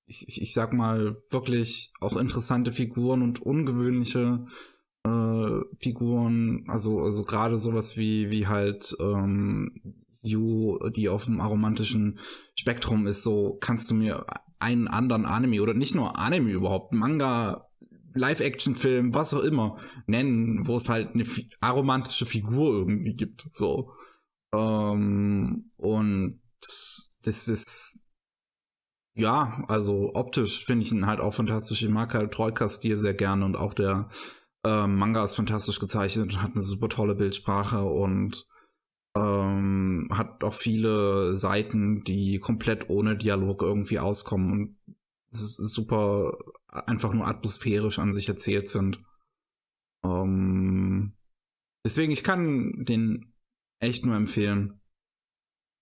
[0.05, 4.45] ich, ich, ich sag mal, wirklich auch interessante Figuren und ungewöhnliche
[5.03, 6.65] äh, Figuren.
[6.67, 12.19] Also, also gerade sowas wie, wie halt ähm, Yu, die auf dem aromantischen
[12.55, 14.25] Spektrum ist, so kannst du mir
[14.59, 17.66] einen anderen Anime oder nicht nur Anime überhaupt, Manga,
[18.17, 23.45] Live-Action-Film, was auch immer nennen, wo es halt eine fi aromantische Figur irgendwie gibt.
[23.49, 23.91] So.
[24.53, 26.41] Ähm, und
[27.23, 28.07] das ist
[29.17, 31.81] ja, also optisch finde ich ihn halt auch fantastisch.
[31.81, 34.09] Ich mag halt Troika-Stil sehr gerne und auch der
[34.63, 38.45] ähm, Manga ist fantastisch gezeichnet und hat eine super tolle Bildsprache und
[39.15, 44.77] ähm, hat auch viele Seiten, die komplett ohne Dialog irgendwie auskommen und
[45.31, 46.37] es ist super
[46.67, 49.03] einfach nur atmosphärisch an sich erzählt sind.
[50.03, 51.13] Ähm,
[51.85, 53.33] deswegen, ich kann den
[53.79, 54.79] echt nur empfehlen.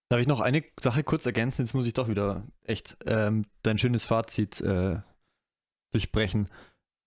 [0.10, 1.64] Darf ich noch eine Sache kurz ergänzen?
[1.64, 5.02] Jetzt muss ich doch wieder echt ähm, dein schönes Fazit äh,
[5.92, 6.50] durchbrechen.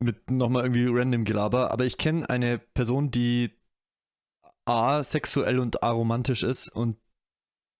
[0.00, 1.70] Mit nochmal irgendwie random Gelaber.
[1.70, 3.52] Aber ich kenne eine Person, die
[4.64, 6.98] asexuell und aromantisch ist und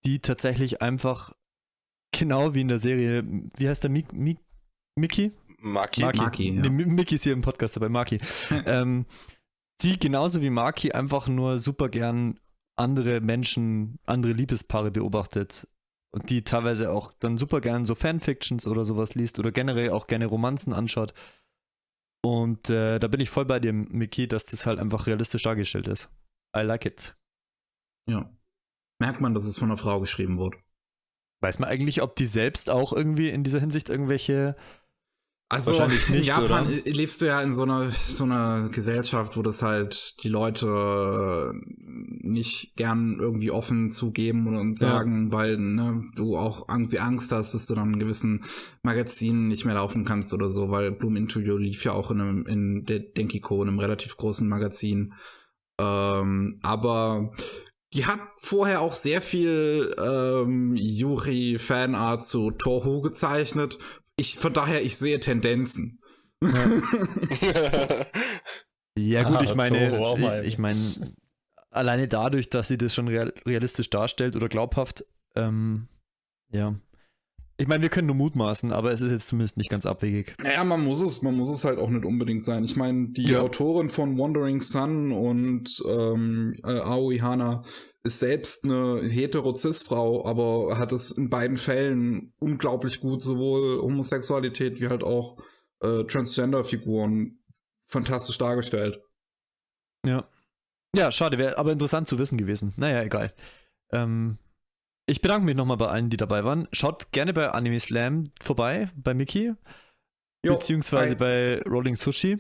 [0.05, 1.33] die tatsächlich einfach
[2.13, 3.25] genau wie in der Serie,
[3.57, 4.39] wie heißt der Mik Mik
[4.97, 5.33] Mickey?
[5.61, 6.03] Maki.
[6.03, 6.19] Maki.
[6.19, 6.63] Maki, ja.
[6.63, 8.21] Nee, Mi- Mickey ist hier im Podcast dabei, Maki.
[8.67, 9.07] ähm,
[9.83, 12.39] die genauso wie Maki einfach nur super gern
[12.77, 15.67] andere Menschen, andere Liebespaare beobachtet
[16.15, 20.07] und die teilweise auch dann super gern so Fanfictions oder sowas liest oder generell auch
[20.07, 21.13] gerne Romanzen anschaut.
[22.25, 25.89] Und äh, da bin ich voll bei dir, Mickey, dass das halt einfach realistisch dargestellt
[25.89, 26.11] ist.
[26.57, 27.17] I like it.
[28.09, 28.31] Ja.
[29.01, 30.59] Merkt man, dass es von einer Frau geschrieben wurde.
[31.41, 34.57] Weiß man eigentlich, ob die selbst auch irgendwie in dieser Hinsicht irgendwelche
[35.51, 36.77] Also Wahrscheinlich in nicht, Japan oder?
[36.85, 42.77] lebst du ja in so einer so einer Gesellschaft, wo das halt die Leute nicht
[42.77, 44.89] gern irgendwie offen zugeben und, und Ja.
[44.89, 48.45] sagen, weil ne, du auch irgendwie Angst hast, dass du dann in gewissen
[48.83, 52.47] Magazinen nicht mehr laufen kannst oder so, weil Bloom Interview lief ja auch in einem
[52.47, 55.15] in der Denkiko, in einem relativ großen Magazin.
[55.81, 57.33] Ähm, aber
[57.95, 63.79] die hat vorher auch sehr viel ähm, Yuri-Fanart zu Toho gezeichnet.
[64.19, 66.01] Ich, von daher, ich sehe Tendenzen.
[68.97, 71.15] Ja, gut, Ah, ich meine, ich, ich meine,
[71.71, 75.05] alleine dadurch, dass sie das schon real, realistisch darstellt oder glaubhaft,
[75.37, 75.89] ähm,
[76.51, 76.75] ja.
[77.61, 80.37] Ich meine, wir können nur mutmaßen, aber es ist jetzt zumindest nicht ganz abwegig.
[80.41, 82.63] Naja, man muss es, man muss es halt auch nicht unbedingt sein.
[82.63, 83.41] Ich meine, die Ja.
[83.41, 87.63] Autorin von Wandering Sun und ähm, äh, Aoi Hana
[88.05, 94.89] ist selbst eine hetero-cis-Frau, aber hat es in beiden Fällen unglaublich gut sowohl Homosexualität wie
[94.89, 95.37] halt auch
[95.81, 97.41] äh, Transgender-Figuren
[97.87, 99.03] fantastisch dargestellt.
[100.07, 100.29] Ja.
[100.95, 102.73] Ja, schade, wäre aber interessant zu wissen gewesen.
[102.77, 103.35] Naja, egal.
[103.91, 104.39] Ähm,
[105.09, 106.69] ich bedanke mich nochmal bei allen, die dabei waren.
[106.73, 109.55] Schaut gerne bei Anime Slam vorbei, bei Mickey,
[110.45, 111.19] Jo, beziehungsweise hi.
[111.19, 112.39] bei Rolling Sushi.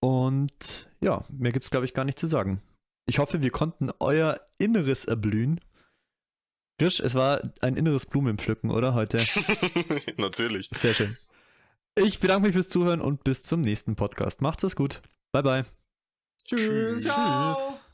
[0.00, 2.60] Und ja, mehr gibt's glaube ich gar nicht zu sagen.
[3.06, 5.60] Ich hoffe, wir konnten euer Inneres erblühen.
[6.80, 9.18] Grisch, es war ein inneres Blumenpflücken, oder heute?
[10.16, 10.68] Natürlich.
[10.72, 11.16] Sehr schön.
[11.94, 14.40] Ich bedanke mich fürs Zuhören und bis zum nächsten Podcast.
[14.40, 15.02] Macht's es gut.
[15.32, 15.64] Bye bye.
[16.44, 17.02] Tschüss.
[17.02, 17.14] Tschüss.
[17.14, 17.91] Tschüss.